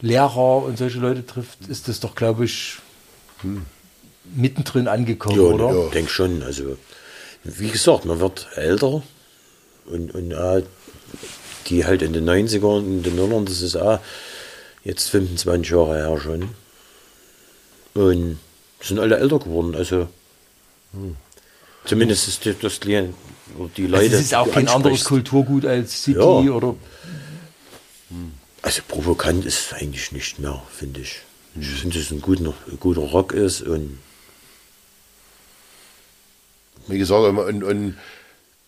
Lehrer 0.00 0.64
und 0.64 0.76
solche 0.76 0.98
Leute 0.98 1.24
trifft, 1.24 1.68
ist 1.68 1.86
das 1.86 2.00
doch, 2.00 2.16
glaube 2.16 2.44
ich, 2.44 2.78
mittendrin 4.34 4.88
angekommen, 4.88 5.36
ja, 5.36 5.42
oder? 5.42 5.86
ich 5.86 5.92
denke 5.92 6.10
schon. 6.10 6.42
Also, 6.42 6.76
wie 7.44 7.70
gesagt, 7.70 8.04
man 8.06 8.18
wird 8.18 8.48
älter 8.56 9.02
und, 9.86 10.14
und 10.14 10.32
äh, 10.32 10.64
die 11.68 11.84
halt 11.84 12.02
in 12.02 12.12
den 12.12 12.28
90ern 12.28 12.78
und 12.78 12.86
in 12.88 13.02
den 13.04 13.16
Nullern, 13.16 13.46
das 13.46 13.62
ist 13.62 13.76
auch 13.76 14.00
jetzt 14.82 15.10
25 15.10 15.70
Jahre 15.70 15.96
her 15.96 16.20
schon. 16.20 16.48
Und 17.94 18.40
sind 18.80 18.98
alle 18.98 19.18
älter 19.18 19.38
geworden. 19.38 19.76
Also, 19.76 20.08
zumindest 21.86 22.28
ist 22.28 22.44
die, 22.44 22.54
das 22.60 22.80
Klient, 22.80 23.14
oder 23.58 23.70
die 23.76 23.86
Leute. 23.86 24.04
Also 24.04 24.16
es 24.16 24.22
ist 24.22 24.34
auch 24.34 24.50
kein 24.50 24.68
anderes. 24.68 25.04
Kulturgut 25.04 25.64
als 25.64 26.02
City 26.02 26.18
Ja. 26.18 26.24
oder 26.24 26.74
Also 28.62 28.82
provokant 28.86 29.44
ist 29.44 29.66
es 29.66 29.72
eigentlich 29.72 30.12
nicht 30.12 30.38
mehr, 30.38 30.62
finde 30.70 31.00
ich. 31.00 31.20
Ich 31.58 31.68
finde, 31.68 31.96
dass 31.96 32.06
es 32.06 32.12
ein 32.12 32.20
guter, 32.20 32.52
guter 32.80 33.00
Rock 33.00 33.32
ist 33.32 33.62
und 33.62 33.98
wie 36.88 36.98
gesagt, 36.98 37.24
und, 37.24 37.64
und, 37.64 37.96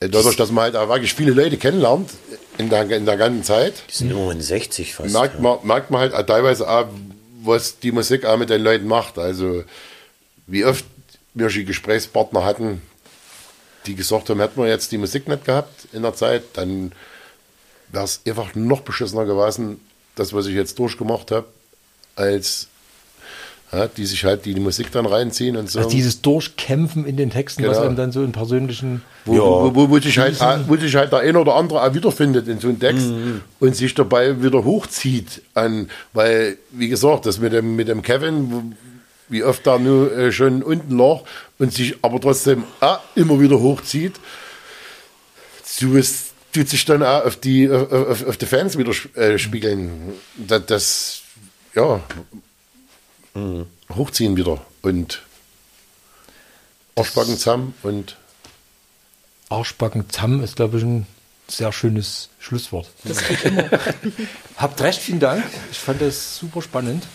dadurch, 0.00 0.36
dass 0.36 0.50
man 0.50 0.64
halt 0.64 0.76
auch 0.76 0.88
wirklich 0.88 1.14
viele 1.14 1.32
Leute 1.32 1.56
kennenlernt 1.56 2.10
in 2.56 2.68
der, 2.68 2.90
in 2.90 3.06
der 3.06 3.16
ganzen 3.16 3.44
Zeit, 3.44 3.74
die 3.90 3.94
sind 3.94 4.10
immerhin 4.10 4.40
60 4.40 4.94
fast. 4.94 5.12
merkt, 5.12 5.34
ja. 5.36 5.40
man, 5.40 5.58
merkt 5.64 5.90
man 5.90 6.00
halt 6.00 6.14
auch 6.14 6.24
teilweise 6.24 6.68
auch, 6.68 6.86
was 7.42 7.78
die 7.78 7.92
Musik 7.92 8.24
auch 8.24 8.36
mit 8.36 8.50
den 8.50 8.62
Leuten 8.62 8.86
macht. 8.86 9.18
Also 9.18 9.64
wie 10.46 10.64
oft 10.64 10.84
wir 11.34 11.50
schon 11.50 11.66
Gesprächspartner 11.66 12.44
hatten, 12.44 12.82
die 13.88 13.94
gesagt 13.94 14.28
haben, 14.30 14.40
hätten 14.40 14.60
wir 14.60 14.68
jetzt 14.68 14.92
die 14.92 14.98
Musik 14.98 15.26
nicht 15.28 15.44
gehabt 15.44 15.88
in 15.92 16.02
der 16.02 16.14
Zeit, 16.14 16.42
dann 16.54 16.92
wäre 17.90 18.04
es 18.04 18.20
einfach 18.26 18.54
noch 18.54 18.82
beschissener 18.82 19.24
gewesen, 19.24 19.80
das, 20.14 20.32
was 20.34 20.46
ich 20.46 20.54
jetzt 20.54 20.78
durchgemacht 20.78 21.30
habe, 21.30 21.46
als 22.16 22.68
ja, 23.72 23.86
die 23.86 24.06
sich 24.06 24.24
halt 24.24 24.46
die, 24.46 24.54
die 24.54 24.60
Musik 24.60 24.90
dann 24.92 25.04
reinziehen 25.04 25.54
und 25.56 25.70
so. 25.70 25.80
Also 25.80 25.90
dieses 25.90 26.22
Durchkämpfen 26.22 27.04
in 27.04 27.16
den 27.18 27.28
Texten, 27.30 27.64
was 27.66 27.72
Genau. 27.76 27.86
einem 27.88 27.96
dann 27.96 28.12
so 28.12 28.22
in 28.24 28.32
persönlichen. 28.32 29.02
wo, 29.26 29.34
Ja. 29.34 29.40
wo, 29.40 29.74
wo, 29.74 29.90
wo, 29.90 29.98
sich 29.98 30.18
halt, 30.18 30.38
wo 30.68 30.76
sich 30.76 30.94
halt 30.96 31.12
der 31.12 31.18
eine 31.20 31.38
oder 31.38 31.54
andere 31.54 31.82
auch 31.82 31.92
wiederfindet 31.94 32.48
in 32.48 32.60
so 32.60 32.68
einem 32.68 32.80
Text 32.80 33.10
und 33.60 33.76
sich 33.76 33.92
dabei 33.94 34.42
wieder 34.42 34.64
hochzieht 34.64 35.42
an, 35.52 35.90
weil, 36.14 36.56
wie 36.70 36.88
gesagt, 36.88 37.26
das 37.26 37.38
mit 37.40 37.52
dem, 37.52 37.76
mit 37.76 37.88
dem 37.88 38.00
Kevin, 38.00 38.50
wo- 38.50 38.62
wie 39.28 39.42
oft 39.44 39.66
da 39.66 39.78
nur 39.78 40.16
äh, 40.16 40.32
schon 40.32 40.62
unten 40.62 40.96
lag 40.96 41.20
und 41.58 41.72
sich 41.72 41.96
aber 42.02 42.20
trotzdem 42.20 42.64
auch 42.80 43.00
immer 43.14 43.40
wieder 43.40 43.58
hochzieht, 43.60 44.14
so 45.64 45.96
es 45.96 46.28
tut 46.52 46.68
sich 46.68 46.84
dann 46.84 47.02
auch 47.02 47.24
auf 47.24 47.36
die, 47.36 47.70
auf, 47.70 48.26
auf, 48.26 48.36
die 48.36 48.46
Fans 48.46 48.78
wieder 48.78 48.92
äh, 49.16 49.38
spiegeln. 49.38 50.14
Das, 50.36 50.66
das 50.66 51.20
ja, 51.74 52.00
hochziehen 53.94 54.36
wieder 54.36 54.64
und 54.82 55.22
Arschbacken 56.96 57.36
zusammen 57.36 57.74
und 57.82 58.16
Arschbacken 59.50 60.10
Zamm 60.10 60.42
ist, 60.42 60.56
glaube 60.56 60.78
ich, 60.78 60.84
ein 60.84 61.06
sehr 61.46 61.72
schönes 61.72 62.28
Schlusswort. 62.38 62.88
Das 63.04 63.26
geht 63.26 63.44
immer. 63.44 63.64
Habt 64.56 64.80
recht, 64.82 65.00
vielen 65.00 65.20
Dank. 65.20 65.44
Ich 65.70 65.78
fand 65.78 66.02
das 66.02 66.36
super 66.38 66.60
spannend. 66.60 67.06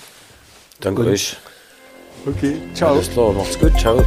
Danke 0.79 1.01
Und- 1.01 1.07
euch. 1.09 1.37
Okay, 2.25 2.61
ciao. 2.73 2.93
Alles 2.93 3.09
klar, 3.11 3.33
macht's 3.33 3.59
gut. 3.59 3.77
Ciao. 3.77 4.03